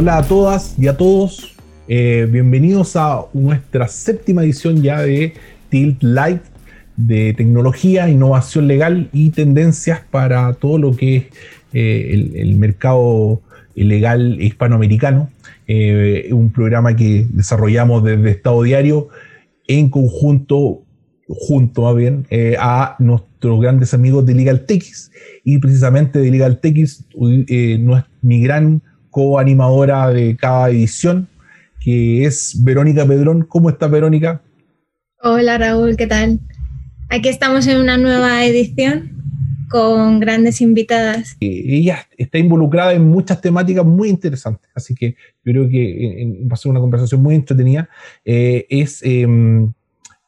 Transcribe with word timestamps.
Hola 0.00 0.16
a 0.16 0.22
todas 0.22 0.76
y 0.78 0.88
a 0.88 0.96
todos. 0.96 1.54
Eh, 1.86 2.26
bienvenidos 2.32 2.96
a 2.96 3.26
nuestra 3.34 3.86
séptima 3.86 4.42
edición 4.42 4.82
ya 4.82 5.02
de 5.02 5.34
Tilt 5.68 6.02
Light 6.02 6.40
de 6.96 7.34
tecnología, 7.34 8.08
innovación 8.08 8.66
legal 8.66 9.10
y 9.12 9.28
tendencias 9.28 10.00
para 10.10 10.54
todo 10.54 10.78
lo 10.78 10.96
que 10.96 11.16
es 11.16 11.24
eh, 11.74 12.32
el, 12.34 12.56
mercado 12.56 13.42
legal 13.74 14.40
hispanoamericano. 14.40 15.28
Eh, 15.66 16.30
un 16.32 16.50
programa 16.50 16.96
que 16.96 17.26
desarrollamos 17.28 18.02
desde 18.02 18.30
Estado 18.30 18.62
Diario 18.62 19.10
en 19.68 19.90
conjunto, 19.90 20.80
junto 21.28 21.82
más 21.82 21.96
bien, 21.96 22.26
a 22.58 22.96
nuestros 23.00 23.60
grandes 23.60 23.92
amigos 23.92 24.24
de 24.24 24.32
Legal 24.32 24.64
Tex. 24.64 25.12
Y 25.44 25.58
precisamente 25.58 26.20
de 26.20 26.30
Legal 26.30 26.58
Tex, 26.58 27.04
no 27.14 27.98
es 27.98 28.04
mi 28.22 28.40
gran 28.40 28.80
coanimadora 29.10 30.08
de 30.08 30.36
cada 30.36 30.70
edición, 30.70 31.28
que 31.80 32.24
es 32.24 32.62
Verónica 32.62 33.06
Pedrón. 33.06 33.44
¿Cómo 33.44 33.70
estás, 33.70 33.90
Verónica? 33.90 34.42
Hola, 35.22 35.58
Raúl, 35.58 35.96
¿qué 35.96 36.06
tal? 36.06 36.40
Aquí 37.08 37.28
estamos 37.28 37.66
en 37.66 37.78
una 37.78 37.96
nueva 37.96 38.44
edición 38.44 39.20
con 39.68 40.18
grandes 40.18 40.60
invitadas. 40.60 41.36
Ella 41.40 42.06
está 42.18 42.38
involucrada 42.38 42.92
en 42.92 43.08
muchas 43.08 43.40
temáticas 43.40 43.84
muy 43.84 44.08
interesantes, 44.08 44.70
así 44.74 44.94
que 44.94 45.16
yo 45.44 45.52
creo 45.52 45.68
que 45.68 46.44
va 46.50 46.54
a 46.54 46.56
ser 46.56 46.70
una 46.70 46.80
conversación 46.80 47.22
muy 47.22 47.34
entretenida. 47.34 47.88
Eh, 48.24 48.66
es 48.68 49.00
em, 49.02 49.72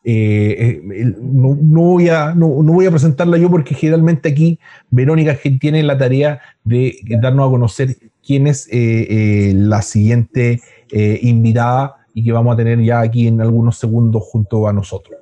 eh, 0.04 0.80
eh, 0.92 1.14
no, 1.20 1.54
voy 1.54 2.08
a, 2.08 2.34
no, 2.34 2.48
voy 2.48 2.86
a 2.86 2.90
presentarla 2.90 3.38
yo 3.38 3.48
porque 3.50 3.74
generalmente 3.74 4.28
aquí 4.28 4.58
Verónica 4.90 5.38
tiene 5.60 5.82
la 5.82 5.96
tarea 5.96 6.40
de 6.64 6.98
darnos 7.20 7.46
a 7.46 7.50
conocer 7.50 7.96
quién 8.24 8.46
es 8.46 8.68
eh, 8.70 9.52
la 9.54 9.82
siguiente 9.82 10.60
invitada 11.22 12.06
y 12.12 12.22
que 12.22 12.32
vamos 12.32 12.52
a 12.52 12.56
tener 12.56 12.80
ya 12.82 13.00
aquí 13.00 13.26
en 13.26 13.40
algunos 13.40 13.78
segundos 13.78 14.22
junto 14.24 14.68
a 14.68 14.72
nosotros. 14.72 15.21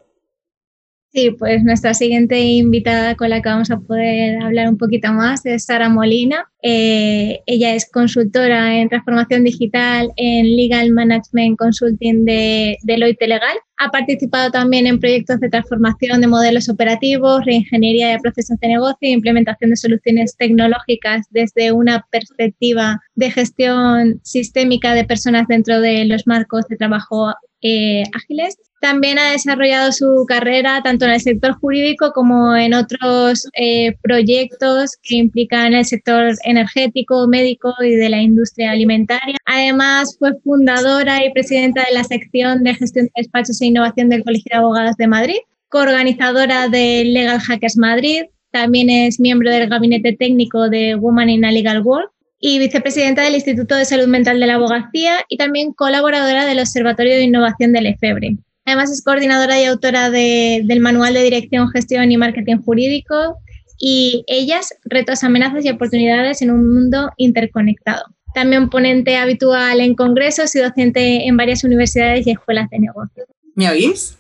Sí, 1.13 1.33
pues 1.33 1.65
nuestra 1.65 1.93
siguiente 1.93 2.39
invitada 2.39 3.17
con 3.17 3.31
la 3.31 3.43
que 3.43 3.49
vamos 3.49 3.69
a 3.73 3.81
poder 3.81 4.41
hablar 4.41 4.69
un 4.69 4.79
poquito 4.79 5.13
más 5.13 5.45
es 5.45 5.65
Sara 5.65 5.89
Molina. 5.89 6.49
Eh, 6.63 7.41
ella 7.47 7.75
es 7.75 7.91
consultora 7.91 8.79
en 8.79 8.89
transformación 8.89 9.43
digital 9.43 10.13
en 10.15 10.55
Legal 10.57 10.93
Management 10.93 11.59
Consulting 11.59 12.25
de 12.25 12.77
Deloitte 12.85 13.27
Legal. 13.27 13.57
Ha 13.79 13.91
participado 13.91 14.53
también 14.53 14.87
en 14.87 15.01
proyectos 15.01 15.41
de 15.41 15.49
transformación 15.49 16.21
de 16.21 16.29
modelos 16.29 16.69
operativos, 16.69 17.45
reingeniería 17.45 18.11
de 18.11 18.21
procesos 18.21 18.61
de 18.61 18.69
negocio 18.69 18.99
e 19.01 19.09
implementación 19.09 19.71
de 19.71 19.77
soluciones 19.77 20.37
tecnológicas 20.37 21.27
desde 21.31 21.73
una 21.73 22.07
perspectiva 22.13 23.01
de 23.17 23.33
gestión 23.33 24.21
sistémica 24.23 24.95
de 24.95 25.05
personas 25.05 25.49
dentro 25.49 25.81
de 25.81 26.05
los 26.05 26.29
marcos 26.29 26.69
de 26.69 26.77
trabajo 26.77 27.33
eh, 27.63 28.05
ágiles. 28.15 28.57
También 28.81 29.19
ha 29.19 29.33
desarrollado 29.33 29.93
su 29.93 30.25
carrera 30.27 30.81
tanto 30.83 31.05
en 31.05 31.13
el 31.13 31.21
sector 31.21 31.53
jurídico 31.61 32.13
como 32.13 32.57
en 32.57 32.73
otros 32.73 33.47
eh, 33.55 33.95
proyectos 34.03 34.97
que 35.03 35.17
implican 35.17 35.75
el 35.75 35.85
sector 35.85 36.33
energético, 36.45 37.29
médico 37.29 37.75
y 37.81 37.95
de 37.95 38.09
la 38.09 38.23
industria 38.23 38.71
alimentaria. 38.71 39.37
Además, 39.45 40.17
fue 40.19 40.33
fundadora 40.43 41.25
y 41.25 41.33
presidenta 41.33 41.85
de 41.85 41.95
la 41.95 42.05
sección 42.05 42.63
de 42.63 42.75
gestión 42.75 43.07
de 43.07 43.13
despachos 43.17 43.61
e 43.61 43.67
innovación 43.67 44.09
del 44.09 44.25
Colegio 44.25 44.49
de 44.51 44.59
Abogados 44.59 44.97
de 44.97 45.07
Madrid, 45.07 45.39
coorganizadora 45.69 46.69
de 46.69 47.05
Legal 47.05 47.41
Hackers 47.41 47.77
Madrid, 47.77 48.23
también 48.51 48.91
es 48.91 49.21
miembro 49.21 49.51
del 49.51 49.69
gabinete 49.69 50.13
técnico 50.13 50.69
de 50.69 50.97
Women 50.97 51.31
in 51.31 51.45
a 51.45 51.53
Legal 51.53 51.83
World 51.83 52.11
y 52.41 52.59
vicepresidenta 52.59 53.23
del 53.23 53.35
Instituto 53.35 53.77
de 53.77 53.85
Salud 53.85 54.09
Mental 54.09 54.41
de 54.41 54.47
la 54.47 54.55
Abogacía 54.55 55.25
y 55.29 55.37
también 55.37 55.73
colaboradora 55.73 56.47
del 56.47 56.59
Observatorio 56.59 57.15
de 57.15 57.25
Innovación 57.25 57.73
del 57.73 57.87
EFEBRE. 57.87 58.39
Además 58.65 58.91
es 58.91 59.03
coordinadora 59.03 59.61
y 59.61 59.67
autora 59.67 60.11
del 60.11 60.81
Manual 60.81 61.15
de 61.15 61.23
Dirección, 61.23 61.69
Gestión 61.71 62.11
y 62.11 62.17
Marketing 62.17 62.57
Jurídico 62.65 63.39
y 63.79 64.25
Ellas, 64.27 64.75
Retos, 64.85 65.23
Amenazas 65.23 65.65
y 65.65 65.71
Oportunidades 65.71 66.41
en 66.41 66.51
un 66.51 66.73
Mundo 66.73 67.11
Interconectado. 67.17 68.05
También 68.35 68.71
ponente 68.71 69.17
habitual 69.17 69.81
en 69.81 69.95
congresos 69.95 70.55
y 70.55 70.61
docente 70.61 71.27
en 71.27 71.37
varias 71.37 71.65
universidades 71.65 72.27
y 72.27 72.31
escuelas 72.31 72.71
de 72.71 72.79
negocio. 72.79 73.25
¿Me 73.55 73.69
oís? 73.69 74.19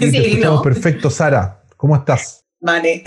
Sí, 0.00 0.38
no. 0.42 0.62
Perfecto, 0.62 1.10
Sara. 1.10 1.62
¿Cómo 1.76 1.96
estás? 1.96 2.44
Vale. 2.60 3.04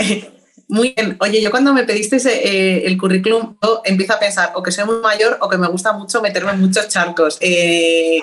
Muy 0.70 0.94
bien. 0.94 1.16
Oye, 1.22 1.42
yo 1.42 1.50
cuando 1.50 1.74
me 1.74 1.86
pediste 1.86 2.18
eh, 2.18 2.86
el 2.86 2.98
currículum, 2.98 3.56
empiezo 3.86 4.14
a 4.14 4.20
pensar 4.20 4.52
o 4.54 4.62
que 4.62 4.74
soy 4.74 4.84
muy 4.84 4.98
mayor 4.98 5.38
o 5.40 5.48
que 5.48 5.58
me 5.58 5.68
gusta 5.68 5.94
mucho 5.94 6.22
meterme 6.22 6.52
en 6.52 6.60
muchos 6.60 6.90
charcos. 6.90 7.38
Eh, 7.40 8.20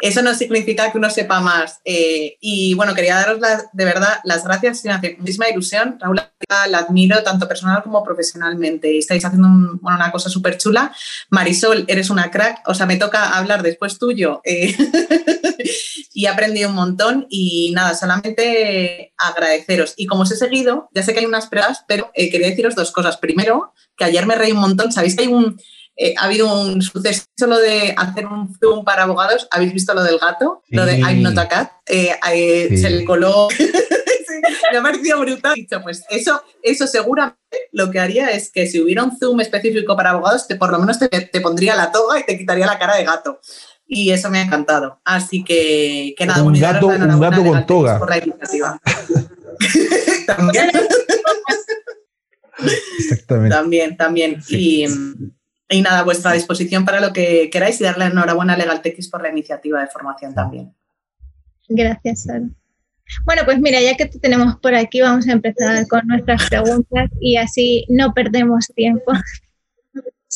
eso 0.00 0.22
no 0.22 0.34
significa 0.34 0.92
que 0.92 0.98
uno 0.98 1.10
sepa 1.10 1.40
más. 1.40 1.80
Eh, 1.84 2.36
y 2.40 2.74
bueno, 2.74 2.94
quería 2.94 3.16
daros 3.16 3.40
de 3.72 3.84
verdad 3.84 4.20
las 4.22 4.44
gracias. 4.44 4.84
Me 4.84 4.92
hace 4.92 5.16
muchísima 5.18 5.48
ilusión. 5.48 5.98
Raúl, 5.98 6.22
la 6.68 6.78
admiro 6.78 7.24
tanto 7.24 7.48
personal 7.48 7.82
como 7.82 8.04
profesionalmente. 8.04 8.96
Estáis 8.96 9.24
haciendo 9.24 9.48
una 9.82 10.12
cosa 10.12 10.30
súper 10.30 10.58
chula. 10.58 10.94
Marisol, 11.30 11.86
eres 11.88 12.08
una 12.08 12.30
crack. 12.30 12.68
O 12.68 12.74
sea, 12.74 12.86
me 12.86 12.98
toca 12.98 13.36
hablar 13.36 13.64
después 13.64 13.98
tuyo. 13.98 14.42
y 16.14 16.26
he 16.26 16.28
aprendido 16.28 16.68
un 16.68 16.76
montón. 16.76 17.26
Y 17.30 17.72
nada, 17.74 17.94
solamente 17.94 19.12
agradeceros. 19.18 19.94
Y 19.96 20.06
como 20.06 20.22
os 20.22 20.30
he 20.30 20.36
seguido, 20.36 20.88
ya 20.94 21.02
sé 21.02 21.12
que 21.12 21.18
hay 21.18 21.26
unas 21.26 21.48
preguntas 21.48 21.63
pero 21.86 22.10
eh, 22.14 22.30
quería 22.30 22.48
deciros 22.48 22.74
dos 22.74 22.92
cosas. 22.92 23.16
Primero, 23.16 23.72
que 23.96 24.04
ayer 24.04 24.26
me 24.26 24.34
reí 24.34 24.52
un 24.52 24.60
montón. 24.60 24.92
¿Sabéis 24.92 25.16
que 25.16 25.24
hay 25.24 25.32
un, 25.32 25.60
eh, 25.96 26.14
ha 26.18 26.24
habido 26.24 26.52
un 26.60 26.82
suceso 26.82 27.24
lo 27.46 27.58
de 27.58 27.94
hacer 27.96 28.26
un 28.26 28.54
Zoom 28.58 28.84
para 28.84 29.04
abogados? 29.04 29.48
¿Habéis 29.50 29.72
visto 29.72 29.94
lo 29.94 30.02
del 30.02 30.18
gato? 30.18 30.62
Lo 30.68 30.84
de 30.84 30.98
I'm 30.98 31.22
not 31.22 31.38
a 31.38 31.48
cat. 31.48 31.72
Eh, 31.86 32.16
se 32.76 32.90
le 32.90 33.04
coló. 33.04 33.48
me 34.72 34.78
ha 34.78 34.82
parecido 34.82 35.20
brutal. 35.20 35.54
pues 35.82 36.04
eso, 36.10 36.42
eso 36.62 36.86
seguramente 36.86 37.38
lo 37.72 37.90
que 37.90 38.00
haría 38.00 38.28
es 38.30 38.50
que 38.50 38.66
si 38.66 38.80
hubiera 38.80 39.04
un 39.04 39.16
Zoom 39.18 39.40
específico 39.40 39.96
para 39.96 40.10
abogados, 40.10 40.46
te, 40.48 40.56
por 40.56 40.70
lo 40.70 40.78
menos 40.78 40.98
te, 40.98 41.08
te 41.08 41.40
pondría 41.40 41.76
la 41.76 41.92
toga 41.92 42.18
y 42.18 42.24
te 42.24 42.36
quitaría 42.36 42.66
la 42.66 42.78
cara 42.78 42.96
de 42.96 43.04
gato 43.04 43.40
y 43.86 44.10
eso 44.10 44.30
me 44.30 44.38
ha 44.38 44.42
encantado. 44.42 45.00
Así 45.04 45.44
que, 45.44 46.14
que 46.16 46.26
nada, 46.26 46.42
un 46.42 46.58
gato, 46.58 46.88
un 46.88 47.20
gato 47.20 47.44
con 47.44 47.66
toga. 47.66 47.98
Por 47.98 48.10
la 48.10 48.18
iniciativa. 48.18 48.80
También. 50.26 50.70
Exactamente. 52.98 53.54
También, 53.54 53.96
también. 53.96 54.42
Y, 54.48 54.86
y, 55.68 55.82
nada, 55.82 56.00
a 56.00 56.04
vuestra 56.04 56.32
disposición 56.32 56.84
para 56.84 57.00
lo 57.00 57.12
que 57.12 57.50
queráis 57.50 57.80
y 57.80 57.84
darle 57.84 58.06
enhorabuena 58.06 58.54
a 58.54 58.56
LegalTX 58.56 59.08
por 59.08 59.22
la 59.22 59.30
iniciativa 59.30 59.80
de 59.80 59.88
formación 59.88 60.34
también. 60.34 60.74
Gracias, 61.68 62.24
Sara. 62.24 62.46
Bueno, 63.24 63.42
pues 63.44 63.58
mira, 63.60 63.80
ya 63.80 63.96
que 63.96 64.06
te 64.06 64.18
tenemos 64.18 64.56
por 64.60 64.74
aquí, 64.74 65.00
vamos 65.00 65.28
a 65.28 65.32
empezar 65.32 65.86
con 65.88 66.06
nuestras 66.06 66.48
preguntas 66.48 67.10
y 67.20 67.36
así 67.36 67.86
no 67.88 68.12
perdemos 68.14 68.68
tiempo. 68.74 69.12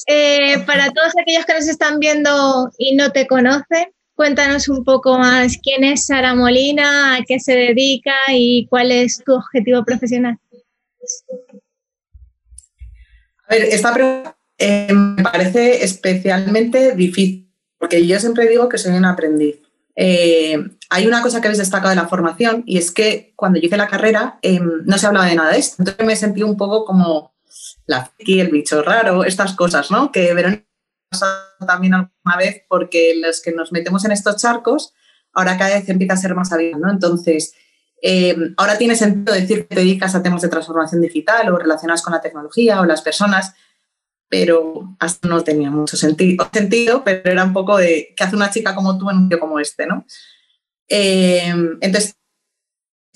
Eh, 0.06 0.61
para 0.65 0.93
todos 0.93 1.12
aquellos 1.21 1.45
que 1.45 1.55
nos 1.55 1.67
están 1.67 1.99
viendo 1.99 2.71
y 2.79 2.95
no 2.95 3.11
te 3.11 3.27
conocen, 3.27 3.89
cuéntanos 4.19 4.69
un 4.69 4.83
poco 4.83 5.17
más 5.17 5.59
quién 5.62 5.84
es 5.84 6.06
Sara 6.06 6.34
Molina, 6.34 7.15
a 7.15 7.23
qué 7.23 7.39
se 7.39 7.53
dedica 7.53 8.17
y 8.33 8.67
cuál 8.69 8.91
es 8.91 9.23
tu 9.25 9.33
objetivo 9.33 9.84
profesional. 9.84 10.37
A 13.47 13.55
ver, 13.55 13.62
esta 13.62 13.95
pregunta 13.95 14.37
eh, 14.59 14.93
me 14.93 15.23
parece 15.23 15.84
especialmente 15.84 16.97
difícil, 16.97 17.49
porque 17.79 18.05
yo 18.05 18.19
siempre 18.19 18.49
digo 18.49 18.69
que 18.69 18.79
soy 18.79 18.97
un 18.97 19.05
aprendiz. 19.05 19.61
Eh, 19.95 20.67
hay 20.91 21.06
una 21.06 21.23
cosa 21.23 21.41
que 21.41 21.47
habéis 21.47 21.59
destacado 21.59 21.91
de 21.91 21.97
la 21.97 22.09
formación 22.09 22.64
y 22.67 22.79
es 22.79 22.91
que 22.91 23.32
cuando 23.37 23.61
yo 23.61 23.67
hice 23.67 23.76
la 23.76 23.87
carrera 23.87 24.41
em, 24.43 24.85
no 24.85 24.99
se 24.99 25.06
hablaba 25.06 25.26
de 25.26 25.37
nada 25.37 25.53
de 25.53 25.59
esto. 25.59 25.76
Entonces 25.79 26.05
me 26.05 26.17
sentí 26.17 26.43
un 26.43 26.56
poco 26.56 26.85
como 26.85 27.35
la 27.87 28.06
friki, 28.06 28.41
el 28.41 28.50
bicho 28.50 28.82
raro, 28.82 29.23
estas 29.23 29.53
cosas, 29.53 29.93
¿no? 29.93 30.11
Que 30.11 30.35
Verónica 30.35 30.68
también 31.66 31.94
alguna 31.94 32.37
vez 32.38 32.62
porque 32.69 33.14
los 33.16 33.40
que 33.40 33.52
nos 33.52 33.72
metemos 33.72 34.05
en 34.05 34.12
estos 34.12 34.37
charcos 34.37 34.94
ahora 35.32 35.56
cada 35.56 35.76
vez 35.76 35.88
empieza 35.88 36.14
a 36.14 36.19
ser 36.19 36.34
más 36.34 36.52
abierto, 36.52 36.78
¿no? 36.78 36.90
Entonces, 36.90 37.55
eh, 38.02 38.37
ahora 38.56 38.78
tiene 38.78 38.96
sentido 38.96 39.34
decir 39.34 39.66
que 39.66 39.76
te 39.76 39.81
dedicas 39.81 40.14
a 40.14 40.22
temas 40.22 40.43
de 40.43 40.49
transformación 40.49 41.00
digital 41.00 41.52
o 41.52 41.58
relacionadas 41.58 42.02
con 42.02 42.12
la 42.12 42.20
tecnología 42.20 42.81
o 42.81 42.84
las 42.84 43.02
personas, 43.02 43.55
pero 44.28 44.96
hasta 44.99 45.28
no 45.28 45.43
tenía 45.43 45.70
mucho 45.70 45.96
sentido, 45.96 46.49
sentido 46.52 47.02
pero 47.05 47.31
era 47.31 47.44
un 47.44 47.52
poco 47.52 47.76
de 47.76 48.14
qué 48.16 48.25
hace 48.25 48.37
una 48.37 48.50
chica 48.50 48.75
como 48.75 48.99
tú 48.99 49.11
en 49.11 49.16
un 49.16 49.28
tío 49.28 49.40
como 49.40 49.58
este, 49.58 49.87
¿no? 49.87 50.04
Eh, 50.88 51.54
entonces, 51.81 52.18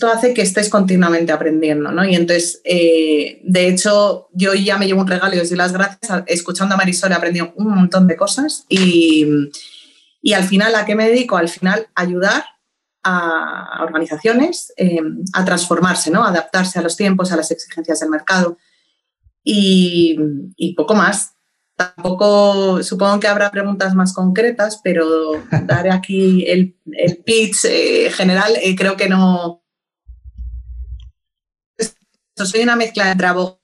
hace 0.09 0.35
que 0.35 0.43
estés 0.43 0.69
continuamente 0.69 1.33
aprendiendo, 1.33 1.93
¿no? 1.93 2.05
Y 2.05 2.15
entonces, 2.15 2.61
eh, 2.65 3.41
de 3.45 3.69
hecho, 3.69 4.29
yo 4.33 4.55
ya 4.55 4.79
me 4.79 4.87
llevo 4.87 5.01
un 5.01 5.07
regalo 5.07 5.37
y 5.37 5.41
os 5.41 5.49
doy 5.49 5.59
las 5.59 5.73
gracias. 5.73 6.23
Escuchando 6.27 6.75
a 6.75 6.79
Marisol 6.79 7.13
he 7.13 7.15
aprendido 7.15 7.53
un 7.57 7.75
montón 7.75 8.07
de 8.07 8.17
cosas 8.17 8.65
y, 8.69 9.27
y 10.21 10.33
al 10.33 10.45
final, 10.45 10.75
¿a 10.75 10.85
qué 10.85 10.95
me 10.95 11.09
dedico? 11.09 11.37
Al 11.37 11.49
final, 11.49 11.89
ayudar 11.95 12.45
a 13.05 13.83
organizaciones 13.83 14.73
eh, 14.77 15.01
a 15.33 15.45
transformarse, 15.45 16.11
¿no? 16.11 16.25
adaptarse 16.25 16.79
a 16.79 16.83
los 16.83 16.97
tiempos, 16.97 17.33
a 17.33 17.37
las 17.37 17.51
exigencias 17.51 18.01
del 18.01 18.11
mercado 18.11 18.59
y, 19.45 20.17
poco 20.77 20.95
más. 20.95 21.35
Tampoco, 21.75 22.83
supongo 22.83 23.19
que 23.19 23.27
habrá 23.27 23.51
preguntas 23.51 23.95
más 23.95 24.13
concretas, 24.13 24.81
pero 24.85 25.33
daré 25.65 25.91
aquí 25.91 26.45
el, 26.47 26.77
pitch 27.25 27.65
eh, 27.65 28.11
general. 28.11 28.53
Eh, 28.63 28.77
creo 28.77 28.97
que 28.97 29.09
no. 29.09 29.62
Soy 32.37 32.63
una 32.63 32.77
mezcla 32.77 33.11
entre 33.11 33.27
abogado 33.27 33.61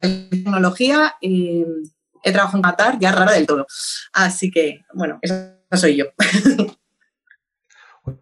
tecnología 0.00 1.14
y 1.20 1.64
he 2.22 2.32
trabajado 2.32 2.58
en 2.58 2.62
Qatar, 2.62 2.98
ya 2.98 3.12
rara 3.12 3.32
del 3.32 3.46
todo. 3.46 3.66
Así 4.12 4.50
que, 4.50 4.84
bueno, 4.94 5.18
eso 5.22 5.52
soy 5.74 5.96
yo. 5.96 6.06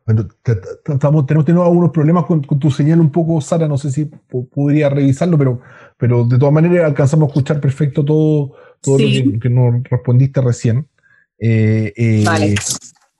Bueno, 0.05 0.29
estamos, 0.85 1.25
tenemos 1.25 1.47
tenido 1.47 1.65
algunos 1.65 1.93
problemas 1.93 2.27
con, 2.27 2.43
tu 2.43 2.71
señal 2.71 3.01
un 3.01 3.11
poco, 3.11 3.41
Sara, 3.41 3.69
no 3.69 3.79
sé 3.79 3.91
si 3.93 4.05
podría 4.05 4.91
revisarlo, 4.91 5.39
pero, 5.39 5.61
pero 5.97 6.25
de 6.25 6.37
todas 6.37 6.53
maneras 6.53 6.85
alcanzamos 6.85 7.29
a 7.29 7.31
escuchar 7.31 7.61
perfecto 7.61 8.05
todo, 8.05 8.55
todo 8.83 8.99
lo 8.99 9.39
que, 9.39 9.49
nos 9.49 9.83
respondiste 9.85 10.41
recién. 10.41 10.89
Eh, 11.39 11.93
eh, 11.97 12.23
vale. 12.27 12.57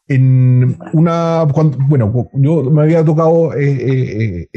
En 0.09 0.79
una, 0.95 1.45
bueno, 1.45 2.31
yo 2.33 2.63
me 2.65 2.83
había 2.83 3.05
tocado 3.05 3.55
eh, 3.55 4.49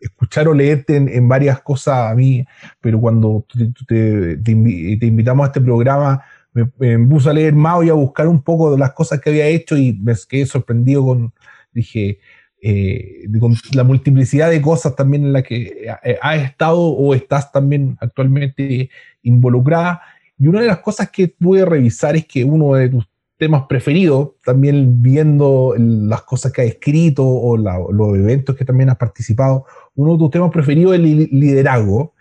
escuchar 0.00 0.46
o 0.46 0.54
leerte 0.54 0.96
en, 0.96 1.28
varias 1.28 1.60
cosas 1.62 2.12
a 2.12 2.14
mí, 2.14 2.44
pero 2.80 3.00
cuando 3.00 3.44
te, 3.88 4.36
te, 4.36 4.50
invitamos 4.52 5.44
a 5.44 5.46
este 5.48 5.60
programa, 5.60 6.22
me, 6.52 6.98
puse 7.08 7.30
a 7.30 7.32
leer 7.32 7.54
más 7.54 7.84
y 7.84 7.90
a 7.90 7.94
buscar 7.94 8.28
un 8.28 8.42
poco 8.42 8.72
de 8.72 8.78
las 8.78 8.92
cosas 8.92 9.20
que 9.20 9.30
había 9.30 9.46
hecho 9.46 9.76
y 9.76 9.92
me 9.94 10.14
quedé 10.28 10.46
sorprendido 10.46 11.04
con, 11.04 11.32
dije, 11.72 12.18
eh, 12.62 13.26
con 13.38 13.54
la 13.72 13.84
multiplicidad 13.84 14.50
de 14.50 14.60
cosas 14.60 14.94
también 14.94 15.24
en 15.24 15.32
las 15.32 15.44
que 15.44 15.86
eh, 16.04 16.18
has 16.20 16.42
estado 16.42 16.78
o 16.78 17.14
estás 17.14 17.50
también 17.52 17.96
actualmente 18.00 18.90
involucrada. 19.22 20.02
Y 20.38 20.46
una 20.46 20.60
de 20.60 20.66
las 20.66 20.78
cosas 20.78 21.10
que 21.10 21.28
pude 21.28 21.64
revisar 21.64 22.16
es 22.16 22.26
que 22.26 22.44
uno 22.44 22.74
de 22.74 22.88
tus 22.88 23.06
temas 23.40 23.64
preferidos, 23.66 24.32
también 24.44 25.02
viendo 25.02 25.74
las 25.78 26.22
cosas 26.22 26.52
que 26.52 26.60
has 26.60 26.68
escrito 26.68 27.26
o 27.26 27.56
los 27.56 28.14
eventos 28.14 28.54
que 28.54 28.66
también 28.66 28.90
has 28.90 28.98
participado, 28.98 29.64
uno 29.94 30.12
de 30.12 30.18
tus 30.18 30.30
temas 30.30 30.50
preferidos 30.50 30.92
es 30.92 31.00
el 31.00 31.28
liderazgo. 31.32 32.12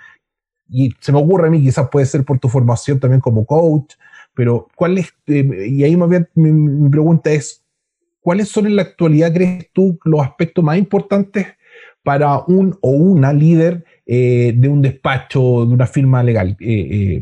Y 0.69 0.94
se 1.01 1.12
me 1.12 1.19
ocurre 1.19 1.48
a 1.48 1.51
mí, 1.51 1.62
quizás 1.62 1.89
puede 1.89 2.06
ser 2.06 2.24
por 2.24 2.39
tu 2.39 2.48
formación 2.48 3.01
también 3.01 3.19
como 3.19 3.45
coach, 3.45 3.95
pero 4.33 4.69
¿cuál 4.75 4.98
es? 4.98 5.13
Eh, 5.27 5.68
y 5.68 5.83
ahí 5.83 5.98
más 5.98 6.10
bien 6.10 6.30
mi 6.36 6.89
pregunta 6.89 7.31
es, 7.31 7.66
¿cuáles 8.21 8.48
son 8.48 8.68
en 8.68 8.77
la 8.77 8.83
actualidad, 8.83 9.33
crees 9.33 9.69
tú, 9.74 10.00
los 10.06 10.21
aspectos 10.21 10.63
más 10.63 10.77
importantes 10.77 11.48
para 12.01 12.39
un 12.48 12.77
o 12.80 12.92
una 12.92 13.33
líder 13.33 13.83
eh, 14.06 14.54
de 14.56 14.69
un 14.69 14.81
despacho, 14.81 15.66
de 15.66 15.74
una 15.74 15.86
firma 15.86 16.24
legal? 16.24 16.56
Eh, 16.62 17.21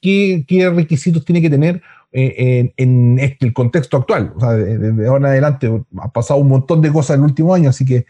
¿qué, 0.00 0.72
requisitos 0.74 1.26
tiene 1.26 1.42
que 1.42 1.50
tener 1.50 1.82
en, 2.14 3.18
este, 3.18 3.46
el 3.46 3.52
contexto 3.52 3.96
actual? 3.96 4.32
O 4.36 4.40
sea, 4.40 4.52
de, 4.52 5.06
ahora 5.06 5.18
en 5.18 5.26
adelante 5.26 5.84
ha 5.98 6.12
pasado 6.12 6.40
un 6.40 6.48
montón 6.48 6.80
de 6.80 6.92
cosas 6.92 7.16
en 7.16 7.22
el 7.22 7.30
último 7.30 7.54
año, 7.54 7.70
así 7.70 7.84
que 7.84 8.06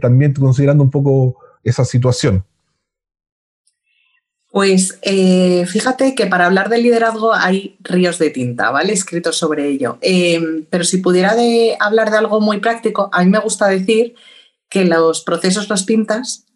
también 0.00 0.34
considerando 0.34 0.84
un 0.84 0.90
poco 0.90 1.36
esa 1.64 1.84
situación. 1.84 2.44
Pues 4.50 4.98
eh, 5.02 5.64
fíjate 5.66 6.16
que 6.16 6.26
para 6.26 6.46
hablar 6.46 6.68
del 6.68 6.82
liderazgo 6.82 7.32
hay 7.32 7.76
ríos 7.80 8.18
de 8.18 8.30
tinta, 8.30 8.70
¿vale? 8.70 8.92
Escritos 8.92 9.36
sobre 9.36 9.68
ello. 9.68 9.98
Em, 10.00 10.66
pero 10.68 10.82
si 10.82 10.98
pudiera 10.98 11.36
hablar 11.78 12.10
de 12.10 12.16
algo 12.16 12.40
muy 12.40 12.58
práctico, 12.58 13.08
a 13.12 13.22
mí 13.22 13.30
me 13.30 13.38
gusta 13.38 13.68
decir 13.68 14.14
que 14.68 14.84
los 14.84 15.22
procesos 15.22 15.68
los 15.68 15.84
pintas, 15.84 16.46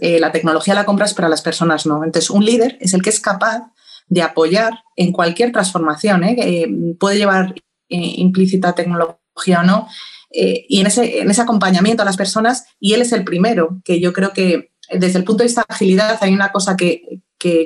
eh, 0.00 0.20
la 0.20 0.30
tecnología 0.30 0.74
la 0.74 0.84
compras, 0.84 1.12
para 1.12 1.28
las 1.28 1.42
personas 1.42 1.86
no. 1.86 2.04
Entonces, 2.04 2.30
un 2.30 2.44
líder 2.44 2.78
es 2.80 2.94
el 2.94 3.02
que 3.02 3.10
es 3.10 3.18
capaz 3.18 3.72
de 4.08 4.22
apoyar 4.22 4.72
en 4.96 5.12
cualquier 5.12 5.52
transformación, 5.52 6.24
¿eh? 6.24 6.66
puede 6.98 7.18
llevar 7.18 7.54
implícita 7.88 8.74
tecnología 8.74 9.60
o 9.60 9.62
no, 9.62 9.88
y 10.30 10.80
en 10.80 10.86
ese, 10.86 11.20
en 11.20 11.30
ese 11.30 11.42
acompañamiento 11.42 12.02
a 12.02 12.06
las 12.06 12.16
personas, 12.16 12.64
y 12.80 12.94
él 12.94 13.02
es 13.02 13.12
el 13.12 13.24
primero, 13.24 13.80
que 13.84 14.00
yo 14.00 14.12
creo 14.12 14.32
que 14.32 14.72
desde 14.90 15.18
el 15.18 15.24
punto 15.24 15.42
de 15.42 15.48
vista 15.48 15.64
de 15.68 15.74
agilidad 15.74 16.18
hay 16.20 16.32
una 16.32 16.52
cosa 16.52 16.76
que, 16.76 17.20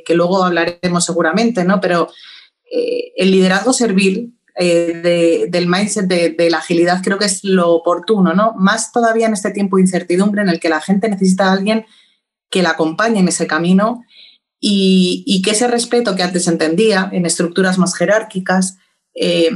luego 0.08 0.44
hablaremos 0.44 1.04
seguramente, 1.04 1.64
¿no? 1.64 1.80
Pero 1.80 2.08
eh, 2.70 3.12
el 3.16 3.30
liderazgo 3.30 3.72
servil 3.72 4.34
eh, 4.58 5.46
del 5.48 5.66
mindset 5.66 6.06
de, 6.06 6.50
la 6.50 6.58
agilidad 6.58 7.02
creo 7.02 7.18
que 7.18 7.26
es 7.26 7.44
lo 7.44 7.72
oportuno, 7.72 8.32
¿no? 8.34 8.54
Más 8.56 8.92
todavía 8.92 9.26
en 9.26 9.34
este 9.34 9.50
tiempo 9.50 9.76
de 9.76 9.82
incertidumbre 9.82 10.42
en 10.42 10.48
el 10.48 10.60
que 10.60 10.68
la 10.68 10.80
gente 10.80 11.08
necesita 11.08 11.48
a 11.48 11.52
alguien 11.52 11.84
que 12.48 12.62
la 12.62 12.70
acompañe 12.70 13.20
en 13.20 13.28
ese 13.28 13.46
camino 13.46 14.04
y, 14.60 15.42
que 15.42 15.50
ese 15.50 15.68
respeto 15.68 16.16
que 16.16 16.22
antes 16.22 16.48
entendía 16.48 17.08
en 17.12 17.26
estructuras 17.26 17.78
más 17.78 17.94
jerárquicas 17.94 18.78
eh, 19.14 19.50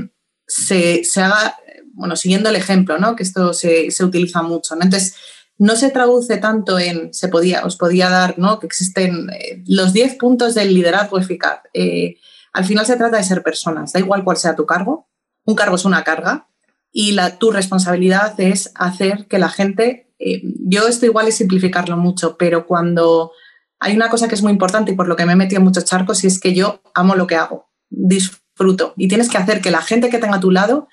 se, 0.46 1.02
haga, 1.16 1.56
bueno, 1.92 2.16
siguiendo 2.16 2.48
el 2.48 2.56
ejemplo, 2.56 2.98
¿no? 2.98 3.16
Que 3.16 3.22
esto 3.22 3.52
se, 3.52 3.90
se 3.90 4.04
utiliza 4.04 4.42
mucho, 4.42 4.76
¿no? 4.76 4.82
Entonces, 4.82 5.14
no 5.58 5.76
se 5.76 5.90
traduce 5.90 6.38
tanto 6.38 6.78
en, 6.78 7.12
se 7.12 7.28
podía, 7.28 7.64
os 7.64 7.76
podía 7.76 8.08
dar, 8.08 8.38
¿no? 8.38 8.58
Que 8.58 8.66
existen 8.66 9.30
eh, 9.30 9.62
los 9.66 9.92
10 9.92 10.16
puntos 10.16 10.54
del 10.54 10.74
liderazgo 10.74 11.18
eficaz. 11.18 11.60
Eh, 11.74 12.16
al 12.52 12.64
final 12.64 12.86
se 12.86 12.96
trata 12.96 13.16
de 13.16 13.24
ser 13.24 13.42
personas, 13.42 13.92
da 13.92 14.00
igual 14.00 14.24
cuál 14.24 14.36
sea 14.36 14.56
tu 14.56 14.66
cargo. 14.66 15.08
Un 15.44 15.54
cargo 15.54 15.76
es 15.76 15.84
una 15.84 16.04
carga 16.04 16.48
y 16.92 17.12
la, 17.12 17.38
tu 17.38 17.50
responsabilidad 17.50 18.38
es 18.40 18.72
hacer 18.74 19.26
que 19.28 19.38
la 19.38 19.48
gente, 19.48 20.12
yo 20.18 20.88
esto 20.88 21.06
igual 21.06 21.28
es 21.28 21.36
simplificarlo 21.36 21.96
mucho, 21.96 22.36
pero 22.36 22.66
cuando 22.66 23.32
hay 23.80 23.96
una 23.96 24.08
cosa 24.08 24.28
que 24.28 24.34
es 24.34 24.42
muy 24.42 24.52
importante 24.52 24.92
y 24.92 24.94
por 24.94 25.08
lo 25.08 25.16
que 25.16 25.26
me 25.26 25.32
he 25.32 25.36
metido 25.36 25.58
en 25.58 25.64
muchos 25.64 25.84
charcos 25.84 26.22
y 26.22 26.26
es 26.26 26.38
que 26.38 26.54
yo 26.54 26.82
amo 26.94 27.16
lo 27.16 27.26
que 27.26 27.36
hago, 27.36 27.70
disfruto 27.88 28.94
y 28.96 29.08
tienes 29.08 29.28
que 29.28 29.38
hacer 29.38 29.60
que 29.60 29.70
la 29.70 29.82
gente 29.82 30.10
que 30.10 30.18
tenga 30.18 30.36
a 30.36 30.40
tu 30.40 30.50
lado, 30.50 30.88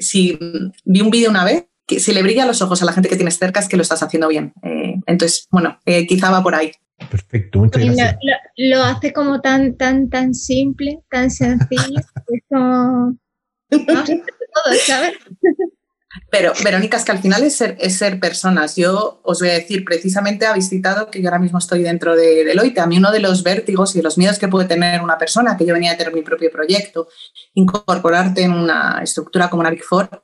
si 0.00 0.38
vi 0.84 1.00
un 1.00 1.10
vídeo 1.10 1.30
una 1.30 1.44
vez, 1.44 1.66
que 1.86 2.00
se 2.00 2.12
le 2.12 2.22
brilla 2.22 2.46
los 2.46 2.62
ojos 2.62 2.82
a 2.82 2.84
la 2.84 2.92
gente 2.92 3.08
que 3.08 3.16
tienes 3.16 3.38
cerca 3.38 3.60
es 3.60 3.68
que 3.68 3.76
lo 3.76 3.82
estás 3.82 4.02
haciendo 4.02 4.28
bien. 4.28 4.52
Eh, 4.62 4.94
entonces, 5.06 5.48
bueno, 5.50 5.78
eh, 5.84 6.06
quizá 6.06 6.30
va 6.30 6.42
por 6.42 6.54
ahí. 6.54 6.72
Perfecto, 7.10 7.58
muchas 7.58 7.84
gracias. 7.84 8.16
Lo, 8.56 8.82
hace 8.84 9.12
como 9.12 9.40
tan, 9.40 9.76
tan, 9.76 10.08
tan 10.08 10.34
simple, 10.34 11.00
tan 11.10 11.30
sencillo. 11.30 11.98
es 12.28 12.42
como... 12.48 13.16
todo, 13.70 14.74
¿sabes? 14.86 15.14
Pero, 16.30 16.52
Verónica, 16.62 16.96
es 16.96 17.04
que 17.04 17.12
al 17.12 17.20
final 17.20 17.42
es 17.42 17.56
ser, 17.56 18.20
personas. 18.20 18.76
Yo 18.76 19.20
os 19.22 19.40
voy 19.40 19.50
a 19.50 19.54
decir, 19.54 19.84
precisamente 19.84 20.46
habéis 20.46 20.68
citado 20.68 21.10
que 21.10 21.22
yo 21.22 21.28
ahora 21.28 21.38
mismo 21.38 21.58
estoy 21.58 21.82
dentro 21.82 22.14
de 22.14 22.44
Deloitte. 22.44 22.80
A 22.80 22.86
mí 22.86 22.98
uno 22.98 23.10
de 23.10 23.20
los 23.20 23.42
vértigos 23.42 23.94
y 23.94 23.98
de 23.98 24.04
los 24.04 24.18
miedos 24.18 24.38
que 24.38 24.48
puede 24.48 24.68
tener 24.68 25.00
una 25.00 25.18
persona, 25.18 25.56
que 25.56 25.64
yo 25.64 25.74
venía 25.74 25.92
a 25.92 25.96
tener 25.96 26.14
mi 26.14 26.22
propio 26.22 26.50
proyecto, 26.50 27.08
incorporarte 27.54 28.42
en 28.42 28.52
una 28.52 29.00
estructura 29.02 29.48
como 29.48 29.60
una 29.60 29.70
Big 29.70 29.84
Four, 29.84 30.22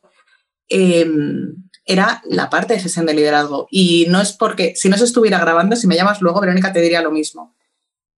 Em, 0.68 1.64
era 1.86 2.20
la 2.28 2.50
parte 2.50 2.74
de 2.74 2.80
gestión 2.80 3.06
de 3.06 3.14
liderazgo. 3.14 3.66
Y 3.70 4.06
no 4.10 4.20
es 4.20 4.32
porque, 4.32 4.74
si 4.76 4.88
no 4.88 4.98
se 4.98 5.04
estuviera 5.04 5.38
grabando, 5.38 5.76
si 5.76 5.86
me 5.86 5.96
llamas 5.96 6.20
luego, 6.20 6.40
Verónica, 6.40 6.72
te 6.72 6.82
diría 6.82 7.00
lo 7.00 7.10
mismo. 7.10 7.56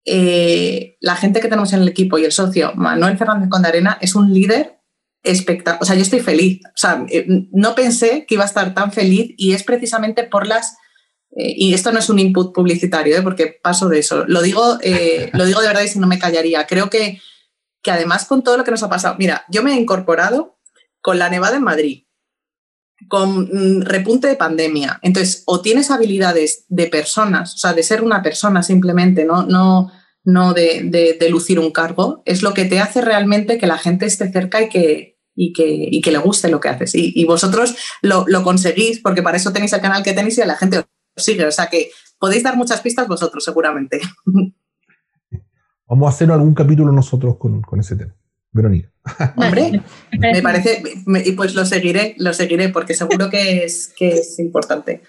Eh, 0.04 0.96
la 1.00 1.14
gente 1.14 1.40
que 1.40 1.48
tenemos 1.48 1.72
en 1.72 1.82
el 1.82 1.88
equipo 1.88 2.18
y 2.18 2.24
el 2.24 2.32
socio, 2.32 2.72
Manuel 2.74 3.16
Fernández 3.16 3.48
Condarena, 3.48 3.98
es 4.00 4.14
un 4.16 4.32
líder 4.34 4.79
espectacular. 5.22 5.82
O 5.82 5.84
sea, 5.84 5.96
yo 5.96 6.02
estoy 6.02 6.20
feliz. 6.20 6.60
O 6.66 6.76
sea, 6.76 7.04
eh, 7.08 7.26
no 7.52 7.74
pensé 7.74 8.24
que 8.26 8.34
iba 8.34 8.44
a 8.44 8.48
estar 8.48 8.74
tan 8.74 8.92
feliz 8.92 9.34
y 9.36 9.52
es 9.52 9.62
precisamente 9.62 10.24
por 10.24 10.46
las... 10.46 10.76
Eh, 11.36 11.54
y 11.56 11.74
esto 11.74 11.92
no 11.92 11.98
es 11.98 12.08
un 12.08 12.18
input 12.18 12.54
publicitario, 12.54 13.22
porque 13.22 13.58
paso 13.62 13.88
de 13.88 13.98
eso. 14.00 14.24
Lo 14.26 14.42
digo, 14.42 14.78
lo 15.32 15.44
digo 15.44 15.60
de 15.60 15.66
verdad 15.66 15.82
y 15.82 15.88
si 15.88 15.98
no 15.98 16.06
me 16.06 16.18
callaría. 16.18 16.66
Creo 16.66 16.90
que, 16.90 17.20
que 17.82 17.90
además 17.90 18.24
con 18.26 18.42
todo 18.42 18.56
lo 18.56 18.64
que 18.64 18.70
nos 18.70 18.82
ha 18.82 18.88
pasado, 18.88 19.16
mira, 19.18 19.44
yo 19.48 19.62
me 19.62 19.72
he 19.72 19.76
incorporado 19.76 20.58
con 21.00 21.18
la 21.18 21.30
nevada 21.30 21.56
en 21.56 21.64
Madrid, 21.64 22.04
con 23.08 23.48
mm, 23.50 23.82
repunte 23.82 24.28
de 24.28 24.36
pandemia. 24.36 24.98
Entonces, 25.02 25.42
o 25.46 25.60
tienes 25.60 25.90
habilidades 25.90 26.64
de 26.68 26.86
personas, 26.86 27.54
o 27.54 27.58
sea, 27.58 27.72
de 27.72 27.82
ser 27.82 28.02
una 28.02 28.22
persona 28.22 28.62
simplemente, 28.62 29.24
no, 29.24 29.44
no, 29.44 29.90
no 30.24 30.52
de, 30.52 31.16
lucir 31.30 31.58
un 31.58 31.70
cargo, 31.70 32.22
es 32.26 32.42
lo 32.42 32.54
que 32.54 32.64
te 32.64 32.80
hace 32.80 33.00
realmente 33.00 33.58
que 33.58 33.66
la 33.66 33.78
gente 33.78 34.06
esté 34.06 34.30
cerca 34.30 34.62
y 34.62 34.68
que, 34.68 35.09
y 35.40 35.54
que, 35.54 36.00
que 36.02 36.12
le 36.12 36.18
guste 36.18 36.50
lo 36.50 36.60
que 36.60 36.68
haces. 36.68 36.92
Y, 36.94 37.24
vosotros 37.24 37.74
lo, 38.02 38.26
conseguís, 38.42 39.00
porque 39.00 39.22
para 39.22 39.38
eso 39.38 39.52
tenéis 39.52 39.72
el 39.72 39.80
canal 39.80 40.02
que 40.02 40.12
tenéis 40.12 40.36
y 40.36 40.44
la 40.44 40.56
gente 40.56 40.78
os 40.78 40.84
sigue. 41.16 41.46
O 41.46 41.50
sea 41.50 41.68
que 41.68 41.90
podéis 42.18 42.42
dar 42.42 42.56
muchas 42.56 42.82
pistas 42.82 43.08
vosotros, 43.08 43.42
seguramente. 43.42 44.00
Vamos 45.88 46.06
a 46.06 46.10
hacer 46.10 46.30
algún 46.30 46.54
capítulo 46.54 46.92
nosotros 46.92 47.36
con, 47.38 47.62
con 47.62 47.80
ese 47.80 47.96
tema. 47.96 48.14
Verónica. 48.52 48.92
Hombre, 49.36 49.82
me 50.18 50.42
parece, 50.42 50.82
y 51.24 51.32
pues 51.32 51.54
lo 51.54 51.64
seguiré, 51.64 52.16
lo 52.18 52.34
seguiré, 52.34 52.68
porque 52.68 52.92
seguro 52.92 53.30
que 53.30 53.64
es, 53.64 53.92
que 53.96 54.10
es 54.10 54.38
importante. 54.38 55.02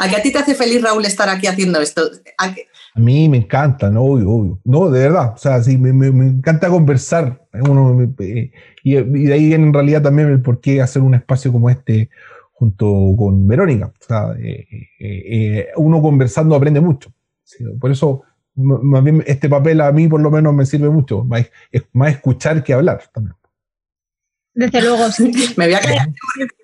¿A 0.00 0.08
qué 0.08 0.16
a 0.16 0.22
ti 0.22 0.32
te 0.32 0.38
hace 0.38 0.54
feliz, 0.54 0.82
Raúl, 0.82 1.04
estar 1.04 1.28
aquí 1.28 1.46
haciendo 1.46 1.80
esto? 1.80 2.10
¿A, 2.38 2.54
mí 2.96 3.28
me 3.28 3.36
encanta, 3.36 3.90
¿no? 3.90 4.02
Obvio, 4.02 4.30
obvio. 4.30 4.60
No, 4.64 4.90
de 4.90 5.00
verdad. 5.00 5.34
O 5.34 5.38
sea, 5.38 5.62
sí, 5.62 5.76
me, 5.76 6.06
encanta 6.06 6.68
conversar. 6.68 7.39
Y, 7.52 8.94
de 8.94 9.32
ahí 9.32 9.46
viene 9.46 9.66
en 9.66 9.74
realidad 9.74 10.02
también 10.02 10.28
el 10.28 10.40
por 10.40 10.60
qué 10.60 10.80
hacer 10.80 11.02
un 11.02 11.14
espacio 11.14 11.52
como 11.52 11.68
este 11.68 12.10
junto 12.52 13.14
con 13.16 13.48
Verónica. 13.48 13.86
O 13.86 14.04
sea, 14.04 14.34
eh, 14.38 14.66
eh, 14.70 14.88
eh, 15.00 15.68
uno 15.76 16.00
conversando 16.02 16.54
aprende 16.54 16.80
mucho. 16.80 17.12
por 17.80 17.90
eso, 17.90 18.22
más 18.54 19.02
bien, 19.02 19.24
este 19.26 19.48
papel 19.48 19.80
a 19.80 19.90
mí 19.92 20.06
por 20.08 20.20
lo 20.20 20.30
menos 20.30 20.54
me 20.54 20.66
sirve 20.66 20.90
mucho, 20.90 21.24
más, 21.24 21.50
es 21.72 21.82
más 21.92 22.12
escuchar 22.12 22.62
que 22.62 22.74
hablar 22.74 23.02
también. 23.12 23.34
Desde 24.52 24.82
luego, 24.82 25.10
sí. 25.10 25.32
me 25.56 25.66
voy 25.66 25.74
a 25.74 25.80
callar 25.80 26.08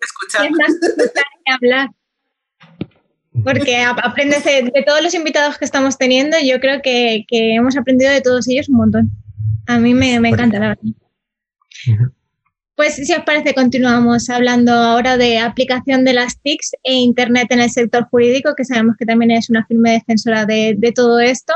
escuchar. 0.00 0.46
Es 0.46 0.50
más 0.52 0.68
escuchar 0.82 1.24
que 1.44 1.52
hablar. 1.52 1.90
Porque 3.44 3.82
aprendes 3.82 4.44
de, 4.44 4.84
todos 4.86 5.02
los 5.02 5.12
invitados 5.14 5.58
que 5.58 5.64
estamos 5.66 5.98
teniendo, 5.98 6.38
yo 6.42 6.58
creo 6.58 6.80
que, 6.80 7.24
que, 7.28 7.54
hemos 7.54 7.76
aprendido 7.76 8.10
de 8.10 8.22
todos 8.22 8.48
ellos 8.48 8.68
un 8.68 8.76
montón. 8.76 9.10
A 9.66 9.78
mí 9.78 9.94
me, 9.94 10.20
me 10.20 10.30
encanta, 10.30 10.58
la 10.58 10.68
verdad. 10.68 10.82
Pues 12.76 12.96
si 12.96 13.12
os 13.12 13.22
parece, 13.24 13.54
continuamos 13.54 14.28
hablando 14.28 14.72
ahora 14.72 15.16
de 15.16 15.38
aplicación 15.38 16.04
de 16.04 16.12
las 16.12 16.40
TICs 16.42 16.72
e 16.82 16.92
Internet 16.92 17.46
en 17.50 17.60
el 17.60 17.70
sector 17.70 18.06
jurídico, 18.10 18.54
que 18.54 18.66
sabemos 18.66 18.96
que 18.98 19.06
también 19.06 19.30
es 19.30 19.48
una 19.48 19.64
firme 19.66 19.92
defensora 19.92 20.44
de, 20.44 20.74
de 20.76 20.92
todo 20.92 21.18
esto. 21.18 21.54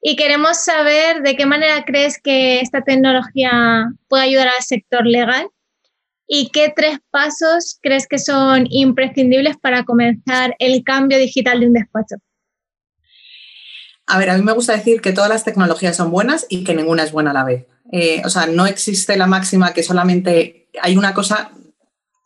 Y 0.00 0.16
queremos 0.16 0.58
saber 0.64 1.22
de 1.22 1.36
qué 1.36 1.44
manera 1.44 1.84
crees 1.84 2.18
que 2.18 2.60
esta 2.60 2.82
tecnología 2.82 3.90
puede 4.08 4.24
ayudar 4.24 4.48
al 4.48 4.62
sector 4.62 5.06
legal 5.06 5.48
y 6.26 6.50
qué 6.50 6.72
tres 6.74 6.98
pasos 7.10 7.78
crees 7.82 8.06
que 8.06 8.18
son 8.18 8.66
imprescindibles 8.70 9.56
para 9.58 9.84
comenzar 9.84 10.56
el 10.58 10.82
cambio 10.82 11.18
digital 11.18 11.60
de 11.60 11.66
un 11.66 11.72
despacho. 11.74 12.16
A 14.06 14.18
ver, 14.18 14.30
a 14.30 14.36
mí 14.36 14.42
me 14.42 14.52
gusta 14.52 14.74
decir 14.74 15.00
que 15.00 15.12
todas 15.12 15.30
las 15.30 15.44
tecnologías 15.44 15.96
son 15.96 16.10
buenas 16.10 16.46
y 16.48 16.64
que 16.64 16.74
ninguna 16.74 17.02
es 17.04 17.12
buena 17.12 17.30
a 17.30 17.34
la 17.34 17.44
vez. 17.44 17.66
Eh, 17.92 18.22
o 18.24 18.30
sea, 18.30 18.46
no 18.46 18.66
existe 18.66 19.16
la 19.16 19.26
máxima 19.26 19.72
que 19.72 19.82
solamente 19.82 20.68
hay 20.80 20.96
una 20.96 21.14
cosa. 21.14 21.52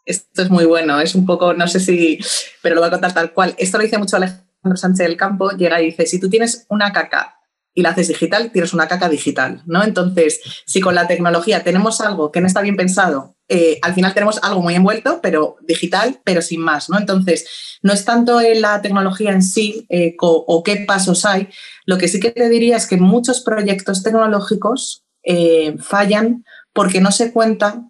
Esto 0.04 0.42
es 0.42 0.50
muy 0.50 0.64
bueno, 0.64 1.00
es 1.00 1.14
un 1.14 1.26
poco, 1.26 1.52
no 1.54 1.68
sé 1.68 1.80
si, 1.80 2.18
pero 2.62 2.74
lo 2.74 2.80
voy 2.80 2.88
a 2.88 2.92
contar 2.92 3.12
tal 3.12 3.32
cual. 3.32 3.54
Esto 3.58 3.78
lo 3.78 3.84
dice 3.84 3.98
mucho 3.98 4.16
Alejandro 4.16 4.76
Sánchez 4.76 5.06
del 5.06 5.16
Campo, 5.16 5.50
llega 5.50 5.80
y 5.80 5.86
dice, 5.86 6.06
si 6.06 6.18
tú 6.18 6.30
tienes 6.30 6.66
una 6.68 6.92
caca 6.92 7.36
y 7.74 7.82
la 7.82 7.90
haces 7.90 8.08
digital, 8.08 8.50
tienes 8.50 8.72
una 8.72 8.88
caca 8.88 9.08
digital, 9.08 9.62
¿no? 9.66 9.84
Entonces, 9.84 10.40
si 10.66 10.80
con 10.80 10.94
la 10.94 11.06
tecnología 11.06 11.62
tenemos 11.62 12.00
algo 12.00 12.32
que 12.32 12.40
no 12.40 12.46
está 12.46 12.62
bien 12.62 12.76
pensado, 12.76 13.36
eh, 13.48 13.78
al 13.80 13.94
final 13.94 14.12
tenemos 14.12 14.38
algo 14.42 14.60
muy 14.60 14.74
envuelto, 14.74 15.20
pero 15.22 15.56
digital, 15.62 16.20
pero 16.22 16.42
sin 16.42 16.60
más, 16.60 16.90
¿no? 16.90 16.98
Entonces, 16.98 17.46
no 17.82 17.92
es 17.92 18.04
tanto 18.04 18.40
la 18.40 18.82
tecnología 18.82 19.32
en 19.32 19.42
sí 19.42 19.86
eh, 19.88 20.16
o, 20.20 20.62
qué 20.62 20.84
pasos 20.86 21.24
hay, 21.24 21.48
lo 21.86 21.96
que 21.96 22.08
sí 22.08 22.20
que 22.20 22.30
te 22.30 22.48
diría 22.48 22.76
es 22.76 22.86
que 22.86 22.98
muchos 22.98 23.40
proyectos 23.40 24.02
tecnológicos 24.02 25.04
eh, 25.22 25.76
fallan 25.78 26.44
porque 26.72 27.00
no 27.00 27.10
se 27.10 27.32
cuenta 27.32 27.84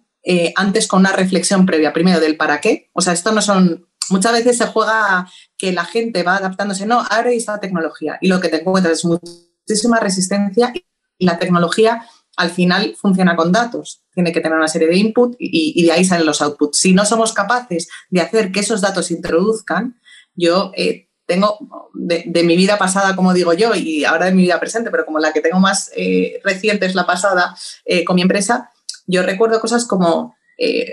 antes 0.55 0.85
con 0.85 0.99
una 0.99 1.13
reflexión 1.13 1.65
previa, 1.65 1.91
primero 1.91 2.19
del 2.19 2.37
para 2.37 2.61
qué, 2.61 2.91
o 2.93 3.01
sea, 3.01 3.13
esto 3.13 3.31
no 3.31 3.41
son 3.41 3.87
muchas 4.09 4.31
veces 4.31 4.57
se 4.57 4.67
juega 4.67 5.27
que 5.57 5.71
la 5.71 5.85
gente 5.85 6.23
va 6.23 6.37
adaptándose, 6.37 6.85
no, 6.85 6.99
ahora 6.99 7.29
hay 7.29 7.37
esta 7.37 7.59
tecnología. 7.59 8.17
Y 8.21 8.27
lo 8.27 8.39
que 8.39 8.49
te 8.49 8.57
encuentras 8.61 8.99
es 8.99 9.05
muchísima 9.05 9.99
resistencia 9.99 10.71
y 11.17 11.25
la 11.25 11.39
tecnología 11.39 12.03
al 12.37 12.51
final 12.51 12.95
funciona 12.97 13.35
con 13.35 13.51
datos. 13.51 14.03
Tiene 14.13 14.31
que 14.31 14.41
tener 14.41 14.57
una 14.57 14.67
serie 14.67 14.87
de 14.87 14.97
input 14.97 15.35
y, 15.39 15.83
de 15.83 15.91
ahí 15.91 16.05
salen 16.05 16.25
los 16.25 16.41
outputs. 16.41 16.77
Si 16.79 16.93
no 16.93 17.05
somos 17.05 17.33
capaces 17.33 17.89
de 18.09 18.21
hacer 18.21 18.51
que 18.51 18.61
esos 18.61 18.81
datos 18.81 19.07
se 19.07 19.15
introduzcan, 19.15 19.99
yo 20.35 20.71
eh, 20.75 21.09
tengo 21.25 21.57
de, 21.93 22.43
mi 22.43 22.55
vida 22.55 22.77
pasada, 22.77 23.15
como 23.15 23.33
digo 23.33 23.53
yo, 23.53 23.75
y 23.75 24.05
ahora 24.05 24.27
de 24.27 24.31
mi 24.33 24.43
vida 24.43 24.59
presente, 24.59 24.89
pero 24.89 25.05
como 25.05 25.19
la 25.19 25.33
que 25.33 25.41
tengo 25.41 25.59
más 25.59 25.91
eh, 25.95 26.39
reciente 26.43 26.85
es 26.85 26.95
la 26.95 27.05
pasada 27.05 27.55
eh, 27.85 28.05
con 28.05 28.15
mi 28.15 28.21
empresa, 28.21 28.71
yo 29.05 29.21
recuerdo 29.23 29.59
cosas 29.59 29.85
como 29.85 30.35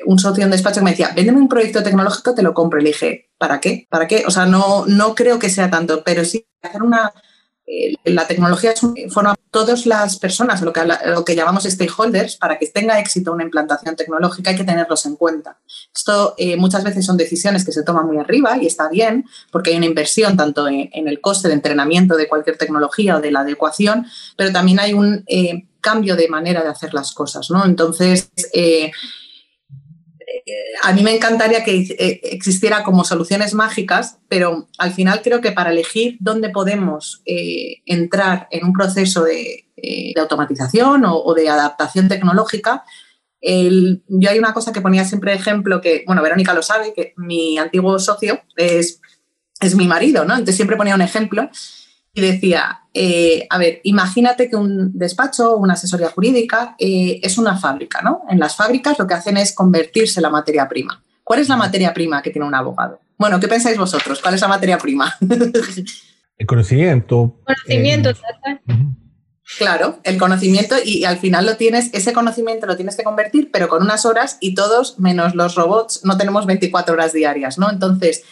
un 0.06 0.20
socio 0.20 0.44
en 0.44 0.52
despacho 0.52 0.78
que 0.78 0.84
me 0.84 0.90
decía, 0.92 1.10
véndeme 1.12 1.38
un 1.38 1.48
proyecto 1.48 1.82
tecnológico, 1.82 2.36
te 2.36 2.42
lo 2.42 2.54
compro. 2.54 2.78
Y 2.78 2.84
le 2.84 2.90
dije, 2.90 3.30
¿para 3.36 3.60
qué? 3.60 3.88
¿Para 3.90 4.06
qué? 4.06 4.22
O 4.24 4.30
sea, 4.30 4.46
no, 4.46 4.86
no 4.86 5.16
creo 5.16 5.40
que 5.40 5.50
sea 5.50 5.70
tanto, 5.70 6.04
pero 6.04 6.24
sí 6.24 6.46
hacer 6.62 6.84
una 6.84 7.12
la 8.04 8.26
tecnología 8.26 8.72
es 8.72 8.80
forma 9.10 9.34
todas 9.50 9.86
las 9.86 10.18
personas, 10.18 10.62
lo 10.62 10.72
que, 10.72 10.82
lo 11.06 11.24
que 11.24 11.34
llamamos 11.34 11.64
stakeholders, 11.64 12.36
para 12.36 12.58
que 12.58 12.66
tenga 12.68 12.98
éxito 13.00 13.32
una 13.32 13.42
implantación 13.42 13.96
tecnológica 13.96 14.50
hay 14.50 14.56
que 14.56 14.64
tenerlos 14.64 15.04
en 15.06 15.16
cuenta. 15.16 15.58
Esto 15.94 16.34
eh, 16.38 16.56
muchas 16.56 16.84
veces 16.84 17.04
son 17.04 17.16
decisiones 17.16 17.64
que 17.64 17.72
se 17.72 17.82
toman 17.82 18.06
muy 18.06 18.18
arriba 18.18 18.56
y 18.60 18.66
está 18.66 18.88
bien 18.88 19.24
porque 19.50 19.70
hay 19.70 19.76
una 19.76 19.86
inversión 19.86 20.36
tanto 20.36 20.68
en, 20.68 20.90
el 20.92 21.20
coste 21.20 21.48
de 21.48 21.54
entrenamiento 21.54 22.16
de 22.16 22.28
cualquier 22.28 22.56
tecnología 22.56 23.16
o 23.16 23.20
de 23.20 23.30
la 23.30 23.40
adecuación, 23.40 24.06
pero 24.36 24.52
también 24.52 24.78
hay 24.78 24.92
un 24.92 25.24
eh, 25.26 25.66
cambio 25.80 26.16
de 26.16 26.28
manera 26.28 26.62
de 26.62 26.68
hacer 26.68 26.94
las 26.94 27.12
cosas. 27.12 27.50
¿no? 27.50 27.64
Entonces, 27.64 28.30
a 30.82 30.92
mí 30.92 31.02
me 31.02 31.14
encantaría 31.14 31.64
que 31.64 31.76
eh, 31.76 32.20
existiera 32.24 32.82
como 32.82 33.04
soluciones 33.04 33.54
mágicas, 33.54 34.18
pero 34.28 34.68
al 34.78 34.92
final 34.92 35.22
creo 35.22 35.40
que 35.40 35.52
para 35.52 35.70
elegir 35.70 36.16
dónde 36.20 36.50
podemos 36.50 37.22
eh, 37.26 37.82
entrar 37.86 38.48
en 38.50 38.64
un 38.64 38.72
proceso 38.72 39.24
de, 39.24 39.66
eh, 39.76 40.12
automatización 40.18 41.04
o, 41.06 41.34
de 41.34 41.48
adaptación 41.48 42.08
tecnológica, 42.08 42.84
yo 43.42 44.30
hay 44.30 44.38
una 44.38 44.52
cosa 44.52 44.72
que 44.72 44.80
ponía 44.80 45.04
siempre 45.04 45.30
de 45.30 45.36
ejemplo, 45.36 45.80
que, 45.80 46.02
bueno, 46.06 46.22
Verónica 46.22 46.52
lo 46.52 46.62
sabe, 46.62 46.92
que 46.92 47.12
mi 47.16 47.58
antiguo 47.58 47.96
socio 48.00 48.40
es, 48.56 49.00
es 49.60 49.76
mi 49.76 49.86
marido, 49.86 50.24
¿no? 50.24 50.32
Entonces 50.32 50.56
siempre 50.56 50.76
ponía 50.76 50.96
un 50.96 51.02
ejemplo 51.02 51.48
y 52.16 52.22
decía, 52.22 52.80
eh, 52.94 53.46
a 53.50 53.58
ver, 53.58 53.80
imagínate 53.84 54.48
que 54.48 54.56
un 54.56 54.98
despacho 54.98 55.52
o 55.52 55.56
una 55.58 55.74
asesoría 55.74 56.08
jurídica 56.08 56.74
eh, 56.78 57.20
es 57.22 57.36
una 57.36 57.58
fábrica, 57.58 58.00
¿no? 58.00 58.22
En 58.30 58.38
las 58.38 58.56
fábricas 58.56 58.98
lo 58.98 59.06
que 59.06 59.12
hacen 59.12 59.36
es 59.36 59.54
convertirse 59.54 60.22
la 60.22 60.30
materia 60.30 60.66
prima. 60.66 61.04
¿Cuál 61.22 61.40
es 61.40 61.50
la 61.50 61.56
materia 61.56 61.92
prima 61.92 62.22
que 62.22 62.30
tiene 62.30 62.48
un 62.48 62.54
abogado? 62.54 63.00
Bueno, 63.18 63.38
¿qué 63.38 63.48
pensáis 63.48 63.76
vosotros? 63.76 64.22
¿Cuál 64.22 64.32
es 64.32 64.40
la 64.40 64.48
materia 64.48 64.78
prima? 64.78 65.14
el 66.38 66.46
conocimiento. 66.46 67.38
Conocimiento, 67.44 68.08
eh, 68.08 68.14
Claro, 69.58 70.00
el 70.02 70.16
conocimiento 70.16 70.74
y, 70.82 71.04
al 71.04 71.18
final 71.18 71.44
lo 71.44 71.58
tienes, 71.58 71.90
ese 71.92 72.14
conocimiento 72.14 72.66
lo 72.66 72.76
tienes 72.76 72.96
que 72.96 73.04
convertir, 73.04 73.50
pero 73.52 73.68
con 73.68 73.82
unas 73.82 74.06
horas 74.06 74.38
y 74.40 74.54
todos, 74.54 74.98
menos 74.98 75.34
los 75.34 75.54
robots, 75.54 76.00
no 76.02 76.16
tenemos 76.16 76.46
24 76.46 76.94
horas 76.94 77.12
diarias, 77.12 77.58
¿no? 77.58 77.70
Entonces, 77.70 78.24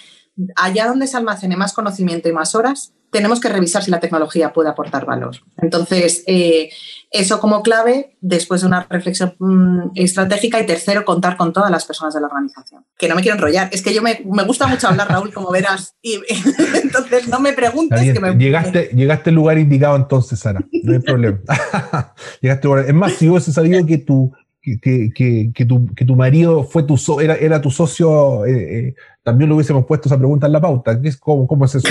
allá 0.57 0.87
donde 0.87 1.07
se 1.07 1.17
almacene 1.17 1.57
más 1.57 1.73
conocimiento 1.73 2.29
y 2.29 2.33
más 2.33 2.55
horas, 2.55 2.93
tenemos 3.15 3.39
que 3.39 3.49
revisar 3.49 3.85
si 3.85 3.93
la 3.93 4.01
tecnología 4.01 4.53
puede 4.53 4.69
aportar 4.69 5.07
valor. 5.07 5.37
Entonces, 5.59 6.25
eh, 6.27 6.71
eso 7.13 7.39
como 7.39 7.63
clave, 7.63 8.17
después 8.21 8.63
de 8.63 8.67
una 8.67 8.89
reflexión 8.91 9.37
mm, 9.39 9.91
estratégica 9.95 10.61
y 10.61 10.67
tercero, 10.67 11.05
contar 11.05 11.37
con 11.37 11.53
todas 11.53 11.71
las 11.71 11.85
personas 11.87 12.13
de 12.13 12.21
la 12.21 12.27
organización. 12.27 12.85
Que 12.99 13.09
no 13.09 13.15
me 13.15 13.23
quiero 13.23 13.37
enrollar, 13.37 13.69
es 13.73 13.83
que 13.83 13.95
yo 13.95 14.03
me, 14.03 14.25
gusta 14.45 14.67
mucho 14.67 14.89
hablar, 14.89 15.09
Raúl, 15.09 15.33
como 15.33 15.53
verás, 15.53 15.95
y 16.03 16.19
entonces 16.83 17.29
no 17.29 17.39
me 17.39 17.53
preguntes. 17.53 18.13
que 18.13 18.19
me... 18.19 18.35
llegaste, 18.35 18.91
llegaste 18.93 19.31
al 19.31 19.37
lugar 19.37 19.59
indicado 19.59 19.95
entonces, 19.95 20.41
Sara, 20.41 20.67
no 20.83 20.93
hay 20.93 20.99
problema. 20.99 21.39
llegaste 22.41 22.69
Es 22.89 22.95
más, 22.95 23.13
si 23.13 23.29
hubiese 23.29 23.53
sabido 23.53 23.87
que 23.87 23.99
tu, 23.99 24.33
que, 24.65 25.13
que, 25.13 25.51
que, 25.55 25.65
tu, 25.67 25.95
que 25.95 26.05
tu 26.05 26.17
marido 26.17 26.65
fue 26.65 26.85
tu 26.85 26.97
era, 27.21 27.35
era 27.35 27.61
tu 27.61 27.71
socio, 27.71 28.47
eh, 28.47 28.79
eh, 28.79 28.95
también 29.23 29.51
lo 29.51 29.57
hubiésemos 29.57 29.85
puesto 29.85 30.09
esa 30.09 30.17
pregunta 30.17 30.47
en 30.47 30.53
la 30.53 30.61
pauta. 30.61 31.01
¿Qué 31.01 31.09
es, 31.09 31.17
cómo, 31.19 31.47
¿Cómo 31.47 31.67
es 31.67 31.75
eso? 31.75 31.89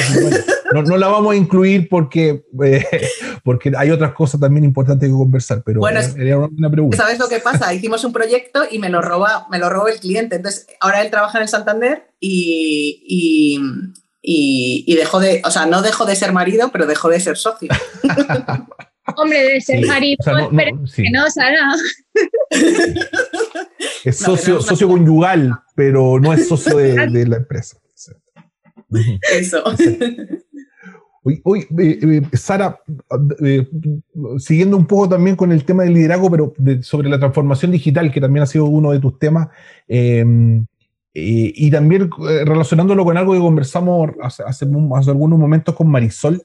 No, 0.73 0.81
no, 0.81 0.97
la 0.97 1.07
vamos 1.07 1.33
a 1.33 1.35
incluir 1.35 1.87
porque, 1.87 2.45
eh, 2.65 2.85
porque 3.43 3.71
hay 3.77 3.91
otras 3.91 4.13
cosas 4.13 4.41
también 4.41 4.63
importantes 4.63 5.07
que 5.07 5.13
conversar, 5.13 5.61
pero 5.63 5.81
bueno, 5.81 5.99
era 6.17 6.39
una 6.39 6.71
pregunta. 6.71 6.97
¿Sabes 6.97 7.19
lo 7.19 7.29
que 7.29 7.39
pasa? 7.39 7.71
Hicimos 7.75 8.03
un 8.05 8.11
proyecto 8.11 8.63
y 8.71 8.79
me 8.79 8.89
lo 8.89 9.01
roba, 9.01 9.45
me 9.51 9.59
lo 9.59 9.69
robó 9.69 9.87
el 9.89 9.99
cliente. 9.99 10.37
Entonces, 10.37 10.65
ahora 10.79 11.01
él 11.03 11.11
trabaja 11.11 11.37
en 11.37 11.43
el 11.43 11.49
Santander 11.49 12.07
y, 12.19 13.03
y, 13.07 13.59
y, 14.23 14.83
y 14.87 14.95
dejó 14.95 15.19
de, 15.19 15.43
o 15.45 15.51
sea, 15.51 15.67
no 15.67 15.83
dejó 15.83 16.05
de 16.05 16.15
ser 16.15 16.33
marido, 16.33 16.71
pero 16.71 16.87
dejó 16.87 17.09
de 17.09 17.19
ser 17.19 17.37
socio. 17.37 17.69
Hombre, 19.17 19.43
de 19.43 19.61
ser 19.61 19.85
marido, 19.85 20.17
que 20.95 21.09
no, 21.11 21.29
Sara. 21.29 21.73
Es 24.05 24.17
socio, 24.17 24.61
socio 24.61 24.87
conyugal, 24.87 25.53
pero 25.75 26.19
no 26.19 26.33
es 26.33 26.47
socio 26.47 26.77
de, 26.77 27.25
la 27.25 27.37
empresa. 27.37 27.77
Eso. 29.31 29.63
Hoy, 31.43 31.65
eh, 31.79 31.99
eh, 32.01 32.21
Sara, 32.33 32.81
eh, 33.41 33.65
siguiendo 34.37 34.75
un 34.75 34.85
poco 34.85 35.09
también 35.09 35.37
con 35.37 35.53
el 35.53 35.63
tema 35.63 35.83
del 35.83 35.93
liderazgo, 35.93 36.29
pero 36.29 36.53
sobre 36.81 37.09
la 37.09 37.17
transformación 37.17 37.71
digital, 37.71 38.11
que 38.11 38.19
también 38.19 38.43
ha 38.43 38.47
sido 38.47 38.65
uno 38.65 38.91
de 38.91 38.99
tus 38.99 39.17
temas, 39.19 39.47
em, 39.87 40.65
y 41.13 41.69
también 41.69 42.09
relacionándolo 42.45 43.05
con 43.05 43.15
algo 43.17 43.33
que 43.33 43.39
conversamos 43.39 44.09
hace, 44.21 44.43
hace, 44.43 44.65
hace 44.65 45.11
algunos 45.11 45.39
momentos 45.39 45.75
con 45.75 45.87
Marisol, 45.87 46.41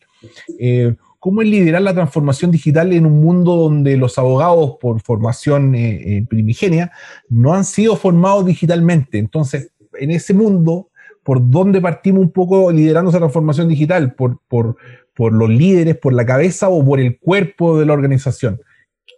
¿Cómo 1.18 1.42
es 1.42 1.48
liderar 1.48 1.82
la 1.82 1.94
transformación 1.94 2.52
digital 2.52 2.92
en 2.92 3.04
un 3.04 3.20
mundo 3.20 3.56
donde 3.56 3.96
los 3.96 4.18
abogados 4.18 4.76
por 4.80 5.00
formación 5.00 5.74
eh, 5.74 6.18
eh, 6.18 6.26
primigenia 6.28 6.92
no 7.28 7.54
han 7.54 7.64
sido 7.64 7.96
formados 7.96 8.46
digitalmente? 8.46 9.18
Entonces, 9.18 9.72
en 9.94 10.12
ese 10.12 10.32
mundo, 10.32 10.90
¿por 11.24 11.50
dónde 11.50 11.80
partimos 11.80 12.22
un 12.22 12.30
poco 12.30 12.70
liderando 12.70 13.10
esa 13.10 13.18
transformación 13.18 13.68
digital? 13.68 14.14
¿Por, 14.14 14.38
por, 14.46 14.76
por 15.12 15.32
los 15.32 15.50
líderes, 15.50 15.96
por 15.96 16.12
la 16.12 16.24
cabeza 16.24 16.68
o 16.68 16.84
por 16.84 17.00
el 17.00 17.18
cuerpo 17.18 17.78
de 17.80 17.86
la 17.86 17.94
organización? 17.94 18.60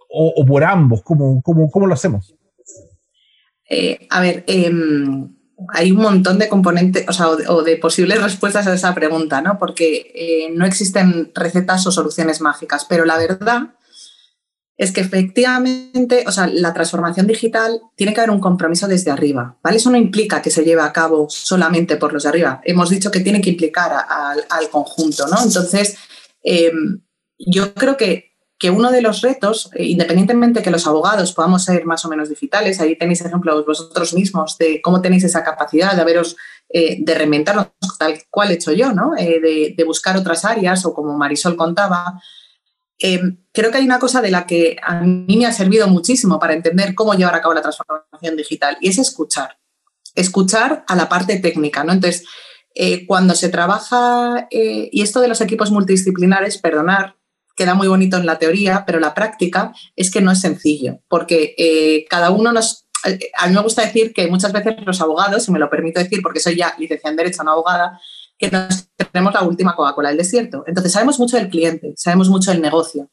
¿O, 0.08 0.44
por 0.46 0.64
ambos? 0.64 1.02
¿Cómo, 1.02 1.40
cómo, 1.42 1.70
cómo 1.70 1.86
lo 1.86 1.94
hacemos? 1.94 2.34
Eh, 3.68 4.06
a 4.10 4.20
ver, 4.20 4.42
em, 4.48 5.28
hay 5.68 5.92
un 5.92 5.98
montón 5.98 6.38
de 6.38 6.48
componentes, 6.48 7.04
o, 7.08 7.12
sea, 7.12 7.28
o, 7.28 7.62
de, 7.62 7.76
posibles 7.76 8.22
respuestas 8.22 8.66
a 8.66 8.74
esa 8.74 8.94
pregunta, 8.94 9.40
¿no? 9.40 9.58
Porque 9.58 10.12
eh, 10.14 10.50
no 10.52 10.66
existen 10.66 11.30
recetas 11.34 11.86
o 11.86 11.92
soluciones 11.92 12.40
mágicas, 12.40 12.86
pero 12.88 13.04
la 13.04 13.18
verdad 13.18 13.74
es 14.76 14.92
que 14.92 15.02
efectivamente, 15.02 16.24
o 16.26 16.32
sea, 16.32 16.46
la 16.46 16.72
transformación 16.72 17.26
digital 17.26 17.82
tiene 17.96 18.14
que 18.14 18.20
haber 18.20 18.30
un 18.30 18.40
compromiso 18.40 18.88
desde 18.88 19.10
arriba, 19.10 19.58
¿vale? 19.62 19.76
Eso 19.76 19.90
no 19.90 19.98
implica 19.98 20.40
que 20.40 20.50
se 20.50 20.64
lleve 20.64 20.80
a 20.80 20.92
cabo 20.92 21.28
solamente 21.28 21.96
por 21.98 22.14
los 22.14 22.22
de 22.22 22.30
arriba. 22.30 22.62
Hemos 22.64 22.88
dicho 22.88 23.10
que 23.10 23.20
tiene 23.20 23.42
que 23.42 23.50
implicar 23.50 23.92
al 24.48 24.70
conjunto, 24.70 25.26
¿no? 25.26 25.42
Entonces, 25.42 25.98
em, 26.42 27.02
yo 27.38 27.74
creo 27.74 27.98
que 27.98 28.29
que 28.60 28.70
uno 28.70 28.92
de 28.92 29.00
los 29.00 29.22
retos, 29.22 29.70
eh, 29.74 29.84
independientemente 29.84 30.62
que 30.62 30.70
los 30.70 30.86
abogados 30.86 31.32
podamos 31.32 31.64
ser 31.64 31.86
más 31.86 32.04
o 32.04 32.10
menos 32.10 32.28
digitales, 32.28 32.78
ahí 32.78 32.94
tenéis 32.94 33.22
ejemplos 33.22 33.64
vosotros 33.64 34.12
mismos 34.12 34.58
de 34.58 34.82
cómo 34.82 35.00
tenéis 35.00 35.24
esa 35.24 35.42
capacidad 35.42 35.94
de 35.94 36.02
haberos, 36.02 36.36
eh, 36.68 36.98
de 37.00 37.14
reinventarnos 37.14 37.68
tal 37.98 38.22
cual 38.28 38.50
he 38.50 38.54
hecho 38.54 38.72
yo, 38.72 38.92
¿no? 38.92 39.16
Eh, 39.16 39.74
de, 39.74 39.84
buscar 39.84 40.14
otras 40.18 40.44
áreas 40.44 40.84
o 40.84 40.92
como 40.92 41.16
Marisol 41.16 41.56
contaba. 41.56 42.20
creo 42.98 43.70
que 43.70 43.78
hay 43.78 43.84
una 43.84 43.98
cosa 43.98 44.20
de 44.20 44.30
la 44.30 44.46
que 44.46 44.76
a 44.82 45.00
mí 45.00 45.36
me 45.38 45.46
ha 45.46 45.52
servido 45.52 45.88
muchísimo 45.88 46.38
para 46.38 46.52
entender 46.52 46.94
cómo 46.94 47.14
llevar 47.14 47.34
a 47.34 47.40
cabo 47.40 47.54
la 47.54 47.62
transformación 47.62 48.36
digital 48.36 48.76
y 48.82 48.90
es 48.90 48.98
escuchar. 48.98 49.56
Escuchar 50.14 50.84
a 50.86 50.96
la 50.96 51.08
parte 51.08 51.38
técnica, 51.38 51.82
¿no? 51.82 51.94
Entonces, 51.94 52.26
cuando 53.06 53.34
se 53.34 53.48
trabaja, 53.48 54.48
y 54.50 55.00
esto 55.00 55.22
de 55.22 55.28
los 55.28 55.40
equipos 55.40 55.70
multidisciplinares, 55.70 56.58
perdonar, 56.58 57.16
queda 57.56 57.74
muy 57.74 57.88
bonito 57.88 58.16
en 58.16 58.26
la 58.26 58.38
teoría, 58.38 58.84
pero 58.86 59.00
la 59.00 59.14
práctica 59.14 59.72
es 59.96 60.10
que 60.10 60.20
no 60.20 60.30
es 60.30 60.40
sencillo, 60.40 61.00
porque 61.08 61.54
eh, 61.58 62.06
cada 62.08 62.30
uno 62.30 62.52
nos... 62.52 62.86
Eh, 63.04 63.18
a 63.38 63.46
mí 63.46 63.54
me 63.54 63.62
gusta 63.62 63.82
decir 63.82 64.12
que 64.12 64.28
muchas 64.28 64.52
veces 64.52 64.76
los 64.84 65.00
abogados, 65.00 65.44
si 65.44 65.52
me 65.52 65.58
lo 65.58 65.70
permito 65.70 66.00
decir, 66.00 66.20
porque 66.22 66.40
soy 66.40 66.56
ya 66.56 66.74
licenciada 66.78 67.10
en 67.10 67.16
Derecho, 67.16 67.42
no 67.42 67.52
abogada, 67.52 68.00
que 68.38 68.50
nos 68.50 68.88
tenemos 69.12 69.34
la 69.34 69.42
última 69.42 69.76
Coca-Cola 69.76 70.08
del 70.08 70.18
desierto. 70.18 70.64
Entonces 70.66 70.92
sabemos 70.92 71.18
mucho 71.18 71.36
del 71.36 71.50
cliente, 71.50 71.92
sabemos 71.96 72.28
mucho 72.28 72.50
del 72.50 72.62
negocio, 72.62 73.10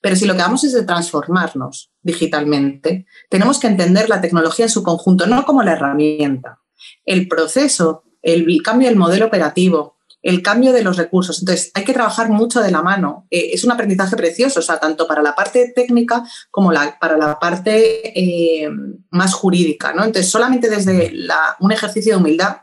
pero 0.00 0.16
si 0.16 0.26
lo 0.26 0.34
que 0.34 0.42
vamos 0.42 0.62
es 0.64 0.72
de 0.72 0.84
transformarnos 0.84 1.90
digitalmente, 2.02 3.06
tenemos 3.30 3.58
que 3.58 3.66
entender 3.66 4.08
la 4.08 4.20
tecnología 4.20 4.66
en 4.66 4.70
su 4.70 4.82
conjunto, 4.82 5.26
no 5.26 5.44
como 5.44 5.62
la 5.62 5.72
herramienta. 5.72 6.60
El 7.04 7.26
proceso, 7.26 8.04
el 8.22 8.62
cambio 8.62 8.88
del 8.88 8.98
modelo 8.98 9.26
operativo, 9.26 9.95
el 10.26 10.42
cambio 10.42 10.72
de 10.72 10.82
los 10.82 10.96
recursos. 10.96 11.38
Entonces, 11.38 11.70
hay 11.72 11.84
que 11.84 11.92
trabajar 11.92 12.30
mucho 12.30 12.60
de 12.60 12.72
la 12.72 12.82
mano. 12.82 13.28
Eh, 13.30 13.50
es 13.52 13.62
un 13.62 13.70
aprendizaje 13.70 14.16
precioso, 14.16 14.58
o 14.58 14.62
sea, 14.62 14.80
tanto 14.80 15.06
para 15.06 15.22
la 15.22 15.36
parte 15.36 15.72
técnica 15.72 16.24
como 16.50 16.72
para 17.00 17.16
la 17.16 17.38
parte 17.38 18.12
eh, 18.18 18.68
más 19.10 19.34
jurídica. 19.34 19.92
¿no? 19.92 20.02
Entonces, 20.02 20.28
solamente 20.28 20.68
desde 20.68 21.12
un 21.60 21.70
ejercicio 21.70 22.14
de 22.14 22.20
humildad 22.20 22.56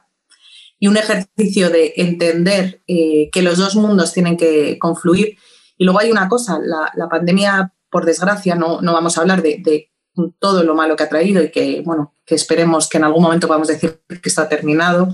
y 0.78 0.90
un 0.90 0.98
ejercicio 0.98 1.70
de 1.70 1.94
entender 1.96 2.84
eh, 2.86 3.30
que 3.32 3.42
los 3.42 3.58
dos 3.58 3.78
mundos 3.78 4.12
tienen 4.12 4.36
que 4.36 4.78
confluir. 4.78 5.38
Y 5.78 5.86
luego 5.86 6.02
hay 6.02 6.12
una 6.12 6.28
cosa, 6.28 6.60
la, 6.62 7.08
pandemia, 7.08 7.74
por 7.90 8.06
desgracia, 8.06 8.56
no, 8.56 8.82
no, 8.82 8.92
vamos 8.92 9.18
a 9.18 9.22
hablar 9.22 9.42
de, 9.42 9.62
de 9.64 9.90
todo 10.38 10.64
lo 10.64 10.76
malo 10.76 10.98
que 10.98 11.04
ha 11.04 11.10
traído 11.10 11.42
y 11.42 11.50
que, 11.50 11.82
bueno, 11.86 12.14
que 12.26 12.36
esperemos 12.36 12.90
que 12.90 12.98
en 12.98 13.06
algún 13.06 13.24
momento 13.24 13.48
podamos 13.48 13.70
decir 13.70 14.02
que 14.10 14.28
está 14.28 14.50
terminado. 14.50 15.08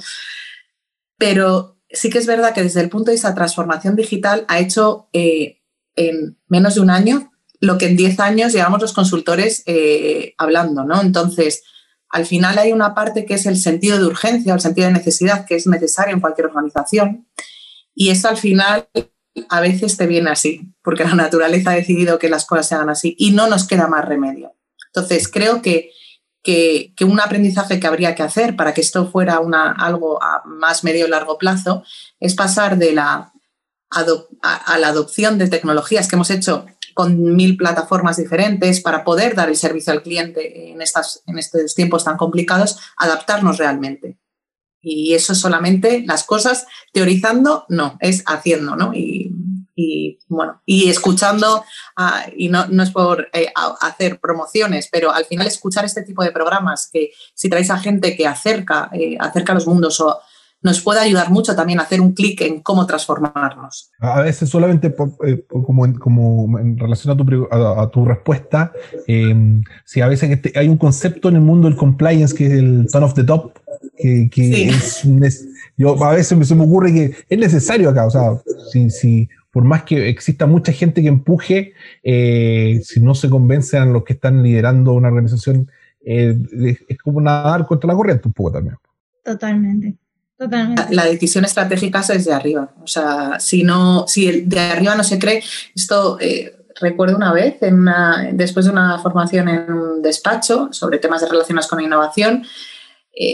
Pero 1.15 1.78
sí 1.91 2.09
que 2.09 2.17
es 2.17 2.27
verdad 2.27 2.53
que 2.53 2.63
desde 2.63 2.81
el 2.81 2.89
punto 2.89 3.11
de 3.11 3.15
vista 3.15 3.29
de 3.29 3.35
transformación 3.35 3.95
digital 3.95 4.45
ha 4.47 4.59
hecho 4.59 5.09
eh, 5.13 5.61
en 5.95 6.37
menos 6.47 6.75
de 6.75 6.81
un 6.81 6.89
año 6.89 7.31
lo 7.59 7.77
que 7.77 7.87
en 7.87 7.97
10 7.97 8.19
años 8.21 8.53
llevamos 8.53 8.81
los 8.81 8.93
consultores 8.93 9.63
eh, 9.65 10.33
hablando, 10.37 10.85
¿no? 10.85 11.01
Entonces, 11.01 11.63
al 12.07 12.25
final 12.25 12.57
hay 12.57 12.71
una 12.71 12.95
parte 12.95 13.25
que 13.25 13.33
es 13.33 13.45
el 13.45 13.57
sentido 13.57 13.97
de 13.97 14.05
urgencia, 14.05 14.53
el 14.53 14.61
sentido 14.61 14.87
de 14.87 14.93
necesidad 14.93 15.45
que 15.45 15.55
es 15.55 15.67
necesario 15.67 16.13
en 16.13 16.21
cualquier 16.21 16.47
organización 16.47 17.27
y 17.93 18.11
eso 18.11 18.29
al 18.29 18.37
final 18.37 18.87
a 19.49 19.61
veces 19.61 19.97
te 19.97 20.07
viene 20.07 20.29
así, 20.29 20.73
porque 20.83 21.03
la 21.03 21.15
naturaleza 21.15 21.71
ha 21.71 21.75
decidido 21.75 22.17
que 22.17 22.29
las 22.29 22.45
cosas 22.45 22.67
se 22.67 22.75
hagan 22.75 22.89
así 22.89 23.15
y 23.17 23.31
no 23.31 23.47
nos 23.47 23.67
queda 23.67 23.87
más 23.87 24.05
remedio. 24.05 24.55
Entonces, 24.87 25.27
creo 25.27 25.61
que 25.61 25.91
que, 26.43 26.93
un 27.01 27.19
aprendizaje 27.19 27.79
que 27.79 27.87
habría 27.87 28.15
que 28.15 28.23
hacer 28.23 28.55
para 28.55 28.73
que 28.73 28.81
esto 28.81 29.09
fuera 29.09 29.39
una, 29.39 29.71
algo 29.71 30.21
a 30.23 30.43
más 30.45 30.83
medio 30.83 31.07
y 31.07 31.09
largo 31.09 31.37
plazo 31.37 31.83
es 32.19 32.35
pasar 32.35 32.77
de 32.77 32.93
la 32.93 33.33
a, 33.91 34.77
la 34.77 34.87
adopción 34.89 35.37
de 35.37 35.47
tecnologías 35.47 36.07
que 36.07 36.15
hemos 36.15 36.29
hecho 36.29 36.65
con 36.93 37.35
mil 37.35 37.57
plataformas 37.57 38.17
diferentes 38.17 38.81
para 38.81 39.03
poder 39.03 39.35
dar 39.35 39.49
el 39.49 39.55
servicio 39.55 39.93
al 39.93 40.03
cliente 40.03 40.71
en, 40.71 40.81
estas, 40.81 41.23
en 41.25 41.39
estos 41.39 41.73
tiempos 41.73 42.03
tan 42.03 42.17
complicados, 42.17 42.79
adaptarnos 42.97 43.57
realmente. 43.57 44.19
Y 44.81 45.13
eso 45.13 45.35
solamente 45.35 46.03
las 46.05 46.23
cosas 46.23 46.67
teorizando, 46.93 47.65
no, 47.69 47.97
es 47.99 48.23
haciendo, 48.27 48.75
¿no? 48.75 48.91
Y 49.81 50.19
bueno, 50.27 50.61
y 50.65 50.89
escuchando, 50.89 51.63
ah, 51.95 52.25
y 52.35 52.49
no, 52.49 52.67
no, 52.67 52.83
es 52.83 52.91
por 52.91 53.29
eh, 53.31 53.47
hacer 53.81 54.19
promociones, 54.19 54.89
pero 54.91 55.11
al 55.11 55.23
final 55.23 55.47
escuchar 55.47 55.85
este 55.85 56.03
tipo 56.03 56.21
de 56.21 56.31
programas 56.31 56.89
que 56.91 57.11
si 57.33 57.49
traes 57.49 57.71
a 57.71 57.77
gente 57.77 58.17
que 58.17 58.27
acerca, 58.27 58.89
eh, 58.91 59.15
acerca 59.19 59.53
los 59.53 59.67
mundos 59.67 60.01
o 60.01 60.19
nos 60.61 60.81
puede 60.81 60.99
ayudar 60.99 61.31
mucho 61.31 61.55
también 61.55 61.79
a 61.79 61.83
hacer 61.83 62.01
un 62.01 62.11
clic 62.11 62.41
en 62.41 62.59
cómo 62.59 62.85
transformarnos. 62.85 63.91
A 64.01 64.21
veces 64.21 64.49
solamente 64.49 64.93
eh, 65.25 65.45
como, 65.47 65.85
en, 65.85 65.93
como, 65.93 66.59
en, 66.59 66.77
relación 66.77 67.13
a 67.13 67.17
tu, 67.17 67.47
a, 67.49 67.89
tu 67.89 68.03
respuesta, 68.03 68.73
si 69.85 70.01
a 70.01 70.07
veces 70.09 70.41
hay 70.55 70.67
un 70.67 70.77
concepto 70.77 71.29
en 71.29 71.35
el 71.35 71.41
mundo 71.41 71.69
del 71.69 71.77
compliance 71.77 72.35
que 72.35 72.47
es 72.47 72.51
el 72.51 72.87
turn 72.91 73.05
of 73.05 73.13
the 73.13 73.23
top, 73.23 73.57
que, 73.97 74.29
que 74.29 74.67
es, 74.67 75.07
yo 75.77 76.03
a 76.03 76.11
veces 76.11 76.45
se 76.45 76.55
me 76.55 76.65
ocurre 76.65 76.91
que 76.91 77.15
es 77.29 77.39
necesario 77.39 77.89
acá, 77.89 78.05
o 78.05 78.11
sea, 78.11 78.37
si, 78.69 78.89
si 78.89 79.29
por 79.51 79.63
más 79.63 79.83
que 79.83 80.09
exista 80.09 80.45
mucha 80.45 80.71
gente 80.71 81.01
que 81.01 81.07
empuje, 81.07 81.73
eh, 82.03 82.81
si 82.83 82.99
no 82.99 83.15
se 83.15 83.29
convencen 83.29 83.81
a 83.81 83.85
los 83.85 84.03
que 84.03 84.13
están 84.13 84.43
liderando 84.43 84.93
una 84.93 85.07
organización, 85.07 85.69
eh, 86.05 86.37
es 86.87 86.97
como 86.99 87.19
nadar 87.19 87.65
contra 87.65 87.87
la 87.87 87.95
corriente 87.95 88.27
un 88.27 88.33
poco 88.33 88.51
también. 88.51 88.77
Totalmente. 89.23 89.95
Totalmente. 90.37 90.95
La, 90.95 91.05
decisión 91.05 91.43
estratégica 91.43 91.99
es 91.99 92.07
desde 92.07 92.33
arriba. 92.33 92.73
O 92.81 92.87
sea, 92.87 93.39
si 93.39 93.63
no, 93.63 94.07
si 94.07 94.41
de 94.41 94.59
arriba 94.59 94.95
no 94.95 95.03
se 95.03 95.19
cree, 95.19 95.43
esto 95.75 96.17
eh, 96.21 96.55
recuerdo 96.79 97.17
una 97.17 97.33
vez, 97.33 97.61
en 97.61 97.79
una, 97.79 98.29
después 98.31 98.65
de 98.65 98.71
una 98.71 98.99
formación 98.99 99.49
en 99.49 99.73
un 99.73 100.01
despacho 100.01 100.69
sobre 100.71 100.99
temas 100.99 101.21
de 101.21 101.27
relaciones 101.27 101.67
con 101.67 101.81
innovación, 101.81 102.45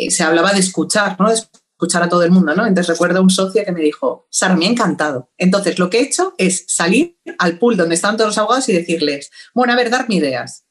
se 0.10 0.24
hablaba 0.24 0.52
de 0.52 0.62
escuchar, 0.62 1.16
¿no? 1.20 1.28
Escuchar 1.76 2.04
a 2.04 2.10
todo 2.10 2.24
el 2.24 2.32
mundo, 2.32 2.56
¿no? 2.56 2.66
Entonces 2.66 2.88
recuerdo 2.88 3.20
a 3.20 3.22
un 3.22 3.30
socio 3.30 3.66
que 3.66 3.72
me 3.74 3.82
dijo, 3.82 4.28
Sara, 4.32 4.56
me 4.56 4.66
ha 4.66 4.70
encantado. 4.70 5.30
Entonces 5.38 5.78
lo 5.78 5.90
que 5.90 6.00
he 6.00 6.04
hecho 6.04 6.34
es 6.38 6.64
salir 6.68 7.20
al 7.38 7.60
pool 7.60 7.76
donde 7.76 7.96
están 7.96 8.16
todos 8.16 8.30
los 8.30 8.38
abogados 8.38 8.70
y 8.70 8.74
decirles, 8.74 9.30
bueno, 9.54 9.74
a 9.74 9.76
ver, 9.76 9.90
darme 9.90 10.16
ideas. 10.16 10.66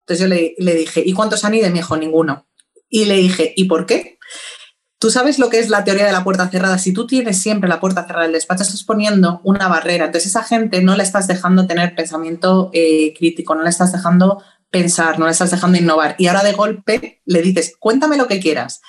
Entonces 0.00 0.22
yo 0.22 0.26
le, 0.26 0.54
le 0.58 0.74
dije, 0.74 1.02
¿y 1.06 1.12
cuántos 1.12 1.44
han 1.44 1.54
ido? 1.54 1.68
Y 1.68 1.70
me 1.70 1.78
dijo, 1.78 1.96
ninguno. 1.96 2.48
Y 2.88 3.04
le 3.04 3.14
dije, 3.14 3.52
¿y 3.56 3.64
por 3.64 3.86
qué? 3.86 4.18
Tú 4.98 5.10
sabes 5.10 5.38
lo 5.38 5.50
que 5.50 5.60
es 5.60 5.68
la 5.68 5.84
teoría 5.84 6.04
de 6.04 6.12
la 6.12 6.24
puerta 6.24 6.48
cerrada. 6.48 6.78
Si 6.78 6.92
tú 6.92 7.06
tienes 7.06 7.40
siempre 7.40 7.68
la 7.68 7.78
puerta 7.78 8.04
cerrada 8.04 8.24
del 8.24 8.32
despacho, 8.32 8.64
estás 8.64 8.82
poniendo 8.82 9.40
una 9.44 9.68
barrera. 9.68 10.06
Entonces, 10.06 10.30
esa 10.30 10.42
gente 10.42 10.82
no 10.82 10.96
le 10.96 11.04
estás 11.04 11.28
dejando 11.28 11.68
tener 11.68 11.94
pensamiento 11.94 12.70
eh, 12.72 13.14
crítico, 13.16 13.54
no 13.54 13.62
le 13.62 13.70
estás 13.70 13.92
dejando 13.92 14.42
pensar, 14.68 15.18
no 15.20 15.26
le 15.26 15.32
estás 15.32 15.52
dejando 15.52 15.78
innovar. 15.78 16.16
Y 16.18 16.26
ahora 16.26 16.42
de 16.42 16.52
golpe 16.52 17.22
le 17.24 17.40
dices, 17.40 17.74
cuéntame 17.78 18.16
lo 18.16 18.26
que 18.26 18.40
quieras. 18.40 18.80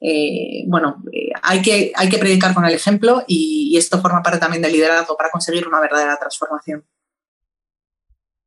Eh, 0.00 0.64
bueno, 0.68 1.02
eh, 1.12 1.30
hay, 1.42 1.60
que, 1.60 1.92
hay 1.94 2.08
que 2.08 2.18
predicar 2.18 2.54
con 2.54 2.64
el 2.64 2.74
ejemplo 2.74 3.24
y, 3.26 3.76
esto 3.76 4.00
forma 4.00 4.22
parte 4.22 4.38
también 4.38 4.62
del 4.62 4.72
liderazgo 4.72 5.16
para 5.16 5.30
conseguir 5.30 5.66
una 5.66 5.80
verdadera 5.80 6.16
transformación. 6.16 6.84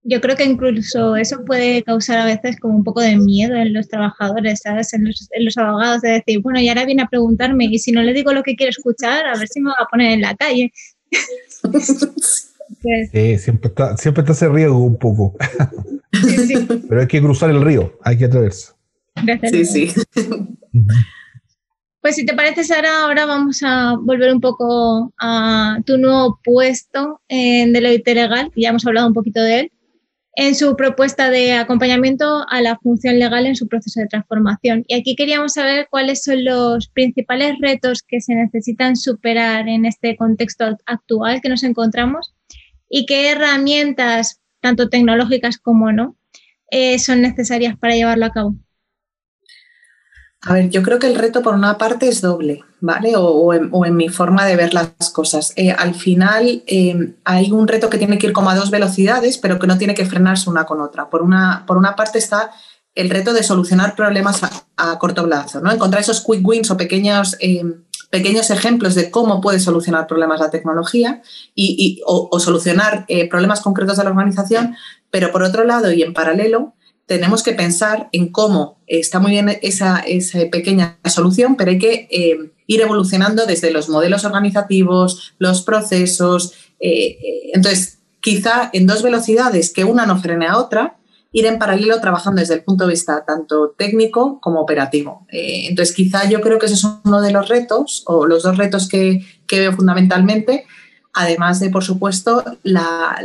Yo 0.03 0.19
creo 0.19 0.35
que 0.35 0.43
incluso 0.43 1.15
eso 1.15 1.45
puede 1.45 1.83
causar 1.83 2.19
a 2.19 2.25
veces 2.25 2.59
como 2.59 2.75
un 2.75 2.83
poco 2.83 3.01
de 3.01 3.15
miedo 3.15 3.55
en 3.55 3.73
los 3.73 3.87
trabajadores, 3.87 4.61
¿sabes? 4.63 4.93
En 4.93 5.05
los, 5.05 5.57
abogados 5.57 6.01
de 6.01 6.13
decir, 6.13 6.41
bueno, 6.41 6.59
y 6.59 6.69
ahora 6.69 6.85
viene 6.85 7.03
a 7.03 7.07
preguntarme 7.07 7.65
y 7.65 7.77
si 7.77 7.91
no 7.91 8.01
le 8.01 8.13
digo 8.13 8.33
lo 8.33 8.41
que 8.41 8.55
quiere 8.55 8.71
escuchar, 8.71 9.27
a 9.27 9.37
ver 9.37 9.47
si 9.47 9.61
me 9.61 9.69
va 9.69 9.75
a 9.79 9.85
poner 9.85 10.13
en 10.13 10.21
la 10.21 10.35
calle. 10.35 10.73
sí, 13.11 13.37
siempre 13.37 13.69
está, 13.69 13.95
siempre 13.95 14.21
está 14.21 14.33
ese 14.33 14.49
riesgo 14.49 14.79
un 14.79 14.97
poco. 14.97 15.35
Pero 16.89 17.01
hay 17.01 17.07
que 17.07 17.21
cruzar 17.21 17.51
el 17.51 17.61
río, 17.61 17.99
hay 18.03 18.17
que 18.17 18.25
atreverse. 18.25 18.71
Sí, 19.51 19.65
sí. 19.65 19.93
Pues 22.01 22.15
si 22.15 22.25
te 22.25 22.33
parece, 22.33 22.63
Sara, 22.63 23.03
ahora 23.03 23.27
vamos 23.27 23.61
a 23.61 23.95
volver 23.95 24.33
un 24.33 24.41
poco 24.41 25.13
a 25.19 25.77
tu 25.85 25.99
nuevo 25.99 26.39
puesto 26.43 27.21
en 27.27 27.73
Deloitte 27.73 28.15
Legal, 28.15 28.51
ya 28.55 28.69
hemos 28.69 28.87
hablado 28.87 29.07
un 29.07 29.13
poquito 29.13 29.39
de 29.39 29.59
él, 29.59 29.71
en 30.35 30.55
su 30.55 30.75
propuesta 30.75 31.29
de 31.29 31.53
acompañamiento 31.53 32.43
a 32.49 32.59
la 32.61 32.79
función 32.79 33.19
legal 33.19 33.45
en 33.45 33.55
su 33.55 33.67
proceso 33.67 33.99
de 33.99 34.07
transformación. 34.07 34.83
Y 34.87 34.95
aquí 34.95 35.15
queríamos 35.15 35.53
saber 35.53 35.89
cuáles 35.91 36.23
son 36.23 36.43
los 36.43 36.87
principales 36.87 37.57
retos 37.59 38.01
que 38.01 38.19
se 38.19 38.33
necesitan 38.33 38.95
superar 38.95 39.67
en 39.67 39.85
este 39.85 40.15
contexto 40.15 40.75
actual 40.87 41.39
que 41.39 41.49
nos 41.49 41.61
encontramos 41.61 42.33
y 42.89 43.05
qué 43.05 43.29
herramientas, 43.29 44.41
tanto 44.59 44.89
tecnológicas 44.89 45.59
como 45.59 45.91
no, 45.91 46.15
eh, 46.71 46.97
son 46.97 47.21
necesarias 47.21 47.77
para 47.77 47.93
llevarlo 47.93 48.25
a 48.25 48.31
cabo. 48.31 48.55
A 50.43 50.54
ver, 50.54 50.69
yo 50.69 50.82
creo 50.82 50.97
que 50.97 51.06
el 51.06 51.15
reto 51.15 51.43
por 51.43 51.54
una 51.54 51.77
parte 51.77 52.08
es 52.08 52.19
doble, 52.19 52.63
¿vale? 52.80 53.13
O, 53.15 53.54
en, 53.54 53.95
mi 53.95 54.10
forma 54.10 54.43
de 54.47 54.56
ver 54.56 54.73
las 54.73 55.12
cosas. 55.13 55.54
Eh, 55.56 55.71
al 55.71 55.93
final 55.93 56.63
eh, 56.65 57.13
hay 57.25 57.51
un 57.51 57.67
reto 57.67 57.91
que 57.91 57.99
tiene 57.99 58.17
que 58.17 58.27
ir 58.27 58.34
como 58.34 58.49
a 58.49 58.56
dos 58.56 58.71
velocidades, 58.71 59.38
pero 59.38 59.60
que 59.60 59.67
no 59.67 59.77
tiene 59.77 59.93
que 59.93 60.06
frenarse 60.06 60.49
una 60.49 60.65
con 60.65 60.82
otra. 60.82 61.12
Por 61.12 61.21
una, 61.21 61.63
por 61.67 61.77
una 61.77 61.95
parte 61.95 62.17
está 62.17 62.49
el 62.95 63.12
reto 63.12 63.34
de 63.34 63.43
solucionar 63.43 63.95
problemas 63.95 64.41
a, 64.77 64.97
corto 64.97 65.23
plazo, 65.25 65.62
¿no? 65.62 65.71
Encontrar 65.71 66.01
esos 66.01 66.21
quick 66.21 66.45
wins 66.45 66.71
o 66.71 66.77
pequeños, 66.77 67.38
eh, 67.39 67.63
pequeños 68.10 68.49
ejemplos 68.49 68.95
de 68.95 69.12
cómo 69.12 69.41
puede 69.41 69.60
solucionar 69.60 70.08
problemas 70.08 70.39
la 70.39 70.49
tecnología 70.49 71.21
y, 71.54 72.01
o, 72.08 72.39
solucionar 72.39 73.06
problemas 73.30 73.62
concretos 73.62 73.97
de 73.97 74.04
la 74.06 74.10
organización, 74.10 74.75
pero 75.12 75.32
por 75.32 75.43
otro 75.43 75.63
lado 75.65 75.91
y 75.91 76.01
en 76.01 76.13
paralelo, 76.13 76.73
tenemos 77.12 77.43
que 77.43 77.52
pensar 77.52 78.08
en 78.13 78.32
cómo 78.32 78.80
está 78.88 79.19
muy 79.19 79.32
bien 79.32 79.60
esa, 79.62 80.02
pequeña 80.50 80.97
solución, 81.10 81.58
pero 81.58 81.71
hay 81.71 81.78
que 81.78 82.08
eh, 82.10 82.54
ir 82.67 82.80
evolucionando 82.80 83.45
desde 83.45 83.69
los 83.69 83.89
modelos 83.89 84.24
organizativos, 84.24 85.34
los 85.38 85.62
procesos. 85.62 86.54
Eh, 86.80 86.89
eh, 86.89 87.52
entonces, 87.54 88.00
quizá 88.21 88.69
en 88.71 88.88
dos 88.88 89.04
velocidades, 89.04 89.74
que 89.74 89.84
una 89.84 90.06
no 90.06 90.21
frene 90.21 90.47
a 90.47 90.58
otra, 90.58 91.00
ir 91.34 91.47
en 91.47 91.60
paralelo 91.60 92.00
trabajando 92.00 92.39
desde 92.39 92.54
el 92.54 92.63
punto 92.63 92.86
de 92.86 92.91
vista 92.91 93.26
tanto 93.26 93.76
técnico 93.78 94.39
como 94.39 94.62
operativo. 94.62 95.28
entonces, 95.30 95.93
quizá 95.93 96.30
yo 96.30 96.39
creo 96.39 96.60
que 96.60 96.67
ese 96.67 96.76
es 96.76 96.88
uno 97.04 97.21
de 97.21 97.34
los 97.34 97.50
retos, 97.50 98.04
o 98.06 98.26
los 98.26 98.43
dos 98.43 98.56
retos 98.56 98.88
que, 98.88 99.19
que 99.47 99.60
veo 99.60 99.74
fundamentalmente, 99.74 100.65
además 101.13 101.60
de, 101.60 101.69
por 101.69 101.84
supuesto, 101.84 102.43
la, 102.63 103.17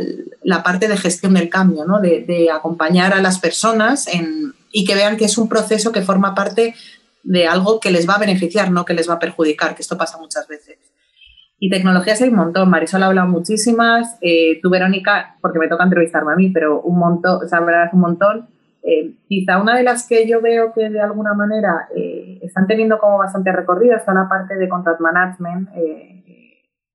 parte 0.63 0.87
de 0.87 0.97
gestión 0.97 1.33
del 1.33 1.49
cambio, 1.49 1.85
¿no? 1.85 1.99
de, 1.99 2.49
acompañar 2.53 3.13
a 3.13 3.21
las 3.21 3.39
personas 3.39 4.07
y 4.71 4.85
que 4.85 4.95
vean 4.95 5.17
que 5.17 5.25
es 5.25 5.37
un 5.37 5.49
proceso 5.49 5.91
que 5.91 6.01
forma 6.01 6.35
parte 6.35 6.75
de 7.23 7.47
algo 7.47 7.79
que 7.79 7.91
les 7.91 8.07
va 8.07 8.15
a 8.15 8.19
beneficiar, 8.19 8.71
no 8.71 8.85
que 8.85 8.93
les 8.93 9.09
va 9.09 9.15
a 9.15 9.19
perjudicar, 9.19 9.75
que 9.75 9.81
esto 9.81 9.97
pasa 9.97 10.17
muchas 10.17 10.47
veces. 10.47 10.77
Y 11.59 11.69
tecnologías 11.69 12.21
hay 12.21 12.29
un 12.29 12.35
montón. 12.35 12.69
Marisol 12.69 13.03
ha 13.03 13.07
hablado 13.07 13.27
muchísimas. 13.27 14.17
Eh, 14.21 14.59
tú, 14.61 14.69
Verónica, 14.69 15.35
porque 15.41 15.59
me 15.59 15.67
toca 15.67 15.83
entrevistarme 15.83 16.33
a 16.33 16.35
mí, 16.35 16.49
pero 16.49 16.81
un 16.81 16.99
montón, 16.99 17.39
verdad, 17.51 17.89
un 17.93 17.99
montón. 17.99 18.47
Eh, 18.83 19.15
quizá 19.27 19.59
una 19.59 19.75
de 19.75 19.83
las 19.83 20.07
que 20.07 20.27
yo 20.27 20.39
veo 20.39 20.71
que 20.71 20.89
de 20.89 21.01
alguna 21.01 21.33
manera 21.33 21.89
eh, 21.95 22.39
están 22.43 22.67
teniendo 22.67 22.99
como 22.99 23.17
bastante 23.17 23.51
recorrido 23.51 23.97
está 23.97 24.13
la 24.13 24.29
parte 24.29 24.55
de 24.55 24.69
contract 24.69 25.01
management. 25.01 25.69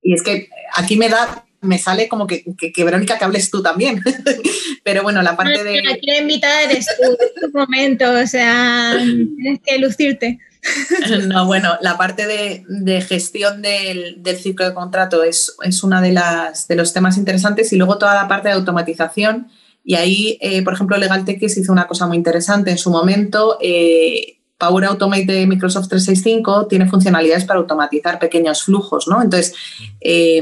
Y 0.03 0.15
es 0.15 0.23
que 0.23 0.49
aquí 0.75 0.97
me 0.97 1.09
da, 1.09 1.45
me 1.61 1.79
sale 1.79 2.09
como 2.09 2.27
que, 2.27 2.45
que, 2.57 2.85
Verónica, 2.85 3.19
que 3.19 3.25
hables 3.25 3.51
tú 3.51 3.62
también. 3.62 4.03
Pero 4.85 5.03
bueno, 5.03 5.23
la 5.23 5.37
parte 5.37 5.62
de... 5.62 5.79
Aquí 5.93 6.07
la 6.07 6.19
invitada 6.19 6.62
eres 6.62 6.87
tú, 6.87 7.17
tu 7.41 7.57
momento, 7.57 8.11
o 8.11 8.27
sea, 8.27 8.97
tienes 8.99 9.61
que 9.65 9.79
lucirte. 9.79 10.38
No, 11.27 11.47
bueno, 11.47 11.77
la 11.81 11.99
parte 11.99 12.27
de, 12.27 12.65
de 12.69 13.01
gestión 13.01 13.62
del, 13.62 14.23
del, 14.23 14.37
ciclo 14.37 14.65
de 14.65 14.75
contrato 14.75 15.25
es, 15.25 15.57
es 15.65 15.83
una 15.83 16.01
de, 16.01 16.12
las, 16.12 16.69
de 16.69 16.77
los 16.77 16.93
temas 16.93 17.17
interesantes 17.17 17.73
y 17.73 17.77
luego 17.77 17.99
toda 17.99 18.15
la 18.15 18.29
parte 18.29 18.49
de 18.49 18.55
automatización. 18.55 19.49
Y 19.85 19.97
ahí, 19.97 20.38
eh, 20.41 20.62
por 20.62 20.75
ejemplo, 20.75 20.97
LegalTX 20.97 21.59
hizo 21.59 21.73
una 21.73 21.88
cosa 21.88 22.07
muy 22.07 22.17
interesante 22.17 22.71
en 22.71 22.79
su 22.79 22.91
momento. 22.91 23.59
Eh, 23.61 24.38
Power 24.62 24.85
Automate 24.85 25.27
de 25.27 25.46
Microsoft 25.48 25.88
365 25.88 26.68
tiene 26.68 26.88
funcionalidades 26.88 27.44
para 27.44 27.59
automatizar 27.59 28.20
pequeños 28.20 28.62
flujos, 28.62 29.09
¿no? 29.09 29.20
Entonces, 29.20 29.57
eh, 30.01 30.40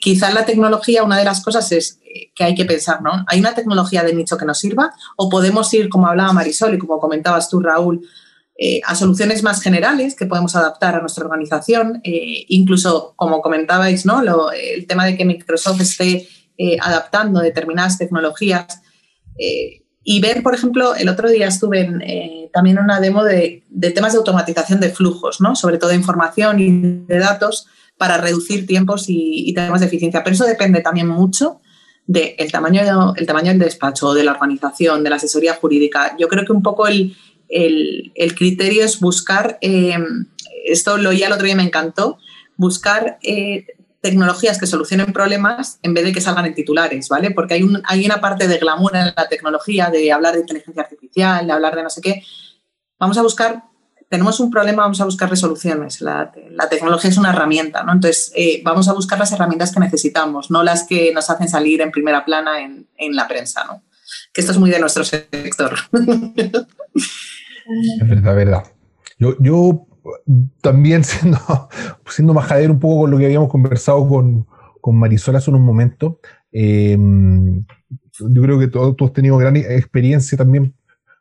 quizás 0.00 0.34
la 0.34 0.44
tecnología, 0.44 1.04
una 1.04 1.16
de 1.16 1.24
las 1.24 1.40
cosas 1.40 1.70
es 1.70 2.00
eh, 2.04 2.32
que 2.34 2.42
hay 2.42 2.56
que 2.56 2.64
pensar, 2.64 3.02
¿no? 3.02 3.24
¿Hay 3.28 3.38
una 3.38 3.54
tecnología 3.54 4.02
de 4.02 4.12
nicho 4.12 4.36
que 4.36 4.44
nos 4.44 4.58
sirva? 4.58 4.92
¿O 5.14 5.28
podemos 5.28 5.72
ir, 5.72 5.88
como 5.88 6.08
hablaba 6.08 6.32
Marisol 6.32 6.74
y 6.74 6.78
como 6.78 6.98
comentabas 6.98 7.48
tú, 7.48 7.60
Raúl, 7.60 8.04
eh, 8.58 8.80
a 8.84 8.96
soluciones 8.96 9.44
más 9.44 9.62
generales 9.62 10.16
que 10.16 10.26
podemos 10.26 10.56
adaptar 10.56 10.96
a 10.96 11.00
nuestra 11.00 11.26
organización? 11.26 12.00
incluso, 12.02 13.14
como 13.14 13.40
comentabais, 13.40 14.04
¿no? 14.04 14.20
el 14.50 14.86
tema 14.88 15.06
de 15.06 15.16
que 15.16 15.24
Microsoft 15.24 15.80
esté 15.80 16.26
adaptando 16.80 17.38
determinadas 17.38 17.98
tecnologías 17.98 18.80
y 20.08 20.20
ver, 20.20 20.40
por 20.44 20.54
ejemplo, 20.54 20.94
el 20.94 21.08
otro 21.08 21.28
día 21.28 21.48
estuve 21.48 21.80
en, 21.80 22.00
eh, 22.00 22.48
también 22.52 22.78
una 22.78 23.00
demo 23.00 23.24
de, 23.24 23.64
temas 23.92 24.12
de 24.12 24.18
automatización 24.18 24.78
de 24.78 24.90
flujos, 24.90 25.40
¿no? 25.40 25.56
sobre 25.56 25.78
todo 25.78 25.90
de 25.90 25.96
información 25.96 26.60
y 26.60 27.06
de 27.12 27.18
datos 27.18 27.66
para 27.98 28.16
reducir 28.16 28.68
tiempos 28.68 29.06
y, 29.08 29.52
temas 29.52 29.80
de 29.80 29.86
eficiencia. 29.86 30.22
Pero 30.22 30.34
eso 30.34 30.44
depende 30.44 30.80
también 30.80 31.08
mucho 31.08 31.60
del 32.06 32.52
tamaño, 32.52 33.14
el 33.16 33.26
tamaño 33.26 33.48
del 33.48 33.58
despacho, 33.58 34.14
de 34.14 34.22
la 34.22 34.30
organización, 34.30 35.02
de 35.02 35.10
la 35.10 35.16
asesoría 35.16 35.54
jurídica. 35.54 36.14
Yo 36.20 36.28
creo 36.28 36.44
que 36.44 36.52
un 36.52 36.62
poco 36.62 36.86
el, 36.86 37.16
criterio 38.36 38.84
es 38.84 39.00
buscar, 39.00 39.58
eh, 39.60 39.98
esto 40.66 40.98
lo 40.98 41.10
oí 41.10 41.24
el 41.24 41.32
otro 41.32 41.46
día 41.46 41.56
me 41.56 41.64
encantó, 41.64 42.18
buscar 42.56 43.18
eh, 43.24 43.66
tecnologías 44.06 44.60
que 44.60 44.66
solucionen 44.66 45.12
problemas 45.12 45.80
en 45.82 45.92
vez 45.92 46.04
de 46.04 46.12
que 46.12 46.20
salgan 46.20 46.46
en 46.46 46.54
titulares, 46.54 47.08
¿vale? 47.08 47.32
Porque 47.32 47.54
hay, 47.54 47.64
un, 47.64 47.82
hay 47.84 48.06
una 48.06 48.20
parte 48.20 48.46
de 48.46 48.58
glamour 48.58 48.94
en 48.94 49.06
la 49.06 49.28
tecnología, 49.28 49.90
de 49.90 50.12
hablar 50.12 50.34
de 50.34 50.40
inteligencia 50.40 50.82
artificial, 50.82 51.44
de 51.44 51.52
hablar 51.52 51.74
de 51.74 51.82
no 51.82 51.90
sé 51.90 52.00
qué. 52.00 52.22
Vamos 53.00 53.18
a 53.18 53.22
buscar, 53.22 53.64
tenemos 54.08 54.38
un 54.38 54.52
problema, 54.52 54.84
vamos 54.84 55.00
a 55.00 55.04
buscar 55.04 55.28
resoluciones. 55.28 56.00
La, 56.00 56.30
tecnología 56.70 57.10
es 57.10 57.18
una 57.18 57.30
herramienta, 57.30 57.82
¿no? 57.82 57.92
Entonces, 57.92 58.30
eh, 58.36 58.62
vamos 58.64 58.86
a 58.86 58.92
buscar 58.92 59.18
las 59.18 59.32
herramientas 59.32 59.72
que 59.72 59.80
necesitamos, 59.80 60.50
no 60.52 60.62
las 60.62 60.84
que 60.84 61.12
nos 61.12 61.28
hacen 61.28 61.48
salir 61.48 61.80
en 61.80 61.90
primera 61.90 62.24
plana 62.24 62.60
en, 62.60 63.16
la 63.16 63.26
prensa, 63.26 63.64
¿no? 63.64 63.82
Que 64.32 64.40
esto 64.40 64.52
es 64.52 64.58
muy 64.58 64.70
de 64.70 64.78
nuestro 64.78 65.04
sector. 65.04 65.74
Es 67.68 68.08
verdad, 68.08 68.36
verdad. 68.36 68.62
Yo 69.18 69.88
también 70.60 71.04
siendo, 71.04 71.38
siendo 72.08 72.34
majadero 72.34 72.72
un 72.72 72.80
poco 72.80 73.02
con 73.02 73.10
lo 73.10 73.18
que 73.18 73.26
habíamos 73.26 73.48
conversado 73.48 74.06
con, 74.08 74.46
con 74.80 74.96
Marisol 74.96 75.36
hace 75.36 75.50
unos 75.50 75.62
momentos, 75.62 76.16
eh, 76.52 76.96
yo 78.18 78.42
creo 78.42 78.58
que 78.58 78.68
todos, 78.68 78.96
has 78.98 79.12
tenido 79.12 79.36
gran 79.36 79.56
experiencia 79.56 80.38
también, 80.38 80.74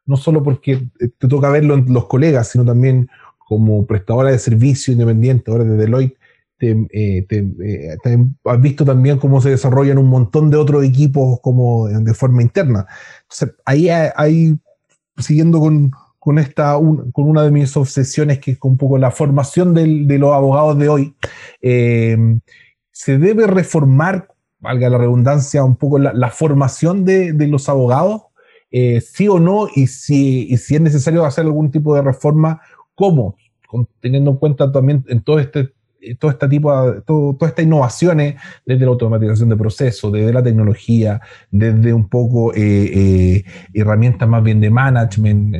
no 0.05 0.17
solo 0.17 0.43
porque 0.43 0.87
te 0.97 1.27
toca 1.27 1.49
verlo 1.49 1.75
en 1.75 1.91
los 1.93 2.05
colegas, 2.05 2.49
sino 2.49 2.63
también 2.63 3.09
como 3.37 3.85
prestadora 3.85 4.31
de 4.31 4.39
servicio 4.39 4.93
independiente, 4.93 5.51
ahora 5.51 5.63
de 5.63 5.77
Deloitte, 5.77 6.17
te, 6.57 6.71
eh, 6.93 7.27
eh, 7.29 7.97
has 8.45 8.61
visto 8.61 8.85
también 8.85 9.17
cómo 9.17 9.41
se 9.41 9.49
desarrollan 9.49 9.97
un 9.97 10.07
montón 10.07 10.49
de 10.49 10.57
otros 10.57 10.83
equipos 10.85 11.39
como 11.41 11.87
de 11.87 12.13
forma 12.13 12.41
interna. 12.41 12.87
Entonces, 13.23 13.57
ahí 13.65 13.89
hay, 13.89 14.57
siguiendo 15.17 15.59
con, 15.59 15.91
con, 16.25 16.39
esta, 16.39 16.73
con 16.73 17.29
una 17.29 17.43
de 17.43 17.51
mis 17.51 17.77
obsesiones, 17.77 18.39
que 18.39 18.53
es 18.53 18.57
un 18.63 18.77
poco 18.77 18.97
la 18.97 19.11
formación 19.11 19.75
de 19.75 20.17
los 20.17 20.33
abogados 20.33 20.75
de 20.79 20.89
hoy. 20.89 21.13
Eh, 21.61 22.17
¿Se 22.89 23.19
debe 23.19 23.45
reformar, 23.45 24.29
valga 24.57 24.89
la 24.89 24.97
redundancia, 24.97 25.63
un 25.63 25.75
poco 25.75 25.99
la, 25.99 26.29
formación 26.31 27.05
de, 27.05 27.47
los 27.47 27.69
abogados? 27.69 28.23
Eh, 28.71 29.01
¿Sí 29.01 29.27
o 29.27 29.39
no? 29.39 29.67
Y 29.75 29.85
si, 29.85 30.57
si 30.57 30.73
es 30.73 30.81
necesario 30.81 31.23
hacer 31.25 31.45
algún 31.45 31.69
tipo 31.69 31.93
de 31.93 32.01
reforma, 32.01 32.59
¿cómo? 32.95 33.35
teniendo 33.99 34.31
en 34.31 34.37
cuenta 34.37 34.71
también 34.71 35.05
en 35.09 35.21
todo 35.21 35.37
este 35.37 35.73
todo 36.19 36.31
este 36.31 36.47
tipo 36.47 36.91
de, 36.91 37.01
todas 37.01 37.49
estas 37.49 37.65
innovaciones, 37.65 38.35
desde 38.65 38.85
la 38.85 38.91
automatización 38.91 39.49
de 39.49 39.57
procesos, 39.57 40.11
desde 40.11 40.33
la 40.33 40.43
tecnología, 40.43 41.21
desde 41.51 41.93
un 41.93 42.09
poco 42.09 42.53
eh, 42.53 42.59
eh, 42.59 43.43
herramientas 43.73 44.27
más 44.27 44.43
bien 44.43 44.61
de 44.61 44.69
management, 44.69 45.55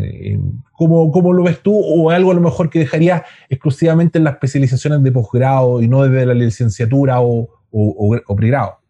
¿cómo, 0.74 1.34
lo 1.34 1.44
ves 1.44 1.62
tú? 1.62 1.76
¿O 1.76 2.10
algo 2.10 2.32
a 2.32 2.36
lo 2.36 2.42
mejor 2.42 2.70
que 2.70 2.80
dejaría 2.80 3.24
exclusivamente 3.50 4.18
en 4.18 4.24
las 4.24 4.34
especializaciones 4.34 5.04
de 5.04 5.12
posgrado 5.12 5.82
y 5.82 5.88
no 5.88 6.04
desde 6.04 6.26
la 6.26 6.34
licenciatura 6.34 7.22
o, 7.22 7.50
o, 7.72 8.18
o 8.28 8.36
pregrado? 8.36 8.85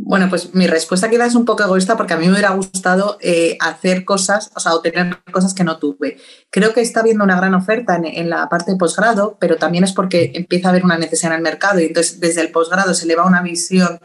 Bueno, 0.00 0.28
pues 0.30 0.54
mi 0.54 0.68
respuesta 0.68 1.10
queda 1.10 1.26
es 1.26 1.34
un 1.34 1.44
poco 1.44 1.64
egoísta 1.64 1.96
porque 1.96 2.14
a 2.14 2.16
mí 2.16 2.26
me 2.26 2.32
hubiera 2.32 2.50
gustado 2.50 3.18
eh, 3.20 3.58
hacer 3.58 4.04
cosas, 4.04 4.48
o 4.54 4.60
sea, 4.60 4.74
obtener 4.74 5.18
cosas 5.32 5.54
que 5.54 5.64
no 5.64 5.80
tuve. 5.80 6.18
Creo 6.50 6.72
que 6.72 6.80
está 6.80 7.00
habiendo 7.00 7.24
una 7.24 7.36
gran 7.36 7.52
oferta 7.54 8.00
en, 8.00 8.30
la 8.30 8.48
parte 8.48 8.70
de 8.70 8.76
posgrado, 8.76 9.36
pero 9.40 9.56
también 9.56 9.82
es 9.82 9.92
porque 9.92 10.30
empieza 10.36 10.68
a 10.68 10.70
haber 10.70 10.84
una 10.84 10.98
necesidad 10.98 11.32
en 11.32 11.38
el 11.38 11.42
mercado 11.42 11.80
y 11.80 11.86
entonces 11.86 12.20
desde 12.20 12.42
el 12.42 12.52
posgrado 12.52 12.94
se 12.94 13.06
le 13.06 13.16
va 13.16 13.26
una 13.26 13.42
visión, 13.42 13.98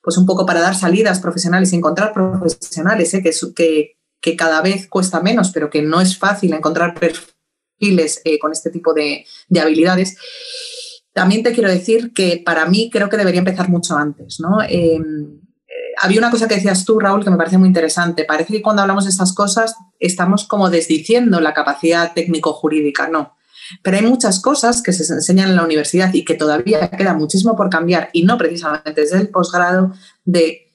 pues 0.00 0.16
un 0.16 0.24
poco 0.24 0.46
para 0.46 0.60
dar 0.60 0.76
salidas 0.76 1.18
profesionales 1.18 1.72
y 1.72 1.76
encontrar 1.76 2.12
profesionales, 2.12 3.12
¿eh? 3.14 3.20
que, 3.20 3.32
que, 3.56 3.96
que, 4.20 4.36
cada 4.36 4.62
vez 4.62 4.86
cuesta 4.86 5.20
menos, 5.20 5.50
pero 5.50 5.68
que 5.68 5.82
no 5.82 6.00
es 6.00 6.16
fácil 6.16 6.54
encontrar 6.54 6.94
perfiles 6.94 8.22
eh, 8.24 8.38
con 8.38 8.52
este 8.52 8.70
tipo 8.70 8.94
de, 8.94 9.26
de 9.48 9.60
habilidades. 9.60 10.16
También 11.12 11.42
te 11.42 11.52
quiero 11.52 11.68
decir 11.68 12.12
que 12.12 12.40
para 12.44 12.66
mí 12.66 12.88
creo 12.88 13.08
que 13.08 13.16
debería 13.16 13.40
empezar 13.40 13.68
mucho 13.68 13.96
antes, 13.96 14.38
¿no? 14.38 14.58
Había 16.00 16.18
una 16.18 16.30
cosa 16.30 16.48
que 16.48 16.54
decías 16.54 16.84
tú, 16.84 16.98
Raúl, 16.98 17.22
que 17.22 17.30
me 17.30 17.36
parece 17.36 17.58
muy 17.58 17.68
interesante. 17.68 18.24
Parece 18.24 18.54
que 18.54 18.62
cuando 18.62 18.82
hablamos 18.82 19.04
de 19.04 19.10
estas 19.10 19.32
cosas 19.32 19.74
estamos 19.98 20.46
como 20.46 20.70
desdiciendo 20.70 21.40
la 21.40 21.52
capacidad 21.52 22.12
técnico-jurídica, 22.14 23.08
no. 23.08 23.36
Pero 23.82 23.98
hay 23.98 24.04
muchas 24.04 24.40
cosas 24.40 24.82
que 24.82 24.92
se 24.92 25.12
enseñan 25.12 25.50
en 25.50 25.56
la 25.56 25.64
universidad 25.64 26.12
y 26.12 26.24
que 26.24 26.34
todavía 26.34 26.90
queda 26.90 27.14
muchísimo 27.14 27.54
por 27.56 27.70
cambiar, 27.70 28.10
y 28.12 28.24
no 28.24 28.38
precisamente 28.38 29.00
desde 29.00 29.18
el 29.18 29.28
posgrado, 29.28 29.92
de 30.24 30.70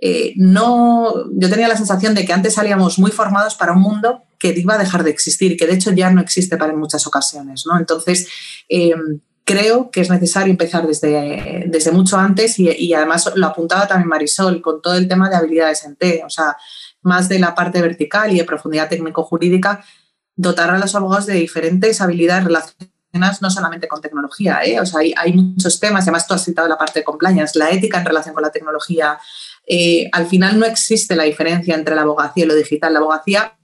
eh, 0.00 0.34
no. 0.36 1.12
Yo 1.32 1.50
tenía 1.50 1.68
la 1.68 1.76
sensación 1.76 2.14
de 2.14 2.24
que 2.24 2.32
antes 2.32 2.54
salíamos 2.54 2.98
muy 2.98 3.10
formados 3.10 3.54
para 3.54 3.72
un 3.72 3.80
mundo 3.80 4.22
que 4.38 4.54
iba 4.56 4.74
a 4.74 4.78
dejar 4.78 5.02
de 5.02 5.10
existir, 5.10 5.56
que 5.56 5.66
de 5.66 5.74
hecho 5.74 5.90
ya 5.92 6.10
no 6.10 6.20
existe 6.20 6.56
para 6.56 6.72
en 6.72 6.78
muchas 6.78 7.06
ocasiones. 7.06 7.64
¿no? 7.66 7.78
Entonces, 7.78 8.28
em, 8.68 9.20
creo 9.48 9.90
que 9.90 10.02
es 10.02 10.10
necesario 10.10 10.50
empezar 10.50 10.86
desde, 10.86 11.64
desde 11.68 11.90
mucho 11.90 12.18
antes 12.18 12.58
y, 12.58 12.92
además 12.92 13.32
lo 13.34 13.46
apuntaba 13.46 13.88
también 13.88 14.10
Marisol 14.10 14.60
con 14.60 14.82
todo 14.82 14.94
el 14.94 15.08
tema 15.08 15.30
de 15.30 15.36
habilidades 15.36 15.84
en 15.84 15.96
T, 15.96 16.22
o 16.22 16.28
sea, 16.28 16.54
más 17.00 17.30
de 17.30 17.38
la 17.38 17.54
parte 17.54 17.80
vertical 17.80 18.30
y 18.30 18.36
de 18.36 18.44
profundidad 18.44 18.90
técnico-jurídica, 18.90 19.82
dotar 20.36 20.68
a 20.68 20.78
los 20.78 20.94
abogados 20.94 21.24
de 21.24 21.34
diferentes 21.34 22.02
habilidades 22.02 22.44
relacionadas 22.44 23.40
no 23.40 23.50
solamente 23.50 23.88
con 23.88 24.02
tecnología, 24.02 24.60
¿eh? 24.64 24.78
o 24.80 24.84
sea, 24.84 25.00
hay, 25.00 25.14
hay, 25.16 25.32
muchos 25.32 25.80
temas, 25.80 26.04
además 26.04 26.26
tú 26.26 26.34
has 26.34 26.44
citado 26.44 26.68
la 26.68 26.76
parte 26.76 27.00
de 27.00 27.04
compliance, 27.04 27.58
la 27.58 27.70
ética 27.70 28.00
en 28.00 28.04
relación 28.04 28.34
con 28.34 28.42
la 28.42 28.50
tecnología. 28.50 29.18
Eh, 29.66 30.10
al 30.12 30.26
final 30.26 30.58
no 30.58 30.66
existe 30.66 31.16
la 31.16 31.24
diferencia 31.24 31.74
entre 31.74 31.94
la 31.94 32.02
abogacía 32.02 32.44
y 32.44 32.48
lo 32.48 32.54
digital. 32.54 32.92
La 32.92 32.98
abogacía 32.98 33.57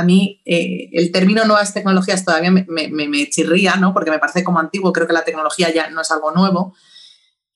a 0.00 0.04
mí 0.04 0.40
eh, 0.44 0.88
el 0.92 1.12
término 1.12 1.44
nuevas 1.44 1.72
tecnologías 1.72 2.24
todavía 2.24 2.50
me, 2.50 3.30
chirría, 3.30 3.76
¿no? 3.76 3.92
porque 3.92 4.10
me 4.10 4.18
parece 4.18 4.42
como 4.42 4.58
antiguo, 4.58 4.92
creo 4.92 5.06
que 5.06 5.12
la 5.12 5.24
tecnología 5.24 5.72
ya 5.72 5.90
no 5.90 6.00
es 6.00 6.10
algo 6.10 6.32
nuevo. 6.32 6.74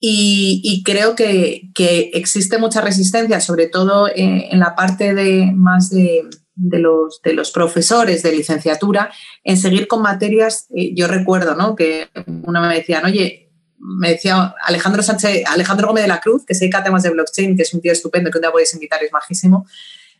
Y, 0.07 0.83
creo 0.85 1.15
que, 1.15 1.71
existe 2.13 2.59
mucha 2.59 2.81
resistencia, 2.81 3.39
sobre 3.41 3.67
todo 3.67 4.07
eh, 4.07 4.49
en 4.51 4.59
la 4.59 4.75
parte 4.75 5.15
de 5.15 5.51
más 5.51 5.89
de, 5.89 6.29
los, 6.55 7.21
de 7.23 7.33
los 7.33 7.49
profesores 7.51 8.21
de 8.21 8.31
licenciatura, 8.31 9.11
en 9.43 9.57
seguir 9.57 9.87
con 9.87 10.03
materias. 10.03 10.67
Eh, 10.75 10.93
yo 10.95 11.07
recuerdo 11.07 11.55
¿no? 11.55 11.75
que 11.75 12.09
una 12.43 12.61
me 12.61 12.75
decían, 12.75 13.03
oye, 13.05 13.51
me 13.79 14.09
decía 14.09 14.53
Alejandro 14.63 15.01
Sánchez, 15.01 15.43
Alejandro 15.47 15.87
Gómez 15.87 16.03
de 16.03 16.09
la 16.09 16.21
Cruz, 16.21 16.43
que 16.45 16.53
se 16.53 16.65
dedica 16.65 16.79
a 16.79 16.83
temas 16.83 17.01
de 17.01 17.09
blockchain, 17.09 17.55
que 17.55 17.63
es 17.63 17.73
un 17.73 17.81
tío 17.81 17.91
estupendo, 17.91 18.29
que 18.29 18.37
un 18.37 18.43
día 18.43 18.51
podéis 18.51 18.73
invitar, 18.73 19.01
es 19.03 19.11
majísimo. 19.11 19.65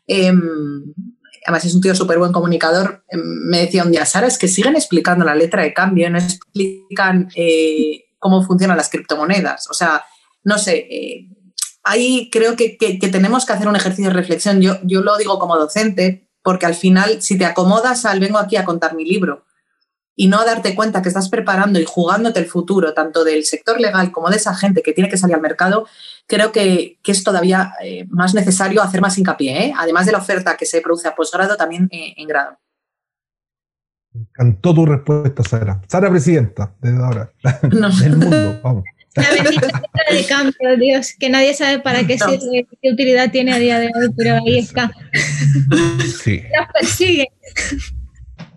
Em, 0.07 0.93
además 1.45 1.65
es 1.65 1.75
un 1.75 1.81
tío 1.81 1.95
súper 1.95 2.17
buen 2.17 2.31
comunicador, 2.31 3.03
em, 3.07 3.21
me 3.21 3.61
decía 3.61 3.83
un 3.83 3.91
día, 3.91 4.05
Sara, 4.05 4.27
es 4.27 4.37
que 4.37 4.47
siguen 4.47 4.75
explicando 4.75 5.23
la 5.23 5.35
letra 5.35 5.61
de 5.61 5.73
cambio, 5.73 6.09
no 6.09 6.17
explican 6.17 7.29
eh, 7.35 8.05
cómo 8.19 8.43
funcionan 8.43 8.77
las 8.77 8.89
criptomonedas. 8.89 9.69
O 9.69 9.73
sea, 9.73 10.03
no 10.43 10.57
sé, 10.57 10.87
eh, 10.89 11.29
ahí 11.83 12.29
creo 12.31 12.55
que, 12.55 12.77
tenemos 13.11 13.45
que 13.45 13.53
hacer 13.53 13.67
un 13.67 13.75
ejercicio 13.75 14.09
de 14.09 14.15
reflexión. 14.15 14.61
Yo, 14.61 14.77
yo 14.83 15.01
lo 15.01 15.15
digo 15.17 15.37
como 15.37 15.57
docente, 15.57 16.27
porque 16.41 16.65
al 16.65 16.75
final, 16.75 17.21
si 17.21 17.37
te 17.37 17.45
acomodas 17.45 18.05
al 18.05 18.19
vengo 18.19 18.39
aquí 18.39 18.55
a 18.55 18.65
contar 18.65 18.95
mi 18.95 19.05
libro 19.05 19.44
y 20.15 20.27
no 20.27 20.45
darte 20.45 20.75
cuenta 20.75 21.01
que 21.01 21.09
estás 21.09 21.29
preparando 21.29 21.79
y 21.79 21.85
jugándote 21.85 22.39
el 22.39 22.45
futuro, 22.45 22.93
tanto 22.93 23.23
del 23.23 23.43
sector 23.43 23.79
legal 23.79 24.11
como 24.11 24.29
de 24.29 24.37
esa 24.37 24.55
gente 24.55 24.81
que 24.81 24.93
tiene 24.93 25.09
que 25.09 25.17
salir 25.17 25.35
al 25.35 25.41
mercado, 25.41 25.87
creo 26.25 26.51
que, 26.51 26.97
es 27.03 27.23
todavía 27.23 27.73
eh, 27.83 28.05
más 28.09 28.33
necesario 28.33 28.81
hacer 28.81 29.01
más 29.01 29.17
hincapié, 29.17 29.65
¿eh? 29.65 29.73
además 29.77 30.05
de 30.05 30.13
la 30.13 30.19
oferta 30.19 30.55
que 30.57 30.65
se 30.65 30.81
produce 30.81 31.07
a 31.07 31.15
posgrado, 31.15 31.57
también 31.57 31.89
eh, 31.91 32.13
en 32.17 32.27
grado. 32.27 32.57
Me 34.13 34.21
encantó 34.21 34.73
tu 34.73 34.85
respuesta, 34.85 35.43
Sara. 35.43 35.81
Sara, 35.87 36.09
presidenta, 36.09 36.73
desde 36.79 37.03
ahora, 37.03 37.31
del 38.01 38.17
mundo, 38.17 38.59
vamos. 38.63 38.83
La 39.15 39.29
bendita 39.31 39.81
de 40.11 40.25
cambio, 40.25 40.77
Dios, 40.77 41.13
que 41.17 41.29
nadie 41.29 41.53
sabe 41.53 41.79
para 41.79 42.05
qué 42.05 42.17
sirve, 42.17 42.67
qué 42.81 42.91
utilidad 42.91 43.31
tiene 43.31 43.53
a 43.53 43.59
día 43.59 43.79
de 43.79 43.87
hoy, 43.87 44.13
pero 44.17 44.35
ahí 44.35 44.57
está. 44.59 44.91
Sí. 46.21 46.43
Las 46.51 46.69
persigue. 46.73 47.31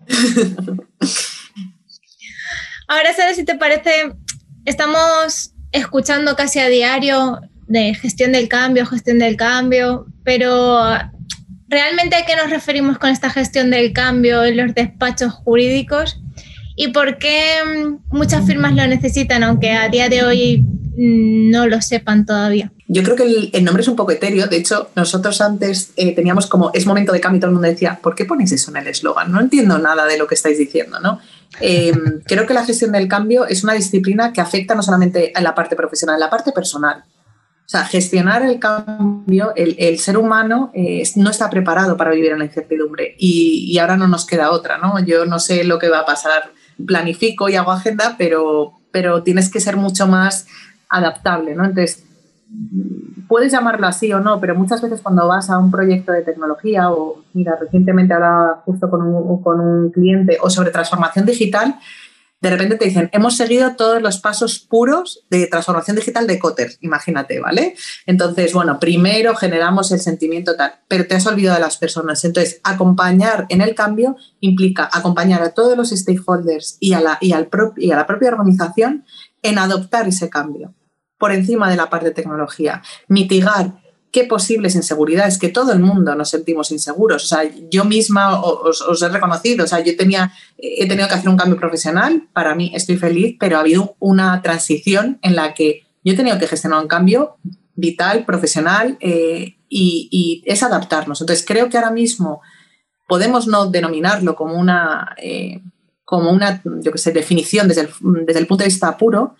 Ahora, 2.88 3.12
Sara, 3.14 3.34
si 3.34 3.44
te 3.44 3.54
parece, 3.54 4.14
estamos 4.64 5.52
escuchando 5.72 6.34
casi 6.36 6.58
a 6.58 6.68
diario 6.68 7.38
de 7.66 7.94
gestión 7.94 8.32
del 8.32 8.48
cambio, 8.48 8.86
gestión 8.86 9.18
del 9.18 9.36
cambio, 9.36 10.06
pero 10.24 10.80
realmente 11.68 12.16
a 12.16 12.24
qué 12.24 12.34
nos 12.34 12.48
referimos 12.48 12.96
con 12.96 13.10
esta 13.10 13.28
gestión 13.28 13.70
del 13.70 13.92
cambio 13.92 14.42
en 14.42 14.56
los 14.56 14.74
despachos 14.74 15.34
jurídicos 15.34 16.18
y 16.76 16.88
por 16.88 17.18
qué 17.18 17.56
mm, 17.62 18.16
muchas 18.16 18.46
firmas 18.46 18.74
lo 18.74 18.86
necesitan, 18.86 19.42
aunque 19.42 19.72
a 19.72 19.90
día 19.90 20.08
de 20.08 20.24
hoy 20.24 20.58
mm, 20.62 21.50
no 21.50 21.66
lo 21.66 21.82
sepan 21.82 22.24
todavía. 22.24 22.72
Yo 22.86 23.02
creo 23.02 23.16
que 23.16 23.50
el, 23.52 23.64
nombre 23.64 23.82
es 23.82 23.88
un 23.88 23.96
poco 23.96 24.12
etéreo. 24.12 24.46
De 24.46 24.56
hecho, 24.56 24.88
nosotros 24.96 25.42
antes 25.42 25.90
eh, 25.96 26.14
teníamos 26.14 26.46
como 26.46 26.70
es 26.72 26.86
momento 26.86 27.12
de 27.12 27.20
cambio 27.20 27.36
y 27.36 27.40
todo 27.40 27.50
el 27.50 27.54
mundo 27.54 27.68
decía, 27.68 27.98
¿por 28.02 28.14
qué 28.14 28.24
ponéis 28.24 28.50
eso 28.52 28.70
en 28.70 28.78
el 28.78 28.86
eslogan? 28.86 29.30
No 29.30 29.42
entiendo 29.42 29.78
nada 29.78 30.06
de 30.06 30.16
lo 30.16 30.26
que 30.26 30.34
estáis 30.34 30.56
diciendo, 30.56 30.98
¿no? 31.00 31.20
Eh, 31.60 31.92
creo 32.24 32.46
que 32.46 32.54
la 32.54 32.64
gestión 32.64 32.92
del 32.92 33.08
cambio 33.08 33.46
es 33.46 33.64
una 33.64 33.74
disciplina 33.74 34.32
que 34.32 34.40
afecta 34.40 34.74
no 34.74 34.82
solamente 34.82 35.32
a 35.34 35.40
la 35.40 35.54
parte 35.54 35.76
profesional, 35.76 36.16
a 36.16 36.26
la 36.26 36.30
parte 36.30 36.52
personal. 36.52 37.04
O 37.68 37.70
sea, 37.70 37.84
gestionar 37.84 38.42
el 38.42 38.58
cambio, 38.58 39.52
el, 39.54 39.98
ser 39.98 40.16
humano 40.16 40.70
eh, 40.74 41.02
no 41.16 41.28
está 41.28 41.50
preparado 41.50 41.98
para 41.98 42.12
vivir 42.12 42.32
en 42.32 42.38
la 42.38 42.46
incertidumbre 42.46 43.14
y, 43.18 43.76
ahora 43.78 43.98
no 43.98 44.08
nos 44.08 44.24
queda 44.24 44.52
otra, 44.52 44.78
¿no? 44.78 44.98
Yo 45.04 45.26
no 45.26 45.38
sé 45.38 45.64
lo 45.64 45.78
que 45.78 45.90
va 45.90 45.98
a 45.98 46.06
pasar, 46.06 46.50
planifico 46.86 47.50
y 47.50 47.56
hago 47.56 47.70
agenda, 47.70 48.14
pero, 48.16 48.72
pero 48.90 49.22
tienes 49.22 49.50
que 49.50 49.60
ser 49.60 49.76
mucho 49.76 50.06
más 50.06 50.46
adaptable, 50.88 51.54
¿no? 51.54 51.66
Entonces, 51.66 52.04
puedes 53.26 53.52
llamarlo 53.52 53.86
así 53.86 54.12
o 54.12 54.20
no, 54.20 54.40
pero 54.40 54.54
muchas 54.54 54.80
veces 54.80 55.00
cuando 55.02 55.26
vas 55.28 55.50
a 55.50 55.58
un 55.58 55.70
proyecto 55.70 56.12
de 56.12 56.22
tecnología 56.22 56.90
o, 56.90 57.22
mira, 57.34 57.56
recientemente 57.60 58.14
hablaba 58.14 58.62
justo 58.64 58.90
con 58.90 59.02
un, 59.02 59.42
con 59.42 59.60
un 59.60 59.90
cliente 59.90 60.38
o 60.40 60.48
sobre 60.48 60.70
transformación 60.70 61.26
digital, 61.26 61.76
de 62.40 62.50
repente 62.50 62.76
te 62.76 62.84
dicen, 62.84 63.10
hemos 63.12 63.36
seguido 63.36 63.74
todos 63.74 64.00
los 64.00 64.18
pasos 64.18 64.60
puros 64.60 65.24
de 65.28 65.48
transformación 65.48 65.96
digital 65.96 66.26
de 66.28 66.38
Cotter, 66.38 66.70
imagínate, 66.80 67.40
¿vale? 67.40 67.74
Entonces, 68.06 68.52
bueno, 68.52 68.78
primero 68.78 69.34
generamos 69.34 69.90
el 69.90 69.98
sentimiento 69.98 70.54
tal, 70.54 70.74
pero 70.86 71.06
te 71.06 71.16
has 71.16 71.26
olvidado 71.26 71.56
de 71.56 71.62
las 71.62 71.78
personas. 71.78 72.24
Entonces, 72.24 72.60
acompañar 72.62 73.46
en 73.48 73.60
el 73.60 73.74
cambio 73.74 74.16
implica 74.38 74.88
acompañar 74.92 75.42
a 75.42 75.52
todos 75.52 75.76
los 75.76 75.90
stakeholders 75.90 76.76
y 76.78 76.92
a 76.92 77.00
la, 77.00 77.18
y 77.20 77.32
al 77.32 77.48
y 77.76 77.90
a 77.90 77.96
la 77.96 78.06
propia 78.06 78.28
organización 78.28 79.04
en 79.42 79.58
adoptar 79.58 80.06
ese 80.06 80.30
cambio 80.30 80.74
por 81.18 81.32
encima 81.32 81.70
de 81.70 81.76
la 81.76 81.90
parte 81.90 82.06
de 82.06 82.14
tecnología, 82.14 82.82
mitigar 83.08 83.74
qué 84.10 84.24
posibles 84.24 84.74
inseguridades, 84.74 85.38
que 85.38 85.48
todo 85.48 85.72
el 85.72 85.80
mundo 85.80 86.14
nos 86.14 86.30
sentimos 86.30 86.70
inseguros. 86.70 87.24
O 87.24 87.26
sea, 87.26 87.42
yo 87.70 87.84
misma 87.84 88.40
os, 88.40 89.02
he 89.02 89.08
reconocido, 89.08 89.64
o 89.64 89.66
sea, 89.66 89.80
yo 89.80 89.96
tenía, 89.96 90.32
he 90.56 90.88
tenido 90.88 91.08
que 91.08 91.14
hacer 91.14 91.28
un 91.28 91.36
cambio 91.36 91.58
profesional, 91.58 92.28
para 92.32 92.54
mí 92.54 92.72
estoy 92.74 92.96
feliz, 92.96 93.36
pero 93.38 93.56
ha 93.56 93.60
habido 93.60 93.96
una 93.98 94.40
transición 94.40 95.18
en 95.22 95.36
la 95.36 95.52
que 95.52 95.82
yo 96.04 96.14
he 96.14 96.16
tenido 96.16 96.38
que 96.38 96.46
gestionar 96.46 96.80
un 96.80 96.88
cambio 96.88 97.36
vital, 97.74 98.24
profesional, 98.24 98.96
eh, 99.00 99.56
y, 99.68 100.42
es 100.46 100.62
adaptarnos. 100.62 101.20
Entonces, 101.20 101.44
creo 101.46 101.68
que 101.68 101.76
ahora 101.76 101.90
mismo 101.90 102.40
podemos 103.06 103.46
no 103.46 103.66
denominarlo 103.66 104.34
como 104.34 104.54
una, 104.54 105.14
eh, 105.18 105.60
como 106.04 106.30
una 106.30 106.62
yo 106.64 106.92
que 106.92 106.98
sé, 106.98 107.12
definición 107.12 107.68
desde 107.68 107.88
desde 108.00 108.40
el 108.40 108.46
punto 108.46 108.64
de 108.64 108.68
vista 108.68 108.96
puro, 108.96 109.36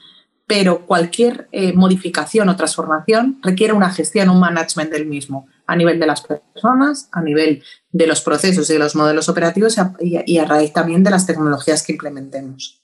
pero 0.48 0.86
cualquier 0.86 1.46
eh, 1.52 1.74
modificación 1.74 2.48
o 2.48 2.56
transformación 2.56 3.38
requiere 3.42 3.74
una 3.74 3.90
gestión, 3.90 4.30
un 4.30 4.40
management 4.40 4.90
del 4.90 5.04
mismo, 5.04 5.46
a 5.66 5.76
nivel 5.76 6.00
de 6.00 6.06
las 6.06 6.22
personas, 6.22 7.10
a 7.12 7.20
nivel 7.20 7.62
de 7.92 8.06
los 8.06 8.22
procesos 8.22 8.68
y 8.70 8.72
de 8.72 8.78
los 8.78 8.96
modelos 8.96 9.28
operativos 9.28 9.76
y 10.00 10.38
a, 10.38 10.44
raíz 10.46 10.72
también 10.72 11.04
de 11.04 11.10
las 11.10 11.26
tecnologías 11.26 11.82
que 11.82 11.92
implementemos. 11.92 12.82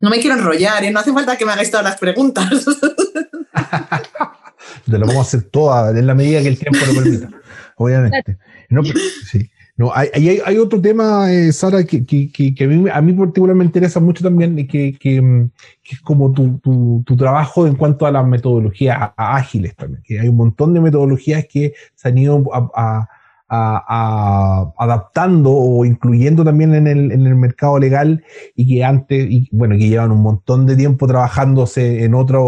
No 0.00 0.08
me 0.08 0.18
quiero 0.20 0.36
enrollar, 0.36 0.82
¿eh? 0.84 0.90
no 0.90 1.00
hace 1.00 1.12
falta 1.12 1.36
que 1.36 1.44
me 1.44 1.52
hagáis 1.52 1.70
todas 1.70 1.84
las 1.84 1.98
preguntas. 1.98 2.48
Te 4.90 4.98
lo 4.98 5.06
vamos 5.06 5.16
a 5.16 5.28
hacer 5.28 5.42
todas 5.42 5.94
en 5.94 6.06
la 6.06 6.14
medida 6.14 6.40
que 6.40 6.48
el 6.48 6.58
tiempo 6.58 6.78
lo 6.86 6.94
permita, 6.94 7.28
obviamente. 7.76 8.38
No, 8.70 8.82
sí. 8.82 9.50
No, 9.76 9.90
hay, 9.92 10.40
hay, 10.44 10.58
otro 10.58 10.80
tema, 10.80 11.32
eh, 11.32 11.52
Sara, 11.52 11.82
que, 11.82 12.06
que, 12.06 12.30
que, 12.30 12.64
a, 12.64 12.68
mí, 12.68 12.88
a, 12.88 13.00
mí, 13.00 13.12
particularmente 13.12 13.58
me 13.58 13.64
interesa 13.64 13.98
mucho 13.98 14.22
también, 14.22 14.56
y 14.56 14.68
que, 14.68 15.20
mm, 15.20 15.50
es 15.90 16.00
como 16.00 16.32
tu, 16.32 17.02
trabajo 17.18 17.66
en 17.66 17.74
cuanto 17.74 18.06
a 18.06 18.12
las 18.12 18.24
metodologías 18.24 19.10
ágiles 19.16 19.74
también, 19.74 20.00
que 20.04 20.20
hay 20.20 20.28
un 20.28 20.36
montón 20.36 20.74
de 20.74 20.80
metodologías 20.80 21.46
que 21.50 21.74
se 21.96 22.08
han 22.08 22.18
ido 22.18 22.44
adaptando 23.48 25.50
o 25.50 25.84
incluyendo 25.84 26.44
también 26.44 26.72
en 26.74 26.86
el, 26.86 27.10
en 27.10 27.26
el, 27.26 27.34
mercado 27.34 27.80
legal 27.80 28.22
y 28.54 28.76
que 28.76 28.84
antes, 28.84 29.26
y 29.28 29.48
bueno, 29.50 29.76
que 29.76 29.88
llevan 29.88 30.12
un 30.12 30.22
montón 30.22 30.66
de 30.66 30.76
tiempo 30.76 31.08
trabajándose 31.08 32.04
en 32.04 32.14
otras 32.14 32.42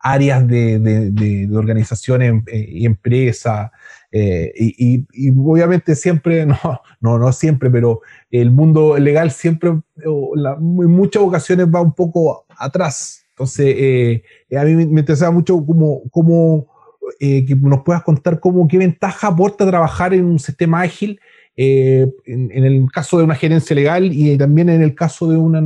áreas 0.00 0.46
de, 0.46 1.48
organizaciones 1.54 2.42
eh, 2.46 2.66
y 2.68 2.86
empresas 2.86 3.70
eh, 4.10 4.52
y, 4.56 5.06
obviamente 5.38 5.94
siempre, 5.94 6.46
no, 6.46 6.56
no, 7.00 7.18
no 7.18 7.32
siempre, 7.32 7.70
pero 7.70 8.00
el 8.30 8.50
mundo 8.50 8.98
legal 8.98 9.30
siempre, 9.30 9.70
en 9.70 10.90
muchas 10.90 11.22
ocasiones 11.22 11.66
va 11.66 11.80
un 11.80 11.94
poco 11.94 12.46
atrás. 12.56 13.24
Entonces, 13.30 13.74
eh, 13.78 14.22
a 14.56 14.64
mí 14.64 14.74
me 14.86 15.00
interesa 15.00 15.30
mucho 15.30 15.64
como, 15.64 16.02
como 16.10 16.66
eh, 17.20 17.44
que 17.44 17.54
nos 17.54 17.82
puedas 17.82 18.02
contar 18.02 18.40
cómo, 18.40 18.66
qué 18.66 18.78
ventaja 18.78 19.28
aporta 19.28 19.66
trabajar 19.66 20.12
en 20.12 20.24
un 20.24 20.38
sistema 20.38 20.80
ágil, 20.80 21.20
en, 21.60 22.52
el 22.52 22.86
caso 22.92 23.18
de 23.18 23.24
una 23.24 23.34
gerencia 23.34 23.74
legal 23.74 24.12
y 24.12 24.38
también 24.38 24.68
en 24.68 24.80
el 24.80 24.94
caso 24.94 25.28
de, 25.28 25.36
una, 25.36 25.60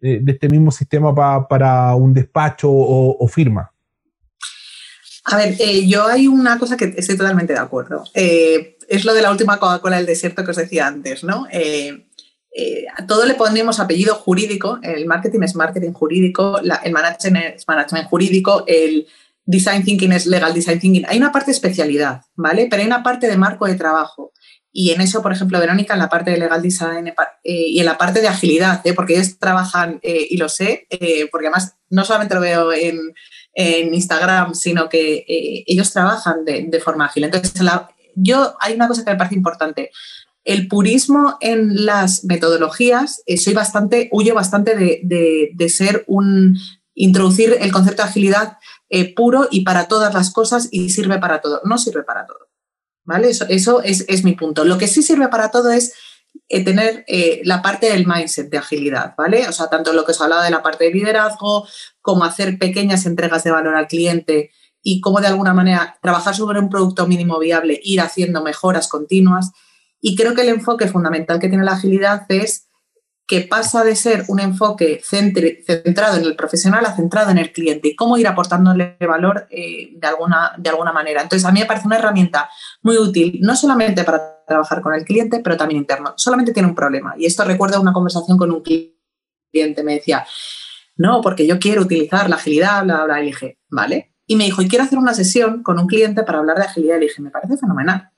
de 0.00 0.24
este 0.26 0.48
mismo 0.48 0.72
sistema 0.72 1.14
para 1.14 1.94
un 1.94 2.12
despacho 2.12 2.68
o 2.68 3.28
firma. 3.28 3.70
A 5.28 5.36
ver, 5.36 5.56
eh, 5.58 5.86
yo 5.88 6.06
hay 6.06 6.28
una 6.28 6.56
cosa 6.56 6.76
que 6.76 6.94
estoy 6.96 7.16
totalmente 7.16 7.52
de 7.52 7.58
acuerdo. 7.58 8.04
Eh, 8.14 8.76
es 8.88 9.04
lo 9.04 9.12
de 9.12 9.22
la 9.22 9.32
última 9.32 9.58
Coca-Cola 9.58 9.96
del 9.96 10.06
desierto 10.06 10.44
que 10.44 10.52
os 10.52 10.56
decía 10.56 10.86
antes, 10.86 11.24
¿no? 11.24 11.48
Eh, 11.50 12.06
eh, 12.56 12.84
a 12.96 13.06
todo 13.06 13.26
le 13.26 13.34
ponemos 13.34 13.80
apellido 13.80 14.14
jurídico, 14.14 14.78
el 14.82 15.04
marketing 15.06 15.40
es 15.42 15.56
marketing 15.56 15.92
jurídico, 15.92 16.60
el 16.60 16.92
management 16.92 17.56
es 17.56 17.66
management 17.66 18.08
jurídico, 18.08 18.62
el 18.68 19.08
design 19.44 19.84
thinking 19.84 20.12
es 20.12 20.26
legal 20.26 20.54
design 20.54 20.78
thinking. 20.78 21.04
Hay 21.08 21.18
una 21.18 21.32
parte 21.32 21.46
de 21.46 21.56
especialidad, 21.56 22.22
¿vale? 22.36 22.68
Pero 22.70 22.82
hay 22.82 22.86
una 22.86 23.02
parte 23.02 23.26
de 23.26 23.36
marco 23.36 23.66
de 23.66 23.74
trabajo. 23.74 24.32
Y 24.70 24.92
en 24.92 25.00
eso, 25.00 25.22
por 25.22 25.32
ejemplo, 25.32 25.58
Verónica, 25.58 25.94
en 25.94 26.00
la 26.00 26.08
parte 26.08 26.30
de 26.30 26.36
legal 26.36 26.62
design 26.62 27.12
y 27.42 27.80
en 27.80 27.86
la 27.86 27.98
parte 27.98 28.20
de 28.20 28.28
agilidad, 28.28 28.82
porque 28.94 29.14
ellos 29.14 29.38
trabajan, 29.38 29.98
y 30.02 30.36
lo 30.36 30.50
sé, 30.50 30.86
porque 31.32 31.46
además 31.46 31.76
no 31.88 32.04
solamente 32.04 32.34
lo 32.34 32.42
veo 32.42 32.72
en, 32.74 33.14
en 33.56 33.94
Instagram, 33.94 34.54
sino 34.54 34.90
que 34.90 35.24
eh, 35.26 35.64
ellos 35.66 35.90
trabajan 35.90 36.44
de, 36.44 36.80
forma 36.80 37.06
ágil. 37.06 37.24
Entonces, 37.24 37.52
yo 38.14 38.54
hay 38.60 38.74
una 38.74 38.86
cosa 38.86 39.02
que 39.02 39.10
me 39.10 39.16
parece 39.16 39.34
importante. 39.34 39.90
El 40.44 40.68
purismo 40.68 41.38
en 41.40 41.86
las 41.86 42.24
metodologías, 42.24 43.22
eh, 43.24 43.38
soy 43.38 43.54
bastante, 43.54 44.10
huyo 44.12 44.34
bastante 44.34 44.76
de, 44.76 45.68
ser 45.70 46.04
un, 46.06 46.58
introducir 46.94 47.56
el 47.58 47.72
concepto 47.72 48.02
de 48.02 48.08
agilidad 48.10 48.58
eh, 48.90 49.14
puro 49.14 49.48
y 49.50 49.62
para 49.62 49.88
todas 49.88 50.12
las 50.12 50.30
cosas 50.30 50.68
y 50.70 50.90
sirve 50.90 51.18
para 51.18 51.40
todo. 51.40 51.62
No 51.64 51.78
sirve 51.78 52.02
para 52.02 52.26
todo. 52.26 52.50
¿Vale? 53.04 53.30
Eso, 53.30 53.46
eso 53.48 53.82
es, 53.82 54.04
es 54.06 54.22
mi 54.22 54.34
punto. 54.34 54.66
Lo 54.66 54.76
que 54.76 54.86
sí 54.86 55.02
sirve 55.02 55.28
para 55.28 55.50
todo 55.50 55.70
es 55.70 55.94
tener 56.48 57.06
la 57.44 57.62
parte 57.62 57.90
del 57.90 58.06
mindset 58.06 58.50
de 58.50 58.58
agilidad, 58.58 59.14
¿vale? 59.16 59.48
O 59.48 59.52
sea, 59.52 59.68
tanto 59.68 59.94
lo 59.94 60.04
que 60.04 60.12
os 60.12 60.20
hablaba 60.20 60.44
de 60.44 60.50
la 60.50 60.62
parte 60.62 60.84
de 60.84 60.90
liderazgo, 60.90 61.66
como 62.06 62.22
hacer 62.22 62.56
pequeñas 62.56 63.04
entregas 63.04 63.42
de 63.42 63.50
valor 63.50 63.74
al 63.74 63.88
cliente 63.88 64.52
y 64.80 65.00
cómo 65.00 65.20
de 65.20 65.26
alguna 65.26 65.52
manera 65.52 65.98
trabajar 66.00 66.36
sobre 66.36 66.60
un 66.60 66.70
producto 66.70 67.08
mínimo 67.08 67.40
viable, 67.40 67.80
ir 67.82 68.00
haciendo 68.00 68.44
mejoras 68.44 68.86
continuas. 68.86 69.50
Y 70.00 70.14
creo 70.14 70.32
que 70.32 70.42
el 70.42 70.50
enfoque 70.50 70.86
fundamental 70.86 71.40
que 71.40 71.48
tiene 71.48 71.64
la 71.64 71.72
agilidad 71.72 72.24
es 72.28 72.68
que 73.26 73.40
pasa 73.40 73.82
de 73.82 73.96
ser 73.96 74.24
un 74.28 74.38
enfoque 74.38 75.02
centrado 75.02 76.16
en 76.16 76.22
el 76.22 76.36
profesional 76.36 76.86
a 76.86 76.94
centrado 76.94 77.32
en 77.32 77.38
el 77.38 77.52
cliente 77.52 77.88
y 77.88 77.96
cómo 77.96 78.16
ir 78.18 78.28
aportándole 78.28 78.96
valor 79.00 79.48
eh, 79.50 79.90
de, 79.96 80.06
alguna, 80.06 80.52
de 80.58 80.70
alguna 80.70 80.92
manera. 80.92 81.22
Entonces, 81.22 81.44
a 81.44 81.50
mí 81.50 81.58
me 81.58 81.66
parece 81.66 81.88
una 81.88 81.98
herramienta 81.98 82.48
muy 82.82 82.96
útil, 82.98 83.40
no 83.42 83.56
solamente 83.56 84.04
para 84.04 84.44
trabajar 84.46 84.80
con 84.80 84.94
el 84.94 85.04
cliente, 85.04 85.40
pero 85.42 85.56
también 85.56 85.80
interno. 85.80 86.14
Solamente 86.16 86.52
tiene 86.52 86.68
un 86.68 86.76
problema. 86.76 87.16
Y 87.18 87.26
esto 87.26 87.44
recuerda 87.44 87.80
una 87.80 87.92
conversación 87.92 88.38
con 88.38 88.52
un 88.52 88.62
cliente. 88.62 89.82
Me 89.82 89.94
decía, 89.94 90.24
no, 90.96 91.20
porque 91.20 91.46
yo 91.46 91.58
quiero 91.58 91.82
utilizar 91.82 92.28
la 92.28 92.36
agilidad, 92.36 92.84
bla, 92.84 92.96
bla, 92.96 93.04
bla. 93.04 93.22
Y 93.22 93.26
dije, 93.26 93.58
vale. 93.68 94.14
Y 94.26 94.36
me 94.36 94.44
dijo, 94.44 94.62
y 94.62 94.68
quiero 94.68 94.84
hacer 94.84 94.98
una 94.98 95.14
sesión 95.14 95.62
con 95.62 95.78
un 95.78 95.86
cliente 95.86 96.22
para 96.22 96.38
hablar 96.38 96.56
de 96.56 96.64
agilidad. 96.64 96.96
Y 96.96 97.06
dije, 97.06 97.22
me 97.22 97.30
parece 97.30 97.56
fenomenal. 97.56 98.10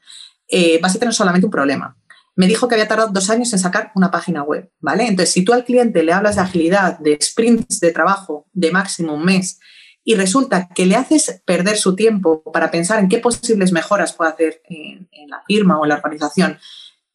Eh, 0.48 0.78
vas 0.80 0.96
a 0.96 0.98
tener 0.98 1.14
solamente 1.14 1.46
un 1.46 1.52
problema 1.52 1.96
me 2.38 2.46
dijo 2.46 2.68
que 2.68 2.76
había 2.76 2.86
tardado 2.86 3.10
dos 3.10 3.30
años 3.30 3.52
en 3.52 3.58
sacar 3.58 3.90
una 3.96 4.12
página 4.12 4.44
web, 4.44 4.70
¿vale? 4.78 5.08
Entonces, 5.08 5.34
si 5.34 5.42
tú 5.42 5.52
al 5.52 5.64
cliente 5.64 6.04
le 6.04 6.12
hablas 6.12 6.36
de 6.36 6.42
agilidad, 6.42 6.96
de 7.00 7.18
sprints 7.20 7.80
de 7.80 7.90
trabajo 7.90 8.46
de 8.52 8.70
máximo 8.70 9.14
un 9.14 9.24
mes, 9.24 9.58
y 10.04 10.14
resulta 10.14 10.68
que 10.68 10.86
le 10.86 10.94
haces 10.94 11.42
perder 11.44 11.76
su 11.78 11.96
tiempo 11.96 12.44
para 12.52 12.70
pensar 12.70 13.00
en 13.00 13.08
qué 13.08 13.18
posibles 13.18 13.72
mejoras 13.72 14.12
puede 14.12 14.30
hacer 14.30 14.62
en, 14.68 15.08
la 15.26 15.42
firma 15.48 15.80
o 15.80 15.84
en 15.84 15.88
la 15.88 15.96
organización, 15.96 16.58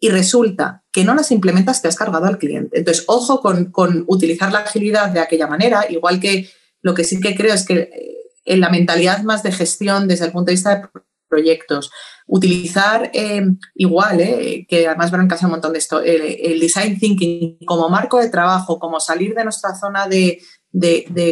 y 0.03 0.09
resulta 0.09 0.83
que 0.91 1.05
no 1.05 1.15
las 1.15 1.31
implementas, 1.31 1.81
te 1.81 1.87
has 1.87 1.95
cargado 1.95 2.25
al 2.25 2.37
cliente. 2.37 2.77
Entonces, 2.77 3.05
ojo 3.07 3.39
con, 3.39 3.71
con 3.71 4.03
utilizar 4.07 4.51
la 4.51 4.59
agilidad 4.59 5.11
de 5.11 5.21
aquella 5.21 5.47
manera, 5.47 5.85
igual 5.89 6.19
que 6.19 6.49
lo 6.81 6.93
que 6.93 7.05
sí 7.05 7.21
que 7.21 7.33
creo 7.35 7.53
es 7.53 7.65
que 7.65 7.75
eh, 7.79 8.17
en 8.43 8.59
la 8.59 8.69
mentalidad 8.69 9.23
más 9.23 9.43
de 9.43 9.53
gestión 9.53 10.09
desde 10.09 10.25
el 10.25 10.33
punto 10.33 10.47
de 10.47 10.55
vista 10.55 10.75
de 10.75 10.89
proyectos. 11.29 11.89
Utilizar 12.27 13.11
eh, 13.13 13.45
igual, 13.75 14.19
eh, 14.19 14.65
que 14.67 14.87
además 14.87 15.09
van 15.09 15.21
en 15.21 15.29
casa 15.29 15.45
un 15.45 15.53
montón 15.53 15.71
de 15.71 15.79
esto, 15.79 16.01
el, 16.01 16.59
design 16.59 16.99
thinking 16.99 17.59
como 17.65 17.87
marco 17.87 18.19
de 18.19 18.27
trabajo, 18.27 18.79
como 18.79 18.99
salir 18.99 19.33
de 19.33 19.45
nuestra 19.45 19.73
zona 19.73 20.05
de, 20.09 20.41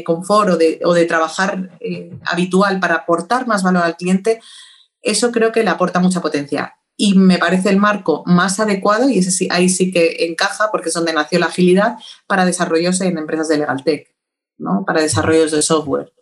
confort 0.05 0.61
o 0.85 0.93
de, 0.93 1.05
trabajar 1.05 1.77
eh, 1.81 2.09
habitual 2.23 2.79
para 2.79 2.95
aportar 2.95 3.47
más 3.47 3.63
valor 3.63 3.83
al 3.83 3.97
cliente, 3.97 4.39
eso 5.01 5.29
creo 5.29 5.51
que 5.51 5.63
le 5.63 5.69
aporta 5.69 5.99
mucha 5.99 6.21
potencia. 6.21 6.77
Y 7.03 7.15
me 7.15 7.39
parece 7.39 7.69
el 7.69 7.77
marco 7.77 8.21
más 8.27 8.59
adecuado, 8.59 9.09
y 9.09 9.17
ese 9.17 9.47
ahí 9.49 9.69
sí 9.69 9.91
que 9.91 10.17
encaja, 10.19 10.69
porque 10.69 10.89
es 10.89 10.93
donde 10.93 11.13
nació 11.13 11.39
la 11.39 11.47
agilidad, 11.47 11.95
para 12.27 12.45
desarrollos 12.45 13.01
en 13.01 13.17
empresas 13.17 13.47
de 13.47 13.57
legal 13.57 13.83
tech, 13.83 14.13
¿no? 14.59 14.83
para 14.85 15.01
desarrollos 15.01 15.49
de 15.49 15.63
software. 15.63 16.13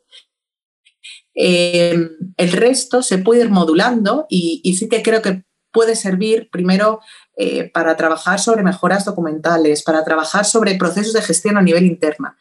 Eh, 1.35 1.99
el 2.37 2.51
resto 2.53 3.03
se 3.03 3.17
puede 3.17 3.41
ir 3.41 3.49
modulando 3.49 4.25
y, 4.29 4.73
sí 4.79 4.87
que 4.87 5.03
creo 5.03 5.21
que 5.21 5.43
puede 5.73 5.97
servir 5.97 6.49
primero 6.49 7.01
eh, 7.35 7.69
para 7.69 7.97
trabajar 7.97 8.39
sobre 8.39 8.63
mejoras 8.63 9.03
documentales, 9.03 9.83
para 9.83 10.05
trabajar 10.05 10.45
sobre 10.45 10.75
procesos 10.75 11.11
de 11.11 11.21
gestión 11.21 11.57
a 11.57 11.61
nivel 11.61 11.85
interna. 11.85 12.37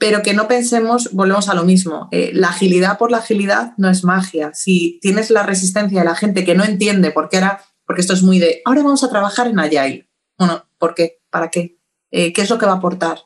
Pero 0.00 0.22
que 0.22 0.34
no 0.34 0.48
pensemos, 0.48 1.12
volvemos 1.12 1.48
a 1.48 1.54
lo 1.54 1.62
mismo, 1.62 2.08
eh, 2.10 2.32
la 2.34 2.48
agilidad 2.48 2.98
por 2.98 3.12
la 3.12 3.18
agilidad 3.18 3.74
no 3.76 3.88
es 3.88 4.02
magia. 4.02 4.52
Si 4.52 4.98
tienes 5.00 5.30
la 5.30 5.44
resistencia 5.44 6.00
de 6.00 6.04
la 6.04 6.16
gente 6.16 6.44
que 6.44 6.56
no 6.56 6.64
entiende 6.64 7.12
por 7.12 7.28
qué 7.28 7.36
era, 7.36 7.62
porque 7.86 8.00
esto 8.00 8.14
es 8.14 8.22
muy 8.24 8.40
de, 8.40 8.62
ahora 8.64 8.82
vamos 8.82 9.04
a 9.04 9.10
trabajar 9.10 9.46
en 9.46 9.60
Agile. 9.60 10.08
Bueno, 10.36 10.64
¿por 10.78 10.94
qué? 10.94 11.20
¿Para 11.30 11.48
qué? 11.50 11.78
¿Qué 12.10 12.32
es 12.34 12.50
lo 12.50 12.58
que 12.58 12.66
va 12.66 12.72
a 12.72 12.76
aportar? 12.76 13.18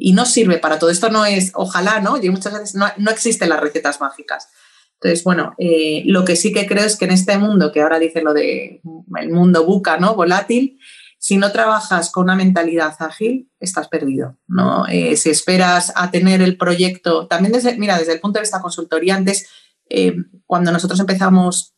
y 0.00 0.12
no 0.12 0.26
sirve 0.26 0.58
para 0.58 0.78
todo. 0.78 0.90
Esto 0.90 1.10
no 1.10 1.24
es, 1.24 1.52
ojalá, 1.54 2.00
¿no? 2.00 2.20
Y 2.20 2.30
muchas 2.30 2.52
veces 2.52 2.74
no, 2.74 3.10
existen 3.10 3.50
las 3.50 3.60
recetas 3.60 4.00
mágicas. 4.00 4.48
Entonces, 4.94 5.24
bueno, 5.24 5.54
eh, 5.58 6.02
lo 6.06 6.24
que 6.24 6.36
sí 6.36 6.52
que 6.52 6.66
creo 6.66 6.84
es 6.84 6.96
que 6.96 7.04
en 7.04 7.12
este 7.12 7.38
mundo, 7.38 7.70
que 7.72 7.80
ahora 7.80 7.98
dice 7.98 8.22
lo 8.22 8.34
de 8.34 8.80
el 9.16 9.30
mundo 9.30 9.64
buca, 9.64 9.98
¿no? 9.98 10.14
Volátil, 10.14 10.78
si 11.20 11.36
no 11.36 11.52
trabajas 11.52 12.10
con 12.10 12.24
una 12.24 12.34
mentalidad 12.34 12.96
ágil, 12.98 13.48
estás 13.60 13.86
perdido, 13.88 14.38
¿no? 14.48 14.86
Eh, 14.88 15.16
si 15.16 15.30
esperas 15.30 15.92
a 15.94 16.10
tener 16.10 16.42
el 16.42 16.56
proyecto, 16.56 17.28
también 17.28 17.52
desde, 17.52 17.76
mira, 17.76 17.98
desde 17.98 18.14
el 18.14 18.20
punto 18.20 18.38
de 18.38 18.42
vista 18.42 18.60
consultoría, 18.60 19.14
antes, 19.14 19.46
eh, 19.88 20.16
cuando 20.46 20.72
nosotros 20.72 20.98
empezamos 20.98 21.74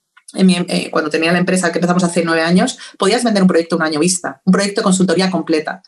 cuando 0.91 1.11
tenía 1.11 1.31
la 1.31 1.41
empresa 1.41 1.71
que 1.71 1.79
empezamos 1.79 2.05
hace 2.05 2.25
nueve 2.25 2.41
años, 2.41 2.79
podías 2.99 3.23
vender 3.23 3.43
un 3.43 3.49
proyecto 3.49 3.77
un 3.77 3.83
año 3.83 4.01
vista, 4.01 4.41
un 4.47 4.53
proyecto 4.55 4.81
de 4.81 4.85
consultoría 4.85 5.31
completa 5.31 5.83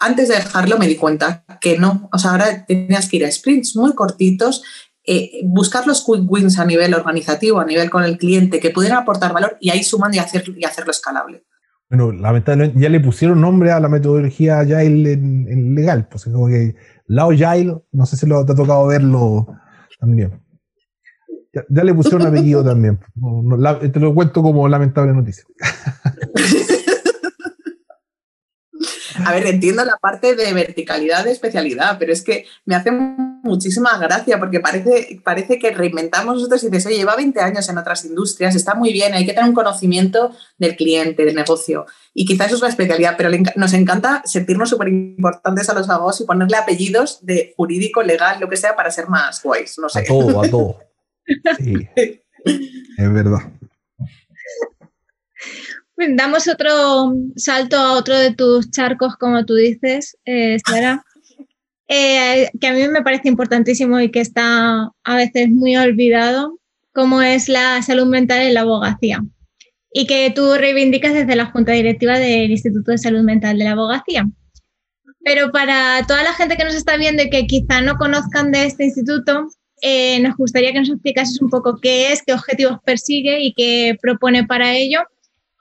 antes 0.00 0.28
de 0.28 0.36
dejarlo 0.36 0.78
me 0.78 0.86
di 0.86 0.96
cuenta 0.96 1.44
que 1.60 1.78
no. 1.78 2.08
O 2.12 2.18
sea, 2.18 2.32
ahora 2.32 2.66
tenías 2.66 3.08
que 3.08 3.16
ir 3.16 3.24
a 3.24 3.30
sprints 3.30 3.76
muy 3.76 3.94
cortitos, 3.94 4.62
eh, 5.04 5.40
buscar 5.44 5.86
los 5.86 6.04
quick 6.04 6.30
wins 6.30 6.58
a 6.58 6.64
nivel 6.64 6.94
organizativo, 6.94 7.60
a 7.60 7.64
nivel 7.64 7.90
con 7.90 8.04
el 8.04 8.18
cliente, 8.18 8.60
que 8.60 8.70
pudieran 8.70 8.98
aportar 8.98 9.32
valor 9.32 9.56
y 9.60 9.70
ahí 9.70 9.82
suman 9.82 10.14
y, 10.14 10.18
hacer, 10.18 10.44
y 10.56 10.64
hacerlo 10.64 10.90
escalable. 10.90 11.44
Bueno, 11.92 12.10
lamentablemente 12.10 12.80
ya 12.80 12.88
le 12.88 13.00
pusieron 13.00 13.42
nombre 13.42 13.70
a 13.70 13.78
la 13.78 13.90
metodología 13.90 14.60
Agile 14.60 15.12
en, 15.12 15.74
legal, 15.74 16.08
pues 16.08 16.24
como 16.24 16.46
que 16.46 16.74
Lao 17.06 17.32
Agile, 17.32 17.82
no 17.92 18.06
sé 18.06 18.16
si 18.16 18.26
lo, 18.26 18.46
te 18.46 18.52
ha 18.52 18.54
tocado 18.54 18.86
verlo 18.86 19.46
también. 20.00 20.40
Ya, 21.52 21.84
le 21.84 21.92
pusieron 21.92 22.26
apellido 22.26 22.64
también. 22.64 22.98
te 23.92 24.00
lo 24.00 24.14
cuento 24.14 24.42
como 24.42 24.66
lamentable 24.68 25.12
noticia. 25.12 25.44
A 29.24 29.32
ver, 29.32 29.46
entiendo 29.46 29.84
la 29.84 29.96
parte 29.96 30.34
de 30.34 30.52
verticalidad 30.52 31.24
de 31.24 31.32
especialidad, 31.32 31.96
pero 31.98 32.12
es 32.12 32.22
que 32.22 32.46
me 32.64 32.74
hace 32.74 32.90
muchísima 32.90 33.98
gracia 33.98 34.38
porque 34.38 34.60
parece, 34.60 35.20
parece 35.24 35.58
que 35.58 35.70
reinventamos 35.70 36.34
nosotros 36.34 36.62
y 36.64 36.66
dices, 36.68 36.86
oye, 36.86 36.96
lleva 36.96 37.16
20 37.16 37.40
años 37.40 37.68
en 37.68 37.78
otras 37.78 38.04
industrias, 38.04 38.54
está 38.54 38.74
muy 38.74 38.92
bien, 38.92 39.14
hay 39.14 39.26
que 39.26 39.32
tener 39.32 39.48
un 39.48 39.54
conocimiento 39.54 40.32
del 40.58 40.76
cliente, 40.76 41.24
del 41.24 41.34
negocio. 41.34 41.86
Y 42.14 42.24
quizás 42.24 42.48
eso 42.48 42.56
es 42.56 42.62
la 42.62 42.68
especialidad, 42.68 43.14
pero 43.16 43.30
nos 43.56 43.72
encanta 43.72 44.22
sentirnos 44.24 44.70
súper 44.70 44.88
importantes 44.88 45.68
a 45.68 45.74
los 45.74 45.88
abogados 45.88 46.20
y 46.20 46.24
ponerle 46.24 46.56
apellidos 46.56 47.18
de 47.22 47.54
jurídico, 47.56 48.02
legal, 48.02 48.40
lo 48.40 48.48
que 48.48 48.56
sea, 48.56 48.76
para 48.76 48.90
ser 48.90 49.08
más 49.08 49.42
guays. 49.42 49.78
No 49.78 49.88
sé. 49.88 50.00
A 50.00 50.04
todo, 50.04 50.42
a 50.42 50.48
todo. 50.48 50.78
Sí, 51.58 51.88
es 52.44 53.12
verdad. 53.12 53.40
Damos 56.10 56.48
otro 56.48 57.14
salto 57.36 57.76
a 57.76 57.92
otro 57.92 58.18
de 58.18 58.34
tus 58.34 58.70
charcos, 58.70 59.16
como 59.16 59.44
tú 59.44 59.54
dices, 59.54 60.16
eh, 60.24 60.58
Sara, 60.66 61.04
eh, 61.88 62.50
que 62.60 62.66
a 62.66 62.72
mí 62.72 62.88
me 62.88 63.02
parece 63.02 63.28
importantísimo 63.28 64.00
y 64.00 64.10
que 64.10 64.20
está 64.20 64.90
a 65.04 65.16
veces 65.16 65.50
muy 65.50 65.76
olvidado, 65.76 66.58
como 66.92 67.22
es 67.22 67.48
la 67.48 67.80
salud 67.82 68.06
mental 68.06 68.42
en 68.42 68.54
la 68.54 68.62
abogacía. 68.62 69.22
Y 69.92 70.06
que 70.06 70.32
tú 70.34 70.54
reivindicas 70.54 71.12
desde 71.12 71.36
la 71.36 71.46
Junta 71.46 71.72
Directiva 71.72 72.18
del 72.18 72.50
Instituto 72.50 72.92
de 72.92 72.98
Salud 72.98 73.22
Mental 73.22 73.58
de 73.58 73.64
la 73.64 73.72
Abogacía. 73.72 74.26
Pero 75.20 75.52
para 75.52 76.04
toda 76.08 76.22
la 76.22 76.32
gente 76.32 76.56
que 76.56 76.64
nos 76.64 76.74
está 76.74 76.96
viendo 76.96 77.22
y 77.22 77.30
que 77.30 77.46
quizá 77.46 77.82
no 77.82 77.96
conozcan 77.96 78.50
de 78.52 78.64
este 78.64 78.86
instituto, 78.86 79.48
eh, 79.82 80.18
nos 80.20 80.36
gustaría 80.36 80.72
que 80.72 80.80
nos 80.80 80.88
explicases 80.88 81.40
un 81.42 81.50
poco 81.50 81.78
qué 81.80 82.10
es, 82.10 82.22
qué 82.22 82.32
objetivos 82.32 82.78
persigue 82.84 83.42
y 83.42 83.52
qué 83.52 83.96
propone 84.00 84.44
para 84.44 84.74
ello 84.74 85.00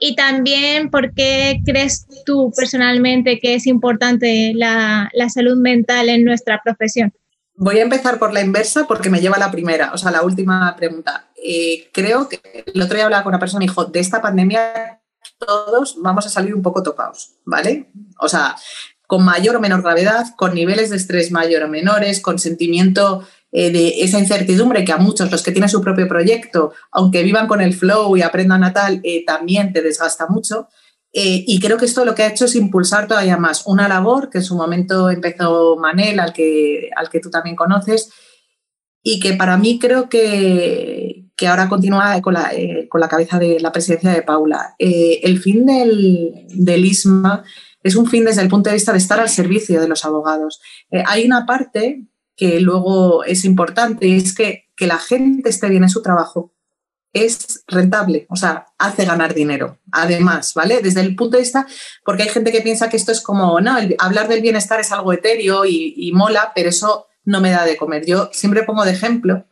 y 0.03 0.15
también, 0.15 0.89
¿por 0.89 1.13
qué 1.13 1.61
crees 1.63 2.07
tú 2.25 2.51
personalmente 2.57 3.39
que 3.39 3.53
es 3.53 3.67
importante 3.67 4.51
la, 4.55 5.11
salud 5.29 5.57
mental 5.57 6.09
en 6.09 6.25
nuestra 6.25 6.59
profesión? 6.63 7.13
Voy 7.53 7.77
a 7.77 7.83
empezar 7.83 8.17
por 8.17 8.33
la 8.33 8.41
inversa 8.41 8.87
porque 8.87 9.11
me 9.11 9.21
lleva 9.21 9.35
a 9.35 9.39
la 9.39 9.51
primera, 9.51 9.91
o 9.93 9.99
sea, 9.99 10.09
la 10.09 10.23
última 10.23 10.75
pregunta. 10.75 11.29
Eh, 11.35 11.91
creo 11.93 12.27
que 12.27 12.41
el 12.73 12.81
otro 12.81 12.95
día 12.95 13.05
hablaba 13.05 13.21
con 13.21 13.29
una 13.29 13.39
persona 13.39 13.63
y 13.63 13.67
dijo, 13.67 13.85
de 13.85 13.99
esta 13.99 14.23
pandemia 14.23 15.01
todos 15.37 16.01
vamos 16.01 16.25
a 16.25 16.29
salir 16.29 16.55
un 16.55 16.63
poco 16.63 16.81
tocados, 16.81 17.35
¿vale? 17.45 17.91
O 18.19 18.27
sea, 18.27 18.55
con 19.05 19.23
mayor 19.23 19.57
o 19.57 19.59
menor 19.59 19.83
gravedad, 19.83 20.25
con 20.35 20.55
niveles 20.55 20.89
de 20.89 20.95
estrés 20.95 21.29
mayor 21.29 21.61
o 21.61 21.67
menores, 21.67 22.21
con 22.21 22.39
sentimiento 22.39 23.27
eh, 23.51 23.71
de 23.71 24.01
esa 24.01 24.19
incertidumbre 24.19 24.85
que 24.85 24.93
a 24.93 24.97
muchos, 24.97 25.29
los 25.31 25.43
que 25.43 25.51
tienen 25.51 25.69
su 25.69 25.81
propio 25.81 26.07
proyecto, 26.07 26.73
aunque 26.91 27.23
vivan 27.23 27.47
con 27.47 27.61
el 27.61 27.73
flow 27.73 28.15
y 28.15 28.21
aprendan 28.21 28.63
a 28.63 28.73
tal, 28.73 29.01
eh, 29.03 29.25
también 29.25 29.73
te 29.73 29.81
desgasta 29.81 30.27
mucho. 30.27 30.69
Eh, 31.13 31.43
y 31.45 31.59
creo 31.59 31.77
que 31.77 31.85
esto 31.85 32.05
lo 32.05 32.15
que 32.15 32.23
ha 32.23 32.29
hecho 32.29 32.45
es 32.45 32.55
impulsar 32.55 33.07
todavía 33.07 33.35
más 33.35 33.63
una 33.65 33.89
labor 33.89 34.29
que 34.29 34.37
en 34.37 34.45
su 34.45 34.55
momento 34.55 35.09
empezó 35.09 35.75
Manel, 35.75 36.21
al 36.21 36.31
que, 36.31 36.89
al 36.95 37.09
que 37.09 37.19
tú 37.19 37.29
también 37.29 37.57
conoces, 37.57 38.11
y 39.03 39.19
que 39.19 39.33
para 39.33 39.57
mí 39.57 39.79
creo 39.79 40.07
que, 40.07 41.25
que 41.35 41.47
ahora 41.47 41.67
continúa 41.67 42.21
con 42.21 42.35
la, 42.35 42.51
con 42.87 43.01
la, 43.01 43.09
cabeza 43.09 43.39
de 43.39 43.59
la 43.59 43.71
presidencia 43.71 44.11
de 44.11 44.21
Paula. 44.21 44.75
el 44.77 45.39
fin 45.39 45.65
del, 45.65 46.45
del 46.49 46.85
ISMA 46.85 47.43
es 47.83 47.95
un 47.95 48.07
fin 48.07 48.25
desde 48.25 48.41
el 48.41 48.47
punto 48.47 48.69
de 48.69 48.75
vista 48.75 48.91
de 48.91 48.99
estar 48.99 49.19
al 49.19 49.29
servicio 49.29 49.81
de 49.81 49.87
los 49.87 50.05
abogados. 50.05 50.61
Eh, 50.91 51.03
hay 51.05 51.25
una 51.25 51.45
parte 51.45 52.05
que 52.41 52.59
luego 52.59 53.23
es 53.23 53.45
importante 53.45 54.07
y 54.07 54.17
es 54.17 54.33
que, 54.33 54.67
que 54.75 54.87
la 54.87 54.97
gente 54.97 55.47
esté 55.47 55.69
bien 55.69 55.83
en 55.83 55.91
su 55.91 56.01
trabajo 56.01 56.55
es 57.13 57.63
rentable, 57.67 58.25
o 58.29 58.35
sea, 58.35 58.65
hace 58.79 59.05
ganar 59.05 59.35
dinero. 59.35 59.77
Además, 59.91 60.55
¿vale? 60.55 60.81
Desde 60.81 61.01
el 61.01 61.15
punto 61.15 61.37
de 61.37 61.43
vista, 61.43 61.67
porque 62.03 62.23
hay 62.23 62.29
gente 62.29 62.51
que 62.51 62.61
piensa 62.61 62.89
que 62.89 62.97
esto 62.97 63.11
es 63.11 63.21
como, 63.21 63.61
no, 63.61 63.77
hablar 63.99 64.27
del 64.27 64.41
bienestar 64.41 64.79
es 64.79 64.91
algo 64.91 65.13
etéreo 65.13 65.65
y, 65.65 66.11
mola, 66.15 66.51
pero 66.55 66.69
eso 66.69 67.05
no 67.25 67.41
me 67.41 67.51
da 67.51 67.63
de 67.63 67.77
comer. 67.77 68.07
Yo 68.07 68.31
siempre 68.33 68.63
pongo 68.63 68.85
de 68.85 68.93
ejemplo 68.93 69.45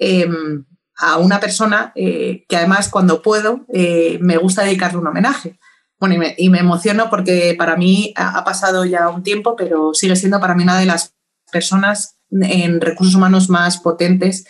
em, 0.00 0.64
a 0.96 1.18
una 1.18 1.38
persona 1.38 1.92
eh, 1.94 2.44
que 2.48 2.56
además 2.56 2.88
cuando 2.88 3.22
puedo 3.22 3.66
eh, 3.72 4.18
me 4.20 4.36
gusta 4.36 4.64
dedicarle 4.64 4.98
un 4.98 5.06
homenaje. 5.06 5.60
Bueno, 6.00 6.16
y 6.36 6.48
me, 6.48 6.58
emociono 6.58 7.08
porque 7.08 7.54
para 7.56 7.76
mí 7.76 8.12
ha, 8.16 8.42
pasado 8.42 8.84
ya 8.84 9.10
un 9.10 9.22
tiempo, 9.22 9.54
pero 9.54 9.94
sigue 9.94 10.16
siendo 10.16 10.40
para 10.40 10.56
mí 10.56 10.64
una 10.64 10.80
de 10.80 10.86
las 10.86 11.14
personas 11.50 12.16
en 12.30 12.80
recursos 12.80 13.14
humanos 13.14 13.48
más 13.48 13.78
potentes 13.78 14.44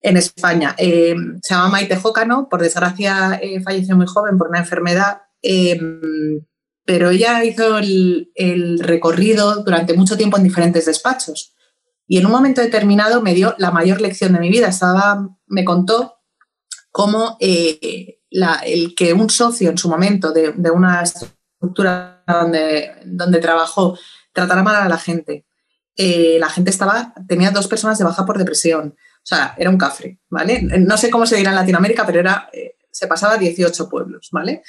en 0.00 0.16
España. 0.16 0.74
Eh, 0.78 1.14
se 1.42 1.54
llama 1.54 1.68
Maite 1.68 1.96
Jócano, 1.96 2.48
por 2.48 2.62
desgracia 2.62 3.38
eh, 3.42 3.60
falleció 3.60 3.96
muy 3.96 4.06
joven 4.06 4.38
por 4.38 4.48
una 4.48 4.60
enfermedad, 4.60 5.22
eh, 5.42 5.80
pero 6.84 7.10
ella 7.10 7.44
hizo 7.44 7.78
el, 7.78 8.30
el, 8.34 8.78
recorrido 8.78 9.62
durante 9.62 9.94
mucho 9.94 10.16
tiempo 10.16 10.36
en 10.36 10.44
diferentes 10.44 10.86
despachos. 10.86 11.54
Y 12.06 12.18
en 12.18 12.26
un 12.26 12.32
momento 12.32 12.62
determinado 12.62 13.20
me 13.20 13.34
dio 13.34 13.54
la 13.58 13.70
mayor 13.70 14.00
lección 14.00 14.32
de 14.32 14.40
mi 14.40 14.48
vida. 14.48 14.68
Estaba, 14.68 15.28
me 15.46 15.64
contó 15.64 16.14
cómo 16.90 17.36
el 17.38 18.94
que 18.96 19.12
un 19.12 19.28
socio 19.28 19.68
en 19.68 19.76
su 19.76 19.90
momento 19.90 20.32
de, 20.32 20.54
una 20.70 21.02
estructura 21.02 22.24
donde, 22.26 22.92
donde, 23.04 23.40
trabajó 23.40 23.98
tratara 24.32 24.62
mal 24.62 24.76
a 24.76 24.88
la 24.88 24.96
gente. 24.96 25.44
Eh, 25.98 26.38
la 26.38 26.48
gente 26.48 26.70
estaba, 26.70 27.12
tenía 27.26 27.50
dos 27.50 27.66
personas 27.66 27.98
de 27.98 28.04
baja 28.04 28.24
por 28.24 28.38
depresión. 28.38 28.94
O 28.96 29.26
sea, 29.28 29.54
era 29.58 29.68
un 29.68 29.76
cafre, 29.76 30.20
¿vale? 30.30 30.62
No 30.62 30.96
sé 30.96 31.10
cómo 31.10 31.26
se 31.26 31.36
dirá 31.36 31.50
en 31.50 31.56
Latinoamérica, 31.56 32.06
pero 32.06 32.20
era, 32.20 32.48
eh, 32.52 32.76
se 32.90 33.08
pasaba 33.08 33.36
18 33.36 33.88
pueblos, 33.88 34.28
¿vale? 34.32 34.62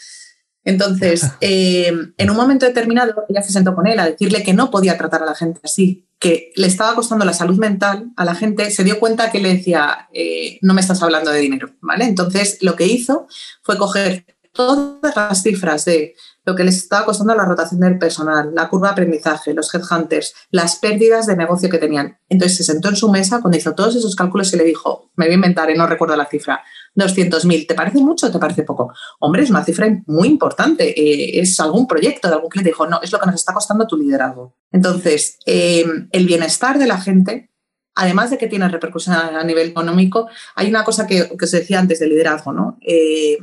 Entonces, 0.64 1.24
eh, 1.42 1.94
en 2.18 2.30
un 2.30 2.36
momento 2.36 2.66
determinado, 2.66 3.26
ella 3.30 3.42
se 3.42 3.54
sentó 3.54 3.76
con 3.76 3.88
él 3.88 4.00
a 4.00 4.06
decirle 4.06 4.44
que 4.44 4.54
no 4.54 4.72
podía 4.72 4.98
tratar 4.98 5.24
a 5.24 5.28
la 5.28 5.36
gente 5.36 5.62
así, 5.64 6.08
que 6.20 6.52
le 6.56 6.68
estaba 6.68 6.96
costando 6.96 7.26
la 7.26 7.34
salud 7.34 7.58
mental 7.58 8.12
a 8.18 8.26
la 8.26 8.36
gente, 8.36 8.72
se 8.72 8.84
dio 8.84 9.00
cuenta 9.00 9.32
que 9.32 9.40
le 9.40 9.56
decía, 9.56 10.10
eh, 10.14 10.60
no 10.62 10.74
me 10.74 10.82
estás 10.82 11.02
hablando 11.02 11.32
de 11.32 11.40
dinero, 11.40 11.70
¿vale? 11.80 12.06
Entonces, 12.06 12.58
lo 12.62 12.76
que 12.76 12.86
hizo 12.86 13.28
fue 13.62 13.78
coger 13.78 14.26
todas 14.52 15.16
las 15.16 15.44
cifras 15.44 15.86
de 15.86 16.16
lo 16.50 16.56
que 16.56 16.64
les 16.64 16.78
estaba 16.78 17.06
costando 17.06 17.36
la 17.36 17.46
rotación 17.46 17.80
del 17.80 18.00
personal, 18.00 18.52
la 18.56 18.70
curva 18.70 18.88
de 18.88 18.94
aprendizaje, 18.94 19.54
los 19.54 19.74
headhunters, 19.74 20.34
las 20.50 20.78
pérdidas 20.78 21.28
de 21.28 21.36
negocio 21.36 21.70
que 21.70 21.78
tenían. 21.78 22.18
Entonces 22.28 22.58
se 22.58 22.64
sentó 22.64 22.90
en 22.90 22.96
su 22.96 23.08
mesa 23.10 23.40
cuando 23.40 23.58
hizo 23.58 23.76
todos 23.76 23.96
esos 23.96 24.16
cálculos 24.16 24.52
y 24.54 24.58
le 24.58 24.64
dijo, 24.64 25.12
me 25.16 25.26
voy 25.26 25.34
a 25.34 25.36
inventar, 25.36 25.70
y 25.70 25.76
no 25.76 25.86
recuerdo 25.86 26.16
la 26.16 26.26
cifra, 26.26 26.64
200.000, 26.96 27.68
¿te 27.68 27.76
parece 27.76 28.00
mucho 28.00 28.28
o 28.28 28.32
te 28.32 28.40
parece 28.40 28.64
poco? 28.64 28.92
Hombre, 29.20 29.44
es 29.44 29.52
una 29.52 29.64
cifra 29.64 29.88
muy 30.08 30.28
importante, 30.28 30.90
eh, 31.00 31.40
es 31.40 31.60
algún 31.60 31.88
proyecto 31.88 32.28
de 32.28 32.34
algún 32.34 32.50
cliente. 32.50 32.72
Dijo, 32.72 32.88
no, 32.88 33.00
es 33.02 33.12
lo 33.12 33.20
que 33.20 33.28
nos 33.28 33.36
está 33.36 33.54
costando 33.54 33.86
tu 33.86 33.96
liderazgo. 33.96 34.56
Entonces, 34.72 35.38
eh, 35.46 35.86
el 36.12 36.26
bienestar 36.26 36.80
de 36.80 36.88
la 36.88 37.00
gente, 37.00 37.52
además 37.94 38.32
de 38.32 38.40
que 38.40 38.48
tiene 38.48 38.68
repercusión 38.70 39.16
a, 39.16 39.44
nivel 39.44 39.70
económico, 39.70 40.28
hay 40.56 40.68
una 40.68 40.84
cosa 40.84 41.06
que, 41.06 41.30
que 41.38 41.46
se 41.46 41.60
decía 41.60 41.80
antes 41.80 42.00
del 42.00 42.10
liderazgo, 42.10 42.54
¿no? 42.54 42.80
Eh, 42.82 43.38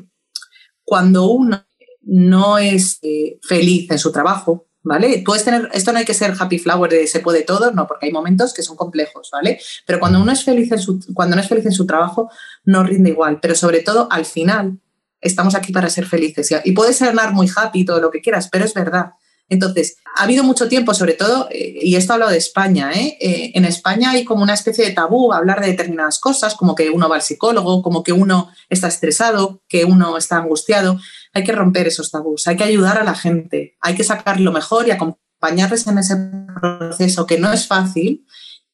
cuando 0.84 1.28
uno 1.28 1.65
no 2.06 2.58
es 2.58 3.00
feliz 3.42 3.90
en 3.90 3.98
su 3.98 4.12
trabajo, 4.12 4.66
¿vale? 4.82 5.22
Puedes 5.26 5.44
tener, 5.44 5.68
esto 5.72 5.92
no 5.92 5.98
hay 5.98 6.04
que 6.04 6.14
ser 6.14 6.34
happy 6.38 6.58
flower 6.58 6.90
de 6.90 7.06
se 7.08 7.20
puede 7.20 7.42
todo, 7.42 7.72
no, 7.72 7.86
porque 7.86 8.06
hay 8.06 8.12
momentos 8.12 8.54
que 8.54 8.62
son 8.62 8.76
complejos, 8.76 9.30
¿vale? 9.32 9.58
Pero 9.84 9.98
cuando 9.98 10.20
uno 10.20 10.30
es 10.30 10.44
feliz 10.44 10.70
en 10.70 10.78
su, 10.78 11.00
cuando 11.12 11.34
no 11.34 11.42
es 11.42 11.48
feliz 11.48 11.66
en 11.66 11.72
su 11.72 11.86
trabajo, 11.86 12.30
no 12.64 12.84
rinde 12.84 13.10
igual. 13.10 13.40
Pero 13.42 13.56
sobre 13.56 13.80
todo, 13.80 14.06
al 14.10 14.24
final, 14.24 14.78
estamos 15.20 15.56
aquí 15.56 15.72
para 15.72 15.90
ser 15.90 16.06
felices. 16.06 16.54
Y 16.64 16.72
puedes 16.72 16.98
sonar 16.98 17.34
muy 17.34 17.50
happy, 17.54 17.84
todo 17.84 18.00
lo 18.00 18.10
que 18.10 18.20
quieras, 18.20 18.48
pero 18.50 18.64
es 18.64 18.74
verdad. 18.74 19.12
Entonces, 19.48 19.98
ha 20.16 20.24
habido 20.24 20.42
mucho 20.42 20.68
tiempo, 20.68 20.92
sobre 20.92 21.12
todo, 21.12 21.48
eh, 21.50 21.78
y 21.80 21.94
esto 21.94 22.14
hablo 22.14 22.28
de 22.28 22.36
España, 22.36 22.90
¿eh? 22.92 23.16
¿eh? 23.20 23.52
en 23.54 23.64
España 23.64 24.10
hay 24.10 24.24
como 24.24 24.42
una 24.42 24.54
especie 24.54 24.84
de 24.84 24.90
tabú 24.90 25.32
hablar 25.32 25.60
de 25.60 25.68
determinadas 25.68 26.18
cosas, 26.18 26.56
como 26.56 26.74
que 26.74 26.90
uno 26.90 27.08
va 27.08 27.16
al 27.16 27.22
psicólogo, 27.22 27.80
como 27.80 28.02
que 28.02 28.12
uno 28.12 28.50
está 28.68 28.88
estresado, 28.88 29.62
que 29.68 29.84
uno 29.84 30.16
está 30.16 30.38
angustiado. 30.38 30.98
Hay 31.36 31.44
que 31.44 31.52
romper 31.52 31.86
esos 31.86 32.10
tabús, 32.10 32.46
hay 32.46 32.56
que 32.56 32.64
ayudar 32.64 32.96
a 32.96 33.04
la 33.04 33.14
gente, 33.14 33.76
hay 33.82 33.94
que 33.94 34.04
sacar 34.04 34.40
lo 34.40 34.52
mejor 34.52 34.88
y 34.88 34.90
acompañarles 34.90 35.86
en 35.86 35.98
ese 35.98 36.16
proceso 36.58 37.26
que 37.26 37.38
no 37.38 37.52
es 37.52 37.66
fácil. 37.66 38.24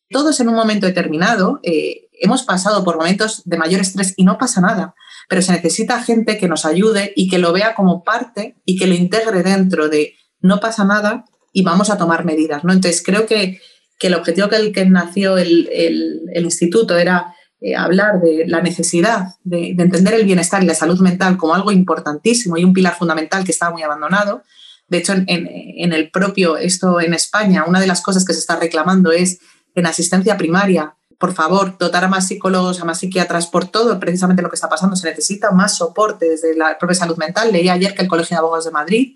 Todos 0.09 0.39
en 0.39 0.49
un 0.49 0.55
momento 0.55 0.87
determinado 0.87 1.59
eh, 1.65 2.09
hemos 2.13 2.45
pasado 2.45 2.85
por 2.85 2.99
momentos 2.99 3.43
de 3.47 3.57
mayor 3.57 3.81
estrés 3.81 4.15
y 4.17 4.23
no 4.23 4.39
pasa 4.39 4.61
nada, 4.61 4.95
pero 5.29 5.43
se 5.43 5.51
necesita 5.51 6.05
gente 6.05 6.39
que 6.39 6.47
nos 6.47 6.65
ayude 6.65 7.13
y 7.17 7.29
que 7.29 7.39
lo 7.39 7.53
vea 7.53 7.75
como 7.75 8.05
parte 8.05 8.55
y 8.65 8.77
que 8.77 8.87
lo 8.87 8.95
integre 8.95 9.43
dentro 9.43 9.89
de 9.89 10.15
no 10.39 10.61
pasa 10.61 10.85
nada 10.85 11.25
y 11.53 11.65
vamos 11.65 11.91
a 11.91 11.99
tomar 11.99 12.25
medidas. 12.25 12.63
¿no? 12.63 12.73
Entonces 12.73 13.03
creo 13.05 13.27
que, 13.27 13.61
el 13.99 14.15
objetivo 14.15 14.49
que 14.49 14.57
el 14.57 14.73
que 14.73 14.85
nació 14.85 15.37
el, 15.37 15.69
el 15.73 16.45
instituto 16.45 16.97
era 16.97 17.35
eh, 17.63 17.77
hablar 17.77 18.21
de 18.21 18.45
la 18.47 18.61
necesidad 18.61 19.37
de, 19.45 19.69
entender 19.71 20.15
el 20.15 20.25
bienestar 20.25 20.63
y 20.63 20.67
la 20.67 20.75
salud 20.75 21.01
mental 21.01 21.37
como 21.37 21.55
algo 21.55 21.71
importantísimo 21.71 22.57
y 22.57 22.65
un 22.65 22.73
pilar 22.73 22.97
fundamental 22.97 23.45
que 23.45 23.53
estaba 23.53 23.73
muy 23.73 23.83
abandonado. 23.83 24.43
De 24.89 24.99
hecho, 24.99 25.15
en, 25.15 25.93
el 25.93 26.11
propio, 26.11 26.57
esto 26.57 27.01
en 27.01 27.15
España, 27.15 27.65
una 27.67 27.81
de 27.81 27.87
las 27.87 28.03
cosas 28.03 28.25
que 28.25 28.35
se 28.35 28.41
está 28.41 28.57
reclamando 28.57 29.11
es 29.13 29.39
en 29.75 29.87
asistencia 29.87 30.37
primaria, 30.37 30.95
por 31.19 31.33
favor, 31.33 31.79
dotar 31.79 32.05
a 32.05 32.09
más 32.09 32.27
psicólogos, 32.29 32.81
a 32.81 32.85
más 32.85 32.99
psiquiatras, 32.99 33.47
por 33.47 33.67
todo 33.67 33.99
precisamente 33.99 34.43
lo 34.43 34.51
que 34.51 34.57
está 34.57 34.69
pasando. 34.69 34.97
Se 34.97 35.09
necesita 35.09 35.51
más 35.53 35.77
soporte 35.77 36.29
desde 36.29 36.55
la 36.57 36.77
propia 36.79 36.97
salud 36.97 37.17
mental. 37.17 37.53
Leí 37.53 37.69
ayer 37.69 37.95
que 37.95 38.03
el 38.03 38.09
Colegio 38.09 38.35
de 38.35 38.39
Abogados 38.41 38.67
de 38.67 38.71
Madrid 38.73 39.15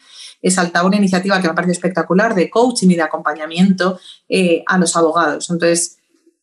saltado 0.50 0.86
una 0.86 0.96
iniciativa 0.96 1.40
que 1.40 1.48
me 1.48 1.54
parece 1.54 1.72
espectacular 1.72 2.34
de 2.34 2.50
coaching 2.50 2.88
y 2.90 2.96
de 2.96 3.02
acompañamiento 3.02 3.98
eh, 4.28 4.62
a 4.66 4.78
los 4.78 4.96
abogados. 4.96 5.50
Entonces, 5.50 5.98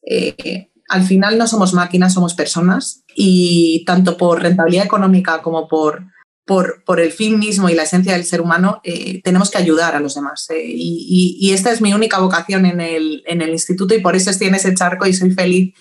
eh, 0.06 0.70
al 0.94 1.04
final 1.04 1.40
no 1.40 1.48
somos 1.48 1.74
máquinas, 1.74 2.14
somos 2.14 2.36
personas 2.36 3.04
y 3.16 3.84
tanto 3.84 4.16
por 4.16 4.44
rentabilidad 4.44 4.86
económica 4.86 5.42
como 5.42 5.68
por, 5.68 6.04
por, 6.46 7.00
el 7.00 7.12
fin 7.12 7.40
mismo 7.40 7.68
y 7.68 7.74
la 7.74 7.82
esencia 7.82 8.14
del 8.14 8.26
ser 8.26 8.42
humano, 8.42 8.80
eh, 8.84 9.20
tenemos 9.24 9.50
que 9.50 9.58
ayudar 9.58 9.96
a 9.96 10.00
los 10.00 10.14
demás. 10.14 10.48
Eh, 10.52 10.62
y, 10.64 11.52
esta 11.52 11.72
es 11.72 11.82
mi 11.82 11.94
única 11.94 12.20
vocación 12.20 12.68
en 12.68 12.80
el, 12.80 13.24
en 13.26 13.42
el, 13.42 13.50
instituto 13.50 13.96
y 13.96 14.02
por 14.02 14.16
eso 14.16 14.30
estoy 14.30 14.48
en 14.48 14.56
ese 14.56 14.76
charco 14.76 15.08
y 15.08 15.14
soy 15.14 15.32
feliz. 15.32 15.74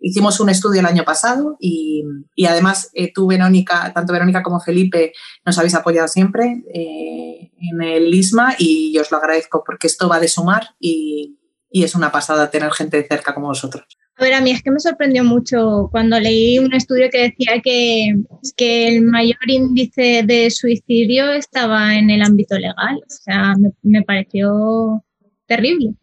Hicimos 0.00 0.40
un 0.40 0.48
estudio 0.48 0.80
el 0.80 0.86
año 0.86 1.04
pasado 1.04 1.58
y, 1.60 2.02
además 2.48 2.90
eh, 2.94 3.12
tú, 3.12 3.26
Verónica, 3.26 3.92
tanto 3.92 4.14
Verónica 4.14 4.42
como 4.42 4.60
Felipe, 4.60 5.12
nos 5.44 5.58
habéis 5.58 5.74
apoyado 5.74 6.08
siempre 6.08 6.64
en 6.72 7.82
el 7.82 8.14
ISMA 8.14 8.54
y 8.58 8.94
yo 8.94 9.02
os 9.02 9.10
lo 9.10 9.18
agradezco 9.18 9.62
porque 9.64 9.88
esto 9.88 10.08
va 10.08 10.20
de 10.20 10.28
sumar 10.28 10.70
y, 10.80 11.38
y 11.70 11.84
es 11.84 11.94
una 11.94 12.10
pasada 12.10 12.50
tener 12.50 12.72
gente 12.72 12.96
de 12.96 13.06
cerca 13.06 13.34
como 13.34 13.48
vosotros. 13.48 13.84
A 14.16 14.22
ver, 14.22 14.34
a 14.34 14.40
mí 14.40 14.52
es 14.52 14.62
que 14.62 14.70
me 14.70 14.78
sorprendió 14.78 15.24
mucho 15.24 15.88
cuando 15.90 16.20
leí 16.20 16.58
un 16.60 16.72
estudio 16.72 17.10
que 17.10 17.22
decía 17.22 17.60
que, 17.62 18.14
que 18.56 18.88
el 18.88 19.02
mayor 19.02 19.38
índice 19.48 20.22
de 20.24 20.50
suicidio 20.50 21.32
estaba 21.32 21.96
en 21.96 22.10
el 22.10 22.22
ámbito 22.22 22.56
legal. 22.56 22.96
O 22.98 23.10
sea, 23.10 23.54
me, 23.82 24.02
pareció 24.02 25.04
terrible. 25.46 25.94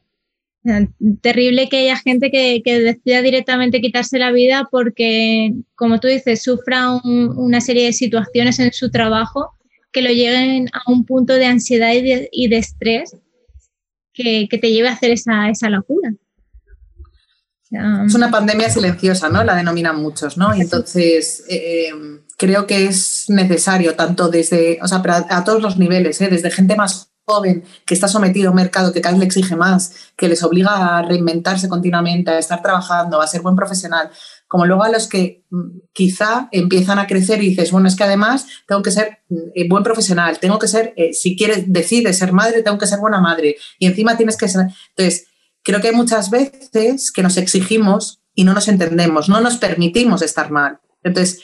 terrible 1.21 1.69
que 1.69 1.77
haya 1.77 1.97
gente 1.97 2.31
que, 2.31 2.61
que, 2.65 2.81
decida 2.81 3.21
directamente 3.21 3.79
quitarse 3.79 4.19
la 4.19 4.33
vida 4.33 4.67
porque, 4.69 5.53
como 5.75 5.99
tú 6.01 6.09
dices, 6.09 6.43
sufra 6.43 6.91
una 7.03 7.61
serie 7.61 7.85
de 7.85 7.93
situaciones 7.93 8.59
en 8.59 8.73
su 8.73 8.91
trabajo 8.91 9.53
que 9.93 10.01
lo 10.01 10.09
lleguen 10.09 10.67
a 10.73 10.91
un 10.91 11.05
punto 11.05 11.33
de 11.33 11.45
ansiedad 11.45 11.93
y 11.93 12.01
de, 12.01 12.29
y 12.31 12.49
de 12.49 12.57
estrés 12.57 13.15
que, 14.13 14.47
que, 14.49 14.57
te 14.57 14.71
lleve 14.71 14.89
a 14.89 14.93
hacer 14.93 15.11
esa, 15.11 15.49
esa 15.49 15.69
locura. 15.69 16.13
Es 17.71 18.15
una 18.15 18.29
pandemia 18.29 18.69
silenciosa, 18.69 19.29
¿no? 19.29 19.43
La 19.45 19.55
denominan 19.55 20.01
muchos, 20.01 20.37
¿no? 20.37 20.53
Y 20.53 20.61
entonces, 20.61 21.45
eh, 21.47 21.91
creo 22.37 22.67
que 22.67 22.85
es 22.85 23.25
necesario, 23.29 23.95
tanto 23.95 24.27
desde, 24.27 24.77
o 24.81 24.87
sea, 24.87 25.01
a 25.29 25.43
todos 25.45 25.61
los 25.61 25.77
niveles, 25.77 26.19
¿eh? 26.19 26.27
desde 26.27 26.51
gente 26.51 26.75
más 26.75 27.11
joven 27.23 27.63
que 27.85 27.93
está 27.93 28.07
sometido 28.07 28.49
a 28.49 28.51
un 28.51 28.57
mercado 28.57 28.91
que 28.91 28.99
cada 28.99 29.13
vez 29.13 29.19
le 29.19 29.25
exige 29.25 29.55
más, 29.55 29.93
que 30.17 30.27
les 30.27 30.43
obliga 30.43 30.97
a 30.97 31.01
reinventarse 31.03 31.69
continuamente, 31.69 32.31
a 32.31 32.39
estar 32.39 32.61
trabajando, 32.61 33.21
a 33.21 33.27
ser 33.27 33.41
buen 33.41 33.55
profesional, 33.55 34.09
como 34.47 34.65
luego 34.65 34.83
a 34.83 34.89
los 34.89 35.07
que 35.07 35.45
mm, 35.49 35.79
quizá 35.93 36.49
empiezan 36.51 36.99
a 36.99 37.07
crecer 37.07 37.41
y 37.41 37.49
dices, 37.49 37.71
bueno, 37.71 37.87
es 37.87 37.95
que 37.95 38.03
además 38.03 38.47
tengo 38.67 38.81
que 38.81 38.91
ser 38.91 39.19
mm, 39.29 39.69
buen 39.69 39.83
profesional, 39.83 40.39
tengo 40.39 40.59
que 40.59 40.67
ser, 40.67 40.93
eh, 40.97 41.13
si 41.13 41.37
quieres, 41.37 41.65
decides 41.67 42.17
ser 42.17 42.33
madre, 42.33 42.63
tengo 42.63 42.77
que 42.77 42.87
ser 42.87 42.99
buena 42.99 43.21
madre 43.21 43.55
y 43.79 43.85
encima 43.85 44.17
tienes 44.17 44.35
que 44.35 44.49
ser... 44.49 44.67
Entonces, 44.89 45.27
creo 45.63 45.81
que 45.81 45.89
hay 45.89 45.95
muchas 45.95 46.29
veces 46.29 47.11
que 47.11 47.23
nos 47.23 47.37
exigimos 47.37 48.21
y 48.33 48.43
no 48.43 48.53
nos 48.53 48.67
entendemos, 48.67 49.29
no 49.29 49.41
nos 49.41 49.57
permitimos 49.57 50.21
estar 50.21 50.51
mal. 50.51 50.79
Entonces, 51.03 51.41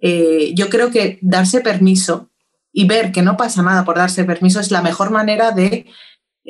eh, 0.00 0.52
yo 0.54 0.68
creo 0.68 0.90
que 0.90 1.18
darse 1.22 1.60
permiso 1.60 2.30
y 2.72 2.86
ver 2.86 3.12
que 3.12 3.22
no 3.22 3.36
pasa 3.36 3.62
nada 3.62 3.84
por 3.84 3.96
darse 3.96 4.24
permiso 4.24 4.60
es 4.60 4.70
la 4.70 4.82
mejor 4.82 5.10
manera 5.10 5.52
de 5.52 5.86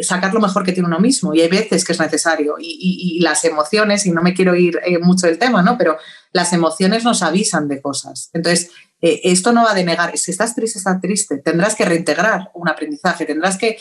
sacar 0.00 0.32
lo 0.32 0.40
mejor 0.40 0.64
que 0.64 0.72
tiene 0.72 0.88
uno 0.88 1.00
mismo. 1.00 1.34
Y 1.34 1.40
hay 1.40 1.48
veces 1.48 1.84
que 1.84 1.92
es 1.92 2.00
necesario. 2.00 2.56
Y, 2.58 3.20
las 3.20 3.44
emociones, 3.44 4.06
y 4.06 4.10
no 4.10 4.22
me 4.22 4.34
quiero 4.34 4.54
ir 4.54 4.78
eh, 4.84 4.98
mucho 4.98 5.26
del 5.26 5.38
tema, 5.38 5.62
¿no? 5.62 5.76
Pero 5.78 5.96
las 6.32 6.52
emociones 6.52 7.04
nos 7.04 7.22
avisan 7.22 7.68
de 7.68 7.80
cosas. 7.80 8.30
Entonces, 8.32 8.70
eh, 9.00 9.20
esto 9.24 9.52
no 9.52 9.64
va 9.64 9.72
a 9.72 9.74
denegar. 9.74 10.16
Si 10.16 10.30
estás 10.30 10.54
triste, 10.54 10.78
estás 10.78 11.00
triste. 11.00 11.38
Tendrás 11.38 11.74
que 11.74 11.84
reintegrar 11.84 12.50
un 12.54 12.68
aprendizaje, 12.68 13.24
tendrás 13.24 13.56
que 13.58 13.78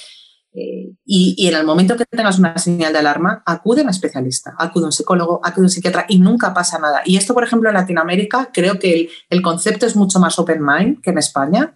eh, 0.60 0.92
y, 1.06 1.48
en 1.48 1.56
el 1.56 1.64
momento 1.64 1.96
que 1.96 2.06
tengas 2.06 2.40
una 2.40 2.58
señal 2.58 2.92
de 2.92 2.98
alarma, 2.98 3.44
acude 3.46 3.82
a 3.82 3.84
un 3.84 3.92
especialista, 3.92 4.56
acude 4.58 4.86
a 4.86 4.88
un 4.88 4.92
psicólogo, 4.92 5.40
acude 5.44 5.66
a 5.66 5.68
un 5.68 5.70
psiquiatra 5.70 6.06
y 6.10 6.18
nunca 6.18 6.52
pasa 6.52 6.80
nada. 6.80 7.04
Y 7.06 7.16
esto, 7.16 7.36
por 7.36 7.44
ejemplo, 7.44 7.70
en 7.70 7.76
Latinoamérica, 7.76 8.50
creo 8.52 8.80
que 8.80 9.08
el, 9.30 9.42
concepto 9.44 9.86
es 9.86 9.96
mucho 9.96 10.20
más 10.20 10.40
open 10.40 10.66
mind 10.66 11.02
que 11.02 11.12
en 11.12 11.20
España. 11.20 11.76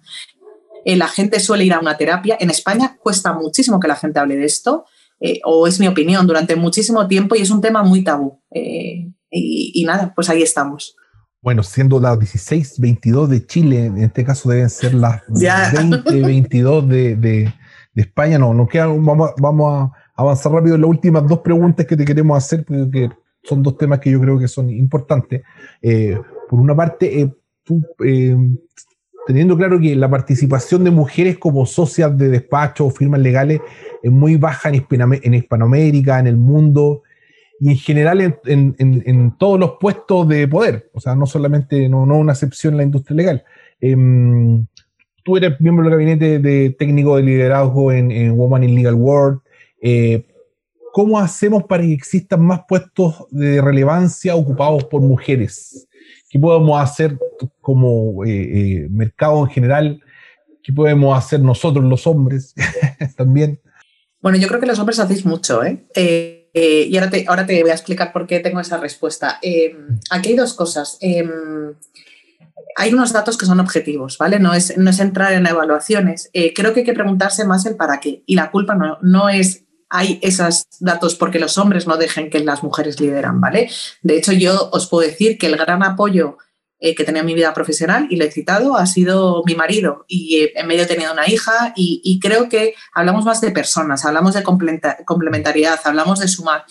Eh, 0.84 0.96
la 0.98 1.08
gente 1.08 1.40
suele 1.40 1.64
ir 1.64 1.74
a 1.74 1.80
una 1.80 1.96
terapia. 1.96 2.38
En 2.40 2.50
España 2.50 2.98
cuesta 3.00 3.34
muchísimo 3.34 3.80
que 3.80 3.88
la 3.88 3.96
gente 3.96 4.20
hable 4.20 4.36
de 4.36 4.46
esto, 4.46 4.86
eh, 5.20 5.42
o 5.46 5.68
es 5.68 5.80
mi 5.80 5.88
opinión, 5.88 6.26
durante 6.26 6.56
muchísimo 6.56 7.08
tiempo 7.08 7.36
y 7.36 7.42
es 7.42 7.52
un 7.52 7.62
tema 7.62 7.84
muy 7.84 8.04
tabú. 8.04 8.42
Y, 9.30 9.84
nada, 9.86 10.12
pues 10.16 10.28
ahí 10.30 10.42
estamos. 10.42 10.96
Bueno, 11.40 11.62
siendo 11.62 12.00
las 12.00 12.18
16, 12.18 12.80
22 12.80 13.30
de 13.30 13.46
Chile, 13.46 13.86
en 13.86 13.98
este 14.00 14.26
caso 14.26 14.50
deben 14.50 14.72
ser 14.72 14.96
las 14.96 15.22
20, 15.30 16.22
22 16.22 16.90
de 16.90 17.54
de 17.94 18.04
España. 18.04 18.38
No, 18.38 18.54
no 18.54 18.68
queda, 18.68 18.88
vamos, 18.88 19.32
vamos 19.38 19.74
a 19.74 19.92
avanzar 20.16 20.52
rápido 20.52 20.76
en 20.76 20.82
las 20.82 20.90
últimas 20.90 21.28
dos 21.28 21.40
preguntas 21.40 21.86
que 21.86 21.98
te 21.98 22.06
queremos 22.06 22.38
hacer, 22.38 22.66
porque 22.66 23.10
son 23.44 23.64
dos 23.64 23.78
temas 23.78 24.00
que 24.00 24.12
yo 24.12 24.20
creo 24.20 24.38
que 24.38 24.48
son 24.48 24.70
importantes. 24.70 25.42
Eh, 25.82 26.20
por 26.50 26.60
una 26.60 26.76
parte, 26.76 27.22
eh, 27.22 27.34
eh, 28.06 28.38
teniendo 29.26 29.58
claro 29.58 29.80
que 29.80 29.96
la 29.96 30.10
participación 30.10 30.84
de 30.84 30.92
mujeres 30.92 31.38
como 31.38 31.66
socias 31.66 32.16
de 32.18 32.30
despacho 32.30 32.86
o 32.86 32.90
firmas 32.90 33.22
legales 33.22 33.62
es 34.02 34.12
muy 34.12 34.36
baja 34.36 34.70
en, 34.70 34.76
Hispanoamérica, 35.34 36.20
en 36.20 36.28
el 36.28 36.38
mundo 36.38 37.04
y 37.60 37.70
en 37.70 37.78
general 37.78 38.22
en, 38.22 38.76
en, 38.80 39.38
todos 39.38 39.60
los 39.60 39.74
puestos 39.80 40.28
de 40.28 40.48
poder, 40.48 40.90
o 40.94 41.00
sea, 41.00 41.16
no 41.16 41.28
solamente, 41.28 41.88
no, 41.88 42.08
no 42.08 42.18
una 42.18 42.32
excepción 42.34 42.74
en 42.74 42.78
la 42.78 42.84
industria 42.84 43.16
legal. 43.16 43.44
Em, 45.22 45.24
tú 45.24 45.38
eres 45.38 45.60
miembro 45.60 45.84
del 45.84 45.92
gabinete 45.92 46.40
de 46.40 46.72
técnico 46.72 47.18
de 47.18 47.24
liderazgo 47.24 47.92
en, 47.92 48.36
Woman 48.36 48.64
in 48.64 48.76
Legal 48.76 48.96
World. 48.96 49.40
Eh, 49.82 50.26
¿Cómo 50.94 51.20
hacemos 51.20 51.64
para 51.64 51.84
que 51.84 51.94
existan 51.94 52.42
más 52.46 52.62
puestos 52.68 53.26
de 53.30 53.62
relevancia 53.62 54.36
ocupados 54.36 54.84
por 54.86 55.02
mujeres? 55.02 55.88
¿Qué 56.30 56.38
podemos 56.38 56.82
hacer 56.82 57.18
como 57.62 58.26
eh, 58.26 58.30
eh, 58.32 58.88
mercado 58.90 59.44
en 59.44 59.50
general? 59.50 60.02
¿Qué 60.62 60.74
podemos 60.74 61.18
hacer 61.18 61.40
nosotros 61.40 61.86
los 61.86 62.06
hombres 62.08 62.54
también? 63.16 63.60
Bueno, 64.22 64.38
yo 64.38 64.48
creo 64.48 64.60
que 64.60 64.68
los 64.68 64.80
hombres 64.80 65.00
hacéis 65.00 65.26
mucho, 65.26 65.64
¿eh? 65.64 65.84
y 66.54 66.96
ahora 66.98 67.10
te, 67.10 67.26
ahora 67.28 67.46
te 67.46 67.62
voy 67.62 67.72
a 67.72 67.74
explicar 67.74 68.12
por 68.12 68.28
qué 68.28 68.40
tengo 68.40 68.60
esa 68.60 68.78
respuesta. 68.78 69.40
aquí 70.12 70.30
hay 70.30 70.36
dos 70.36 70.54
cosas 70.54 71.00
hay 72.76 72.94
unos 72.94 73.14
datos 73.14 73.38
que 73.38 73.46
son 73.46 73.60
objetivos, 73.60 74.18
¿vale? 74.18 74.40
No 74.40 74.54
es, 74.54 74.78
no 74.78 74.90
es 74.90 75.00
entrar 75.00 75.34
en 75.34 75.48
evaluaciones. 75.48 76.30
Eh, 76.34 76.54
creo 76.54 76.74
que 76.74 76.82
hay 76.82 76.86
que 76.86 76.94
preguntarse 76.94 77.46
más 77.46 77.66
el 77.66 77.76
para 77.76 78.00
qué. 78.00 78.24
Y 78.26 78.36
la 78.36 78.52
culpa 78.52 78.76
no, 78.76 78.98
no 79.02 79.30
es 79.30 79.66
hay 79.94 80.20
esos 80.22 80.68
datos 80.80 81.16
porque 81.16 81.38
los 81.38 81.58
hombres 81.58 81.86
no 81.86 81.98
dejen 81.98 82.30
que 82.30 82.40
las 82.40 82.64
mujeres 82.64 83.02
lideran, 83.02 83.42
¿vale? 83.42 83.70
De 84.02 84.18
hecho, 84.18 84.32
yo 84.32 84.70
os 84.72 84.88
puedo 84.88 85.06
decir 85.06 85.38
que 85.38 85.48
el 85.48 85.58
gran 85.58 85.84
apoyo 85.84 86.38
eh, 86.84 86.96
que 86.96 87.04
tenía 87.04 87.20
en 87.20 87.28
mi 87.28 87.36
vida 87.36 87.54
profesional, 87.54 88.08
y 88.10 88.16
lo 88.16 88.26
he 88.26 88.32
citado, 88.32 88.76
ha 88.76 88.88
sido 88.88 89.44
mi 89.46 89.54
marido. 89.54 90.04
Y 90.08 90.38
eh, 90.38 90.54
en 90.56 90.66
medio 90.66 90.82
he 90.82 90.88
tenido 90.88 91.14
una 91.14 91.30
hija 91.30 91.74
y, 91.76 92.02
y, 92.04 92.20
creo 92.20 92.50
que 92.50 92.74
hablamos 92.92 93.24
más 93.24 93.40
de 93.40 93.52
personas, 93.52 94.04
hablamos 94.04 94.34
de 94.34 94.42
complementariedad, 94.42 95.80
hablamos 95.84 96.20
de 96.22 96.28
sumar. 96.28 96.66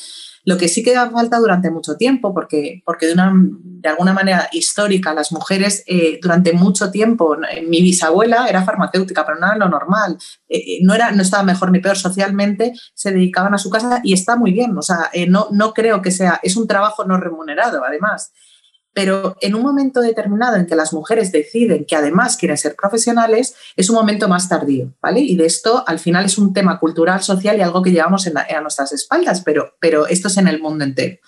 Lo 0.44 0.56
que 0.56 0.68
sí 0.68 0.82
queda 0.82 1.10
falta 1.10 1.38
durante 1.38 1.70
mucho 1.70 1.96
tiempo, 1.96 2.32
porque, 2.32 2.82
porque 2.84 3.06
de, 3.06 3.12
una, 3.12 3.32
de 3.34 3.88
alguna 3.88 4.12
manera 4.12 4.48
histórica 4.52 5.12
las 5.12 5.32
mujeres 5.32 5.84
eh, 5.86 6.18
durante 6.22 6.52
mucho 6.52 6.90
tiempo, 6.90 7.36
mi 7.68 7.82
bisabuela 7.82 8.46
era 8.48 8.64
farmacéutica, 8.64 9.26
pero 9.26 9.38
no 9.38 9.46
era 9.46 9.56
lo 9.56 9.68
normal, 9.68 10.16
eh, 10.48 10.58
eh, 10.58 10.78
no, 10.82 10.94
era, 10.94 11.10
no 11.12 11.22
estaba 11.22 11.42
mejor 11.42 11.70
ni 11.70 11.80
peor 11.80 11.98
socialmente, 11.98 12.72
se 12.94 13.12
dedicaban 13.12 13.54
a 13.54 13.58
su 13.58 13.68
casa 13.70 14.00
y 14.02 14.14
está 14.14 14.36
muy 14.36 14.52
bien, 14.52 14.76
o 14.76 14.82
sea, 14.82 15.10
no, 15.28 15.48
no 15.50 15.74
creo 15.74 16.00
que 16.00 16.10
sea, 16.10 16.40
es 16.42 16.56
un 16.56 16.66
trabajo 16.66 17.04
no 17.04 17.18
remunerado 17.18 17.84
además. 17.84 18.32
Pero 18.92 19.36
en 19.40 19.54
un 19.54 19.62
momento 19.62 20.00
determinado 20.00 20.56
en 20.56 20.66
que 20.66 20.74
las 20.74 20.92
mujeres 20.92 21.30
deciden 21.30 21.84
que 21.84 21.94
además 21.94 22.36
quieren 22.36 22.58
ser 22.58 22.74
profesionales, 22.74 23.54
es 23.76 23.88
un 23.88 23.96
momento 23.96 24.28
más 24.28 24.48
tardío, 24.48 24.94
¿vale? 25.00 25.20
Y 25.20 25.36
de 25.36 25.46
esto 25.46 25.84
al 25.86 26.00
final 26.00 26.24
es 26.24 26.38
un 26.38 26.52
tema 26.52 26.80
cultural, 26.80 27.22
social 27.22 27.56
y 27.56 27.62
algo 27.62 27.82
que 27.82 27.92
llevamos 27.92 28.26
a 28.26 28.60
nuestras 28.60 28.92
espaldas, 28.92 29.42
pero, 29.42 29.74
pero 29.80 30.06
esto 30.08 30.28
es 30.28 30.36
en 30.38 30.48
el 30.48 30.60
mundo 30.60 30.84
entero. 30.84 31.18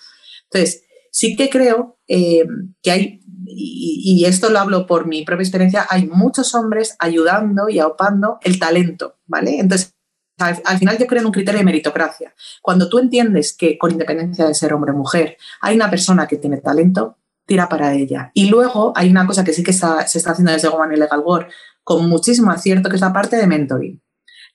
Entonces, 0.51 0.83
sí 1.13 1.35
que 1.35 1.49
creo 1.49 1.97
eh, 2.07 2.43
que 2.81 2.91
hay, 2.91 3.21
y, 3.45 4.25
esto 4.25 4.49
lo 4.49 4.59
hablo 4.59 4.85
por 4.85 5.07
mi 5.07 5.23
propia 5.23 5.43
experiencia, 5.43 5.85
hay 5.89 6.07
muchos 6.07 6.53
hombres 6.55 6.95
ayudando 6.99 7.69
y 7.69 7.79
aupando 7.79 8.39
el 8.41 8.59
talento, 8.59 9.19
¿vale? 9.25 9.59
Entonces, 9.59 9.93
al, 10.39 10.61
al, 10.65 10.79
final 10.79 10.97
yo 10.97 11.05
creo 11.05 11.21
en 11.21 11.27
un 11.27 11.31
criterio 11.31 11.59
de 11.59 11.65
meritocracia. 11.65 12.33
Cuando 12.61 12.89
tú 12.89 12.97
entiendes 12.99 13.55
que 13.55 13.77
con 13.77 13.91
independencia 13.91 14.45
de 14.47 14.55
ser 14.55 14.73
hombre 14.73 14.91
o 14.91 14.95
mujer, 14.95 15.37
hay 15.61 15.75
una 15.75 15.89
persona 15.89 16.27
que 16.27 16.37
tiene 16.37 16.57
talento, 16.57 17.17
tira 17.45 17.69
para 17.69 17.93
ella. 17.93 18.31
Y 18.33 18.49
luego 18.49 18.93
hay 18.95 19.09
una 19.09 19.27
cosa 19.27 19.43
que 19.43 19.53
sí 19.53 19.63
que 19.63 19.73
se 19.73 20.17
está 20.17 20.31
haciendo 20.31 20.51
desde 20.51 20.69
Woman 20.69 20.97
Legal 20.97 21.21
World 21.23 21.47
con 21.83 22.07
muchísimo 22.07 22.51
acierto, 22.51 22.89
que 22.89 22.95
es 22.95 23.01
la 23.01 23.13
parte 23.13 23.35
de 23.35 23.47
mentoring. 23.47 24.01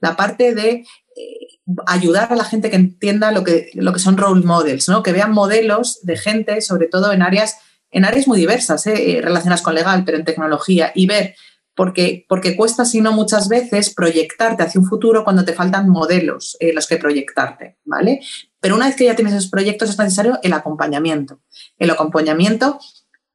La 0.00 0.16
parte 0.16 0.54
de 0.54 0.70
eh, 0.70 1.48
ayudar 1.86 2.32
a 2.32 2.36
la 2.36 2.44
gente 2.44 2.70
que 2.70 2.76
entienda 2.76 3.32
lo 3.32 3.44
que, 3.44 3.70
lo 3.74 3.92
que 3.92 3.98
son 3.98 4.16
role 4.16 4.44
models, 4.44 4.88
¿no? 4.88 5.02
que 5.02 5.12
vean 5.12 5.32
modelos 5.32 6.00
de 6.02 6.16
gente, 6.16 6.60
sobre 6.60 6.86
todo 6.86 7.12
en 7.12 7.22
áreas, 7.22 7.58
en 7.90 8.04
áreas 8.04 8.28
muy 8.28 8.38
diversas, 8.38 8.86
¿eh? 8.86 9.18
Eh, 9.18 9.22
relacionadas 9.22 9.62
con 9.62 9.74
legal, 9.74 10.04
pero 10.04 10.18
en 10.18 10.24
tecnología, 10.24 10.92
y 10.94 11.06
ver 11.06 11.34
porque, 11.78 12.26
porque 12.28 12.56
cuesta, 12.56 12.84
si 12.84 13.00
no 13.00 13.12
muchas 13.12 13.48
veces, 13.48 13.94
proyectarte 13.94 14.64
hacia 14.64 14.80
un 14.80 14.86
futuro 14.88 15.22
cuando 15.22 15.44
te 15.44 15.52
faltan 15.52 15.88
modelos 15.88 16.56
en 16.58 16.74
los 16.74 16.88
que 16.88 16.96
proyectarte, 16.96 17.78
¿vale? 17.84 18.20
Pero 18.58 18.74
una 18.74 18.86
vez 18.86 18.96
que 18.96 19.04
ya 19.04 19.14
tienes 19.14 19.32
esos 19.32 19.48
proyectos 19.48 19.88
es 19.88 19.96
necesario 19.96 20.40
el 20.42 20.54
acompañamiento. 20.54 21.40
El 21.78 21.90
acompañamiento 21.90 22.80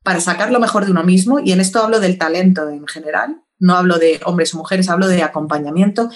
para 0.03 0.19
sacar 0.19 0.51
lo 0.51 0.59
mejor 0.59 0.83
de 0.83 0.91
uno 0.91 1.05
mismo, 1.05 1.39
y 1.39 1.53
en 1.53 1.61
esto 1.61 1.81
hablo 1.81 2.01
del 2.01 2.17
talento 2.17 2.67
en 2.67 2.85
general, 2.85 3.41
no 3.59 3.75
hablo 3.77 3.97
de 3.97 4.19
hombres 4.25 4.53
o 4.53 4.57
mujeres, 4.57 4.89
hablo 4.89 5.07
de 5.07 5.23
acompañamiento 5.23 6.09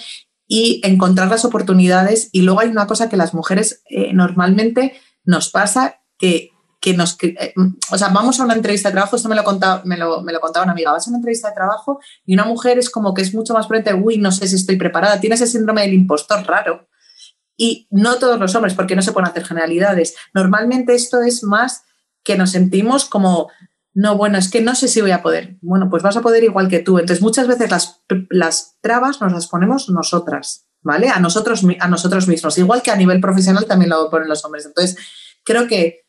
y 0.46 0.82
encontrar 0.84 1.28
las 1.28 1.46
oportunidades. 1.46 2.28
Y 2.32 2.42
luego 2.42 2.60
hay 2.60 2.68
una 2.68 2.86
cosa 2.86 3.08
que 3.08 3.16
las 3.16 3.32
mujeres 3.32 3.82
eh, 3.88 4.12
normalmente 4.12 5.00
nos 5.24 5.48
pasa 5.48 6.02
que 6.18 6.50
que 6.80 6.94
nos... 6.94 7.16
Eh, 7.22 7.54
o 7.90 7.98
sea, 7.98 8.08
vamos 8.08 8.38
a 8.40 8.44
una 8.44 8.54
entrevista 8.54 8.88
de 8.88 8.94
trabajo, 8.94 9.16
esto 9.16 9.28
me 9.28 9.36
lo, 9.36 9.44
contaba, 9.44 9.82
me, 9.84 9.96
lo, 9.96 10.22
me 10.22 10.32
lo 10.32 10.40
contaba 10.40 10.64
una 10.64 10.72
amiga, 10.72 10.92
vas 10.92 11.06
a 11.06 11.10
una 11.10 11.18
entrevista 11.18 11.48
de 11.48 11.54
trabajo 11.54 12.00
y 12.24 12.34
una 12.34 12.44
mujer 12.44 12.78
es 12.78 12.90
como 12.90 13.14
que 13.14 13.22
es 13.22 13.34
mucho 13.34 13.54
más 13.54 13.66
prudente, 13.66 13.94
uy, 13.94 14.18
no 14.18 14.32
sé 14.32 14.46
si 14.46 14.56
estoy 14.56 14.76
preparada, 14.76 15.20
tiene 15.20 15.34
ese 15.34 15.46
síndrome 15.46 15.82
del 15.82 15.94
impostor 15.94 16.46
raro. 16.46 16.88
Y 17.56 17.88
no 17.90 18.16
todos 18.16 18.38
los 18.38 18.54
hombres, 18.54 18.74
porque 18.74 18.94
no 18.94 19.02
se 19.02 19.12
pueden 19.12 19.28
hacer 19.28 19.44
generalidades. 19.44 20.14
Normalmente 20.32 20.94
esto 20.94 21.22
es 21.22 21.42
más 21.42 21.82
que 22.22 22.36
nos 22.38 22.52
sentimos 22.52 23.04
como, 23.04 23.48
no, 23.94 24.16
bueno, 24.16 24.38
es 24.38 24.48
que 24.48 24.60
no 24.60 24.76
sé 24.76 24.86
si 24.86 25.00
voy 25.00 25.10
a 25.10 25.22
poder. 25.22 25.56
Bueno, 25.60 25.90
pues 25.90 26.04
vas 26.04 26.16
a 26.16 26.20
poder 26.20 26.44
igual 26.44 26.68
que 26.68 26.78
tú. 26.78 26.98
Entonces, 26.98 27.20
muchas 27.20 27.48
veces 27.48 27.68
las, 27.68 28.04
las 28.30 28.76
trabas 28.80 29.20
nos 29.20 29.32
las 29.32 29.48
ponemos 29.48 29.88
nosotras, 29.88 30.68
¿vale? 30.82 31.08
A 31.08 31.18
nosotros, 31.18 31.64
a 31.80 31.88
nosotros 31.88 32.28
mismos. 32.28 32.56
Igual 32.58 32.80
que 32.80 32.92
a 32.92 32.96
nivel 32.96 33.20
profesional 33.20 33.66
también 33.66 33.90
lo 33.90 34.08
ponen 34.08 34.28
los 34.28 34.44
hombres. 34.44 34.64
Entonces, 34.66 34.96
creo 35.42 35.66
que 35.66 36.06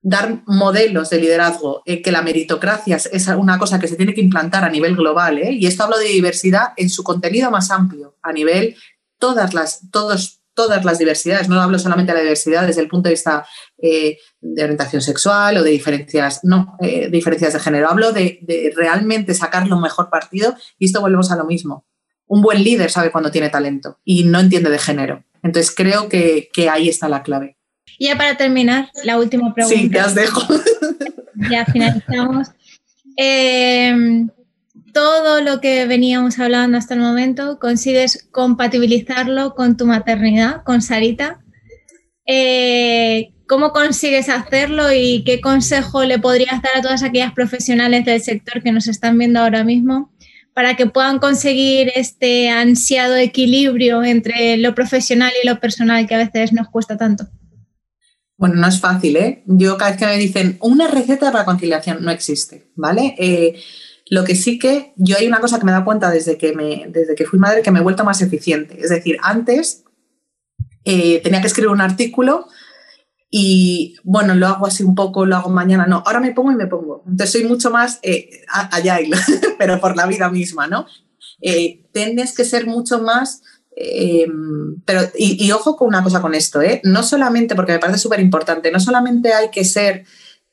dar 0.00 0.42
modelos 0.46 1.10
de 1.10 1.20
liderazgo, 1.20 1.82
eh, 1.84 2.02
que 2.02 2.12
la 2.12 2.22
meritocracia 2.22 2.96
es 2.96 3.28
una 3.28 3.58
cosa 3.58 3.78
que 3.78 3.88
se 3.88 3.96
tiene 3.96 4.14
que 4.14 4.20
implantar 4.20 4.64
a 4.64 4.70
nivel 4.70 4.96
global, 4.96 5.38
¿eh? 5.38 5.52
y 5.52 5.66
esto 5.66 5.84
hablo 5.84 5.98
de 5.98 6.06
diversidad 6.06 6.68
en 6.76 6.88
su 6.88 7.02
contenido 7.02 7.50
más 7.50 7.70
amplio, 7.70 8.16
a 8.22 8.32
nivel 8.32 8.76
todas 9.18 9.54
las, 9.54 9.90
todos, 9.90 10.40
todas 10.54 10.84
las 10.84 10.98
diversidades, 10.98 11.48
no 11.48 11.60
hablo 11.60 11.78
solamente 11.78 12.12
de 12.12 12.18
la 12.18 12.22
diversidad 12.22 12.66
desde 12.66 12.80
el 12.80 12.88
punto 12.88 13.08
de 13.08 13.14
vista 13.14 13.46
eh, 13.82 14.18
de 14.40 14.62
orientación 14.62 15.02
sexual 15.02 15.56
o 15.56 15.62
de 15.64 15.70
diferencias, 15.70 16.40
no, 16.44 16.76
diferencias 17.10 17.52
de 17.52 17.60
género, 17.60 17.90
hablo 17.90 18.12
de, 18.12 18.38
de 18.42 18.72
realmente 18.76 19.34
sacar 19.34 19.66
lo 19.66 19.80
mejor 19.80 20.10
partido 20.10 20.54
y 20.78 20.86
esto 20.86 21.00
volvemos 21.00 21.30
a 21.32 21.36
lo 21.36 21.44
mismo. 21.44 21.86
Un 22.26 22.42
buen 22.42 22.62
líder 22.62 22.90
sabe 22.90 23.10
cuando 23.10 23.30
tiene 23.30 23.48
talento 23.48 23.98
y 24.04 24.24
no 24.24 24.38
entiende 24.38 24.70
de 24.70 24.78
género. 24.78 25.24
Entonces 25.42 25.74
creo 25.74 26.08
que, 26.08 26.50
que 26.52 26.68
ahí 26.68 26.88
está 26.88 27.08
la 27.08 27.22
clave. 27.22 27.57
Y 27.98 28.06
ya 28.06 28.16
para 28.16 28.36
terminar, 28.36 28.90
la 29.04 29.18
última 29.18 29.52
pregunta. 29.52 29.78
Sí, 29.78 29.90
te 29.90 30.00
os 30.00 30.14
dejo. 30.14 30.42
Ya 31.50 31.64
finalizamos. 31.64 32.48
Eh, 33.16 34.26
todo 34.92 35.40
lo 35.40 35.60
que 35.60 35.86
veníamos 35.86 36.40
hablando 36.40 36.76
hasta 36.76 36.94
el 36.94 37.00
momento, 37.00 37.60
consigues 37.60 38.26
compatibilizarlo 38.32 39.54
con 39.54 39.76
tu 39.76 39.86
maternidad, 39.86 40.64
con 40.64 40.82
Sarita. 40.82 41.38
Eh, 42.26 43.32
¿Cómo 43.46 43.70
consigues 43.70 44.28
hacerlo 44.28 44.92
y 44.92 45.22
qué 45.24 45.40
consejo 45.40 46.02
le 46.04 46.18
podrías 46.18 46.60
dar 46.60 46.78
a 46.78 46.82
todas 46.82 47.04
aquellas 47.04 47.32
profesionales 47.32 48.04
del 48.04 48.20
sector 48.20 48.60
que 48.60 48.72
nos 48.72 48.88
están 48.88 49.16
viendo 49.16 49.38
ahora 49.38 49.62
mismo 49.62 50.12
para 50.52 50.74
que 50.74 50.86
puedan 50.86 51.20
conseguir 51.20 51.92
este 51.94 52.50
ansiado 52.50 53.14
equilibrio 53.14 54.02
entre 54.02 54.56
lo 54.56 54.74
profesional 54.74 55.30
y 55.40 55.46
lo 55.46 55.60
personal 55.60 56.08
que 56.08 56.16
a 56.16 56.18
veces 56.18 56.52
nos 56.52 56.68
cuesta 56.68 56.96
tanto? 56.96 57.28
Bueno, 58.38 58.54
no 58.54 58.68
es 58.68 58.80
fácil, 58.80 59.16
¿eh? 59.16 59.42
Yo 59.46 59.76
cada 59.76 59.90
vez 59.90 59.98
que 59.98 60.06
me 60.06 60.16
dicen 60.16 60.56
una 60.60 60.86
receta 60.86 61.32
para 61.32 61.44
conciliación, 61.44 62.04
no 62.04 62.12
existe, 62.12 62.70
¿vale? 62.76 63.16
Eh, 63.18 63.60
lo 64.10 64.24
que 64.24 64.36
sí 64.36 64.58
que 64.58 64.92
yo 64.96 65.16
hay 65.18 65.26
una 65.26 65.40
cosa 65.40 65.58
que 65.58 65.64
me 65.64 65.72
dado 65.72 65.84
cuenta 65.84 66.10
desde 66.10 66.38
que, 66.38 66.52
me, 66.54 66.86
desde 66.88 67.16
que 67.16 67.26
fui 67.26 67.38
madre 67.38 67.62
que 67.62 67.72
me 67.72 67.80
he 67.80 67.82
vuelto 67.82 68.04
más 68.04 68.22
eficiente. 68.22 68.80
Es 68.80 68.90
decir, 68.90 69.18
antes 69.22 69.84
eh, 70.84 71.20
tenía 71.22 71.40
que 71.40 71.48
escribir 71.48 71.70
un 71.70 71.80
artículo 71.80 72.46
y 73.28 73.96
bueno, 74.04 74.34
lo 74.34 74.46
hago 74.46 74.66
así 74.66 74.84
un 74.84 74.94
poco, 74.94 75.26
lo 75.26 75.36
hago 75.36 75.50
mañana, 75.50 75.86
no, 75.86 76.02
ahora 76.06 76.20
me 76.20 76.32
pongo 76.32 76.52
y 76.52 76.56
me 76.56 76.68
pongo. 76.68 77.02
Entonces 77.06 77.32
soy 77.32 77.44
mucho 77.44 77.70
más 77.70 77.98
eh, 78.02 78.44
pero 79.58 79.80
por 79.80 79.96
la 79.96 80.06
vida 80.06 80.30
misma, 80.30 80.68
¿no? 80.68 80.86
Eh, 81.40 81.88
tienes 81.92 82.34
que 82.34 82.44
ser 82.44 82.66
mucho 82.66 83.02
más 83.02 83.42
Em, 83.80 84.80
pero, 84.84 85.02
y, 85.16 85.48
ojo 85.52 85.76
con 85.76 85.86
una 85.86 86.02
cosa 86.02 86.20
con 86.20 86.34
esto, 86.34 86.60
¿eh? 86.60 86.80
no 86.82 87.04
solamente, 87.04 87.54
porque 87.54 87.70
me 87.70 87.78
parece 87.78 88.00
súper 88.00 88.18
importante, 88.18 88.72
no 88.72 88.80
solamente 88.80 89.32
hay 89.32 89.50
que 89.50 89.64
ser 89.64 90.04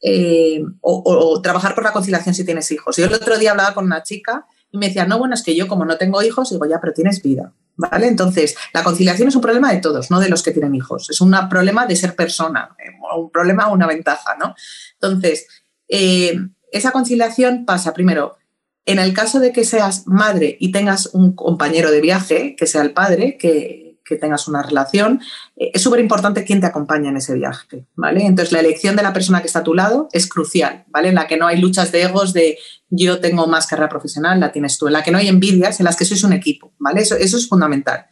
eh, 0.03 0.63
o, 0.81 1.41
trabajar 1.41 1.73
por 1.73 1.83
la 1.83 1.91
conciliación 1.91 2.35
si 2.35 2.45
tienes 2.45 2.69
hijos. 2.69 2.97
Yo 2.97 3.05
el 3.05 3.13
otro 3.13 3.39
día 3.39 3.51
hablaba 3.51 3.73
con 3.73 3.85
una 3.85 4.03
chica 4.03 4.45
y 4.71 4.77
me 4.77 4.87
decía, 4.87 5.07
no, 5.07 5.17
bueno, 5.17 5.33
es 5.33 5.41
que 5.41 5.55
yo 5.55 5.67
como 5.67 5.85
no 5.85 5.97
tengo 5.97 6.21
hijos, 6.21 6.51
digo, 6.51 6.67
ya, 6.67 6.79
pero 6.79 6.93
tienes 6.93 7.23
vida. 7.23 7.51
¿Vale? 7.77 8.07
Entonces, 8.07 8.55
la 8.73 8.83
conciliación 8.83 9.27
es 9.27 9.35
un 9.35 9.41
problema 9.41 9.73
de 9.73 9.79
todos, 9.79 10.11
no 10.11 10.19
de 10.19 10.29
los 10.29 10.43
que 10.43 10.51
tienen 10.51 10.75
hijos. 10.75 11.09
Es 11.09 11.19
un 11.19 11.35
problema 11.49 11.87
de 11.87 11.95
ser 11.95 12.15
persona, 12.15 12.75
eh, 12.77 12.91
un 13.17 13.31
problema 13.31 13.69
o 13.69 13.73
una 13.73 13.87
ventaja, 13.87 14.35
¿no? 14.39 14.53
Entonces, 14.93 15.47
esa 15.87 16.91
conciliación 16.91 17.65
pasa 17.65 17.93
primero 17.93 18.37
en 18.85 18.99
el 18.99 19.13
caso 19.13 19.39
de 19.39 19.51
que 19.51 19.63
seas 19.63 20.05
madre 20.05 20.57
y 20.59 20.71
tengas 20.71 21.09
un 21.13 21.35
compañero 21.35 21.91
de 21.91 22.01
viaje, 22.01 22.55
que 22.55 22.67
sea 22.67 22.81
el 22.83 22.93
padre, 22.93 23.37
que, 23.37 23.83
tengas 24.21 24.47
una 24.47 24.61
relación, 24.61 25.19
eh, 25.55 25.71
es 25.73 25.81
súper 25.81 25.99
importante 25.99 26.43
quién 26.43 26.61
te 26.61 26.67
acompaña 26.67 27.09
en 27.09 27.17
ese 27.17 27.33
viaje, 27.33 27.87
¿vale? 27.95 28.23
Entonces, 28.23 28.51
la 28.51 28.59
elección 28.59 28.95
de 28.95 29.01
la 29.01 29.13
persona 29.13 29.41
que 29.41 29.47
está 29.47 29.59
a 29.59 29.63
tu 29.63 29.73
lado 29.73 30.09
es 30.11 30.29
crucial, 30.29 30.85
¿vale? 30.89 31.09
En 31.09 31.15
la 31.15 31.25
que 31.25 31.37
no 31.37 31.47
hay 31.47 31.59
luchas 31.59 31.91
de 31.91 32.03
egos 32.03 32.31
de 32.31 32.59
yo 32.91 33.19
tengo 33.19 33.47
más 33.47 33.65
carrera 33.65 33.89
profesional, 33.89 34.39
la 34.39 34.51
tienes 34.51 34.77
tú, 34.77 34.85
en 34.85 34.93
la 34.93 35.01
que 35.01 35.09
no 35.09 35.17
hay 35.17 35.27
envidias, 35.27 35.79
en 35.79 35.85
las 35.85 35.95
que 35.95 36.05
sois 36.05 36.23
un 36.23 36.33
equipo, 36.33 36.71
¿vale? 36.77 37.01
Eso, 37.01 37.15
eso 37.15 37.35
es 37.35 37.49
fundamental. 37.49 38.05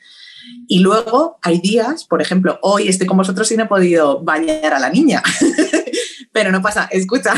Y 0.68 0.80
luego 0.80 1.38
hay 1.44 1.60
días, 1.60 2.06
por 2.06 2.24
ejemplo, 2.24 2.58
hoy 2.64 2.88
estoy 2.88 3.06
con 3.06 3.18
vosotros 3.18 3.52
y 3.52 3.58
no 3.58 3.66
he 3.66 3.68
podido 3.68 4.24
bañar 4.24 4.74
a 4.74 4.80
la 4.80 4.90
niña, 4.90 5.22
pero 6.32 6.52
no 6.52 6.64
pasa, 6.64 6.88
escucha, 6.92 7.36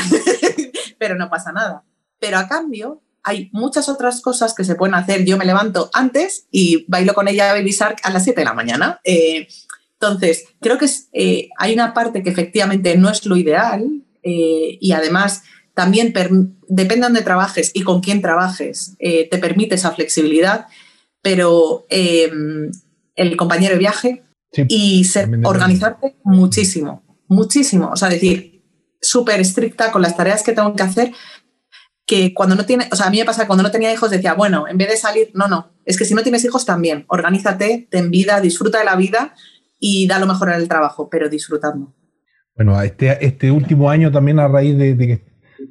pero 0.98 1.16
no 1.16 1.30
pasa 1.30 1.52
nada. 1.52 1.84
Pero 2.20 2.38
a 2.38 2.48
cambio, 2.48 3.02
hay 3.26 3.50
muchas 3.52 3.90
otras 3.90 4.22
cosas 4.22 4.54
que 4.54 4.64
se 4.64 4.76
pueden 4.76 4.94
hacer. 4.94 5.26
Yo 5.26 5.36
me 5.38 5.46
levanto 5.46 5.90
antes 5.94 6.46
y 6.52 6.86
bailo 6.88 7.16
con 7.16 7.28
ella 7.28 7.54
Baby 7.54 7.72
Shark 7.72 7.98
a 8.04 8.12
las 8.12 8.24
7 8.24 8.40
de 8.40 8.46
la 8.46 8.54
mañana. 8.54 9.02
Eh, 9.04 9.48
entonces, 10.00 10.46
creo 10.62 10.78
que 10.78 10.86
eh, 11.14 11.50
hay 11.58 11.74
una 11.74 11.94
parte 11.96 12.22
que 12.22 12.30
efectivamente 12.30 12.96
no 12.98 13.10
es 13.10 13.26
lo 13.26 13.36
ideal 13.36 14.04
eh, 14.22 14.78
y 14.80 14.92
además 14.92 15.42
también 15.74 16.14
depende 16.68 16.96
de 16.96 17.02
dónde 17.02 17.22
trabajes 17.24 17.72
y 17.74 17.82
con 17.82 18.00
quién 18.00 18.22
trabajes, 18.22 18.96
te 18.98 19.38
permite 19.40 19.76
esa 19.76 19.92
flexibilidad, 19.92 20.68
pero 21.22 21.86
el 21.90 23.36
compañero 23.36 23.74
de 23.74 23.80
viaje 23.80 24.24
y 24.70 25.04
ser, 25.04 25.30
organizarte 25.44 26.16
muchísimo, 26.24 27.04
muchísimo. 27.28 27.90
O 27.92 27.98
sea, 27.98 28.08
decir, 28.08 28.64
súper 29.02 29.42
estricta 29.42 29.92
con 29.92 30.02
las 30.02 30.16
tareas 30.16 30.44
que 30.44 30.54
tengo 30.54 30.74
que 30.76 30.84
hacer, 30.84 31.12
que 32.06 32.34
cuando 32.34 32.56
no 32.56 32.66
tiene, 32.66 32.88
o 32.91 32.95
sea, 32.95 33.08
a 33.08 33.10
mí 33.10 33.18
me 33.18 33.26
pasa 33.26 33.47
cuando 33.47 33.64
no 33.64 33.72
tenía 33.72 33.91
hijos 33.91 34.12
decía, 34.12 34.34
bueno, 34.34 34.68
en 34.68 34.78
vez 34.78 34.89
de 34.89 34.97
salir, 34.97 35.32
no, 35.34 35.47
no, 35.47 35.72
es 35.86 35.97
que 35.97 36.06
si 36.06 36.14
no 36.14 36.22
tienes 36.22 36.45
hijos 36.45 36.66
también, 36.66 37.06
organízate, 37.08 37.88
ten 37.89 38.12
vida, 38.12 38.39
disfruta 38.41 38.80
de 38.80 38.86
la 38.86 38.95
vida 38.95 39.34
y 39.80 40.08
da 40.08 40.20
lo 40.20 40.28
mejor 40.28 40.49
en 40.49 40.56
el 40.56 40.68
trabajo, 40.68 41.10
pero 41.10 41.30
disfrutando. 41.30 41.93
Bueno, 42.56 42.80
este, 42.82 43.26
este 43.26 43.51
último 43.51 43.89
año 43.89 44.12
también 44.12 44.39
a 44.39 44.47
raíz 44.47 44.78
de, 44.78 45.24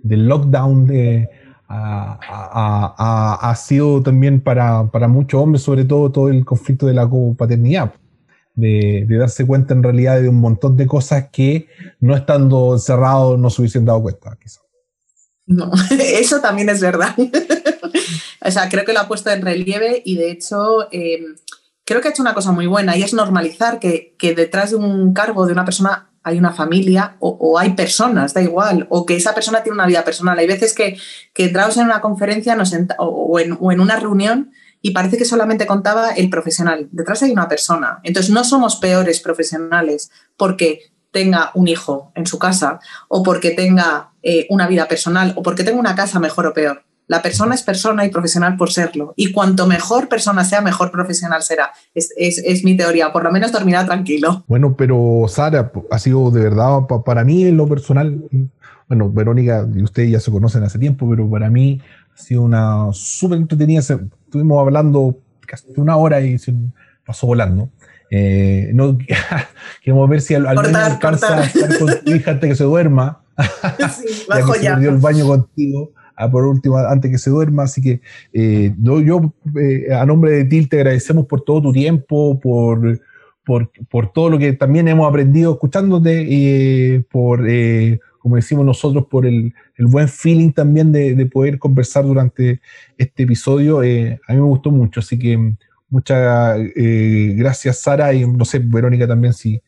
del 0.03 0.29
lockdown 0.29 0.87
de, 0.87 1.31
ha 1.69 3.55
sido 3.57 4.03
también 4.03 4.41
para, 4.41 4.91
para, 4.91 5.09
muchos 5.09 5.41
hombres, 5.41 5.63
sobre 5.63 5.85
todo 5.85 6.11
todo 6.11 6.29
el 6.29 6.45
conflicto 6.45 6.87
de 6.87 6.95
la 6.95 7.09
copaternidad, 7.09 7.95
de, 8.55 9.07
de, 9.09 9.17
darse 9.17 9.47
cuenta 9.47 9.73
en 9.73 9.83
realidad 9.83 10.21
de 10.21 10.29
un 10.29 10.41
montón 10.41 10.77
de 10.77 10.87
cosas 10.87 11.29
que 11.33 11.69
no 12.01 12.15
estando 12.15 12.75
encerrados 12.75 13.39
no 13.39 13.51
se 13.51 13.63
hubiesen 13.63 13.85
dado 13.85 14.03
cuenta, 14.03 14.37
quizás. 14.41 14.64
No, 15.47 15.71
eso 15.99 16.41
también 16.41 16.69
es 16.69 16.81
verdad. 16.81 17.15
o 18.41 18.51
sea, 18.51 18.69
creo 18.69 18.85
que 18.85 18.93
lo 18.93 19.01
ha 19.01 19.09
puesto 19.09 19.31
en 19.31 19.43
relieve 19.43 20.03
y 20.05 20.17
de 20.17 20.31
hecho 20.31 20.89
em, 20.91 21.37
creo 21.85 22.01
que 22.01 22.09
ha 22.09 22.11
hecho 22.11 22.23
una 22.23 22.35
cosa 22.35 22.53
muy 22.53 22.67
buena 22.67 22.97
y 22.97 23.03
es 23.03 23.15
normalizar 23.15 23.79
que, 23.79 24.17
detrás 24.19 24.71
de 24.71 24.77
un 24.77 25.13
cargo 25.13 25.47
de 25.47 25.53
una 25.53 25.65
persona 25.65 26.11
hay 26.23 26.39
una 26.39 26.55
familia 26.55 27.17
o, 27.21 27.59
hay 27.59 27.75
personas, 27.75 28.33
da 28.33 28.41
igual, 28.41 28.87
o 28.89 29.05
que 29.05 29.15
esa 29.15 29.35
persona 29.35 29.63
tiene 29.63 29.75
una 29.75 29.87
vida 29.87 30.05
personal. 30.05 30.39
Hay 30.39 30.47
veces 30.47 30.73
que, 30.73 30.97
que 31.35 31.45
entramos 31.45 31.77
en 31.77 31.85
una 31.85 32.01
conferencia 32.01 32.57
o, 32.99 33.39
en, 33.39 33.59
o 33.61 33.73
en 33.73 33.81
una 33.81 33.97
reunión 33.97 34.51
y 34.81 34.93
parece 34.93 35.19
que 35.19 35.27
solamente 35.27 35.67
contaba 35.67 36.13
el 36.13 36.31
profesional. 36.31 36.89
Detrás 36.93 37.23
hay 37.23 37.31
una 37.31 37.47
persona. 37.47 38.01
Entonces 38.05 38.33
no 38.33 38.43
somos 38.43 38.77
peores 38.77 39.21
profesionales 39.21 40.11
porque 40.39 40.95
tenga 41.11 41.51
un 41.55 41.69
hijo 41.69 42.11
en 42.15 42.27
su 42.27 42.39
casa 42.39 42.81
o 43.09 43.23
porque 43.23 43.51
tenga 43.51 44.14
eh, 44.27 44.47
una 44.49 44.67
vida 44.67 44.89
personal 44.89 45.35
o 45.37 45.43
porque 45.43 45.65
tenga 45.65 45.79
una 45.79 45.95
casa 45.95 46.19
mejor 46.19 46.47
o 46.47 46.55
peor. 46.55 46.83
La 47.07 47.21
persona 47.21 47.55
es 47.55 47.63
persona 47.63 48.07
y 48.07 48.09
profesional 48.09 48.57
por 48.57 48.73
serlo. 48.73 49.13
Y 49.17 49.33
cuanto 49.33 49.67
mejor 49.67 50.09
persona 50.09 50.43
sea, 50.45 50.63
mejor 50.63 50.91
profesional 50.91 51.43
será. 51.43 51.73
Es, 51.95 52.65
mi 52.65 52.77
teoría. 52.77 53.13
Por 53.13 53.25
lo 53.25 53.31
menos 53.31 53.53
dormirá 53.53 53.85
tranquilo. 53.85 54.43
Bueno, 54.49 54.75
pero 54.75 55.27
Sara, 55.29 55.71
ha 55.91 55.99
sido 55.99 56.31
de 56.31 56.45
verdad 56.45 56.87
para 57.05 57.25
mí 57.25 57.45
en 57.45 57.59
lo 57.59 57.69
personal. 57.69 58.25
Bueno, 58.89 59.11
Verónica 59.11 59.69
y 59.75 59.83
ustedes 59.83 60.13
ya 60.13 60.21
se 60.21 60.31
conocen 60.31 60.63
hace 60.63 60.79
tiempo, 60.79 61.09
pero 61.09 61.29
para 61.29 61.51
mí 61.51 61.83
ha 62.15 62.17
sido 62.17 62.41
una 62.43 62.87
súper 62.93 63.37
entretenida. 63.37 63.81
Estuvimos 63.81 64.59
hablando 64.59 65.19
casi 65.47 65.67
una 65.77 65.97
hora 65.97 66.23
y 66.23 66.39
se 66.39 66.55
pasó 67.05 67.27
volando. 67.27 67.69
Eh, 68.11 68.71
no, 68.73 68.97
queremos 69.83 70.09
ver 70.09 70.23
si 70.23 70.35
al, 70.35 70.45
menos 70.45 70.75
alcanza 70.75 71.39
a 71.39 71.45
estar 71.45 71.79
con 71.79 72.39
que 72.41 72.55
se 72.55 72.65
duerma. 72.65 73.24
Sí, 73.91 74.05
ya 74.29 74.47
que 74.47 74.53
se 74.53 74.71
perdió 74.71 74.91
el 74.91 74.99
baño 74.99 75.27
contigo. 75.27 75.93
Ah, 76.17 76.31
por 76.31 76.45
último, 76.45 76.79
antes 76.79 77.11
que 77.11 77.19
se 77.19 77.31
duerma. 77.31 77.65
Así 77.65 77.83
que 77.83 78.01
eh, 78.33 78.73
yo, 78.79 79.35
eh, 79.61 79.93
a 79.93 80.07
nombre 80.07 80.31
de 80.33 80.45
TIL, 80.45 80.69
te 80.69 80.77
agradecemos 80.77 81.27
por 81.27 81.43
todo 81.43 81.63
tu 81.63 81.73
tiempo, 81.73 82.39
por, 82.39 83.01
por, 83.45 83.71
por 83.91 84.13
todo 84.13 84.31
lo 84.31 84.39
que 84.39 84.53
también 84.53 84.87
hemos 84.87 85.09
aprendido 85.09 85.53
escuchándote 85.55 86.25
y 86.29 87.01
por, 87.11 87.45
como 88.21 88.37
decimos 88.37 88.65
nosotros, 88.65 89.07
por 89.11 89.27
el, 89.27 89.53
el 89.77 89.87
buen 89.87 90.09
feeling 90.09 90.53
también 90.53 90.93
de, 90.93 91.17
de, 91.17 91.27
poder 91.27 91.59
conversar 91.59 92.05
durante 92.05 92.61
este 92.97 93.25
episodio. 93.25 93.81
a 93.81 93.83
mí 93.83 94.19
me 94.29 94.41
gustó 94.41 94.71
mucho, 94.71 95.01
así 95.01 95.19
que 95.19 95.57
Muchas 95.95 96.59
eh, 96.75 97.35
gracias, 97.37 97.79
Sara, 97.79 98.13
y 98.13 98.27
no 98.27 98.45
sé, 98.45 98.59
Verónica 98.59 99.07
también, 99.07 99.33
si 99.33 99.63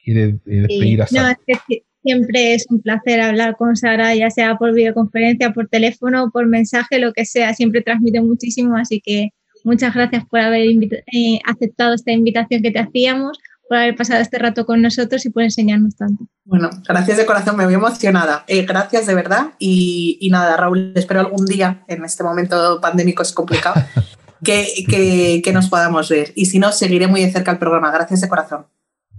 quiere 0.00 0.38
eh, 0.46 0.60
despedir 0.60 1.02
a 1.02 1.08
Sara. 1.08 1.22
No, 1.30 1.36
es 1.44 1.58
que 1.66 1.82
siempre 2.02 2.54
es 2.54 2.66
un 2.68 2.80
placer 2.80 3.20
hablar 3.20 3.56
con 3.56 3.76
Sara, 3.76 4.14
ya 4.14 4.30
sea 4.30 4.56
por 4.56 4.74
videoconferencia, 4.74 5.52
por 5.52 5.68
teléfono, 5.68 6.30
por 6.30 6.46
mensaje, 6.46 6.98
lo 6.98 7.12
que 7.12 7.24
sea, 7.24 7.54
siempre 7.54 7.82
transmite 7.82 8.20
muchísimo, 8.20 8.76
así 8.76 9.00
que 9.00 9.30
muchas 9.64 9.94
gracias 9.94 10.24
por 10.26 10.40
haber 10.40 10.62
eh, 10.62 11.40
aceptado 11.44 11.94
esta 11.94 12.12
invitación 12.12 12.62
que 12.62 12.70
te 12.70 12.80
hacíamos, 12.80 13.38
por 13.68 13.78
haber 13.78 13.96
pasado 13.96 14.20
este 14.20 14.38
rato 14.38 14.66
con 14.66 14.82
nosotros 14.82 15.24
y 15.24 15.30
por 15.30 15.44
enseñarnos 15.44 15.96
tanto. 15.96 16.24
Bueno, 16.44 16.68
gracias 16.86 17.16
de 17.16 17.24
corazón, 17.24 17.56
me 17.56 17.64
voy 17.64 17.74
emocionada. 17.74 18.44
gracias 18.66 19.06
de 19.06 19.14
verdad 19.14 19.52
y, 19.58 20.18
y, 20.20 20.30
nada, 20.30 20.56
Raúl, 20.56 20.92
espero 20.94 21.20
algún 21.20 21.46
día, 21.46 21.84
en 21.88 22.04
este 22.04 22.22
momento 22.24 22.80
pandémico 22.80 23.22
es 23.22 23.32
complicado, 23.32 23.82
que, 24.44 25.42
que, 25.42 25.52
nos 25.52 25.68
podamos 25.68 26.10
ver. 26.10 26.32
Y 26.34 26.46
si 26.46 26.58
no, 26.58 26.72
seguiré 26.72 27.06
muy 27.06 27.22
de 27.22 27.30
cerca 27.30 27.52
el 27.52 27.58
programa. 27.58 27.90
Gracias 27.92 28.20
de 28.20 28.28
corazón. 28.28 28.66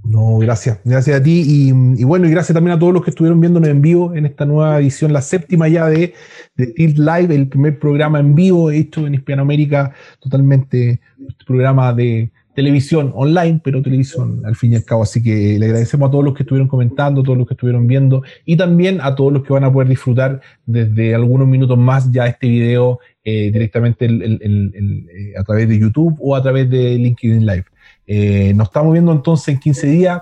No, 0.04 0.38
gracias. 0.38 0.80
Gracias 0.84 1.20
a 1.20 1.24
ti. 1.24 1.44
Y, 1.48 2.04
bueno, 2.04 2.28
y 2.28 2.32
gracias 2.32 2.54
también 2.54 2.76
a 2.76 2.80
todos 2.80 2.94
los 2.94 3.04
que 3.04 3.10
estuvieron 3.12 3.40
viéndonos 3.40 3.70
en 3.70 3.82
vivo 3.82 4.14
en 4.14 4.26
esta 4.26 4.46
nueva 4.46 4.80
edición, 4.80 5.14
la 5.14 5.22
séptima 5.22 5.68
ya 5.70 5.88
de, 5.88 6.14
de 6.56 6.68
Tilt 6.68 6.98
Live, 6.98 7.34
el 7.34 7.48
primer 7.48 7.80
programa 7.80 8.20
en 8.20 8.36
vivo 8.36 8.70
hecho 8.70 9.08
en 9.08 9.16
Hispanoamérica, 9.16 9.94
totalmente 10.20 11.00
programa 11.46 11.94
de 11.94 12.32
televisión 12.54 13.12
online, 13.16 13.62
pero 13.64 13.82
televisión 13.82 14.42
al 14.46 14.56
fin 14.56 14.74
y 14.74 14.76
al 14.76 14.84
cabo. 14.84 15.04
Así 15.04 15.24
que 15.24 15.58
le 15.58 15.66
agradecemos 15.66 16.10
a 16.10 16.12
todos 16.12 16.24
los 16.24 16.34
que 16.34 16.44
estuvieron 16.44 16.68
comentando, 16.68 17.24
todos 17.24 17.38
los 17.38 17.48
que 17.48 17.54
estuvieron 17.54 17.88
viendo 17.88 18.24
y 18.46 18.58
también 18.58 19.00
a 19.02 19.16
todos 19.16 19.34
los 19.34 19.44
que 19.44 19.54
van 19.54 19.64
a 19.64 19.72
poder 19.72 19.88
disfrutar 19.88 20.42
desde 20.66 21.16
algunos 21.16 21.48
minutos 21.48 21.78
más 21.78 22.12
ya 22.12 22.28
este 22.28 22.48
video 22.48 23.00
eh, 23.24 23.52
directamente 23.52 24.06
eh, 24.06 25.34
a 25.38 25.44
través 25.44 25.68
de 25.68 25.80
YouTube 25.80 26.18
o 26.20 26.36
a 26.36 26.44
través 26.44 26.70
de 26.70 26.98
LinkedIn 26.98 27.46
Live. 27.46 27.66
Eh, 28.06 28.54
nos 28.56 28.68
estamos 28.68 28.94
viendo 28.94 29.12
entonces 29.12 29.48
en 29.50 29.60
15 29.60 29.88
días 29.88 30.22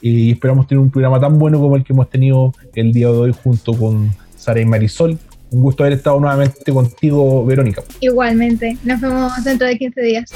y 0.00 0.32
esperamos 0.32 0.66
tener 0.66 0.80
un 0.80 0.90
programa 0.90 1.18
tan 1.18 1.38
bueno 1.38 1.58
como 1.58 1.76
el 1.76 1.84
que 1.84 1.92
hemos 1.92 2.10
tenido 2.10 2.52
el 2.74 2.92
día 2.92 3.08
de 3.08 3.14
hoy 3.14 3.34
junto 3.42 3.72
con 3.72 4.10
Sara 4.36 4.60
y 4.60 4.64
Marisol. 4.64 5.18
Un 5.50 5.62
gusto 5.62 5.82
haber 5.82 5.94
estado 5.94 6.20
nuevamente 6.20 6.70
contigo, 6.72 7.44
Verónica. 7.46 7.82
Igualmente, 8.00 8.76
nos 8.84 9.00
vemos 9.00 9.44
dentro 9.44 9.66
de 9.66 9.78
15 9.78 10.00
días. 10.02 10.30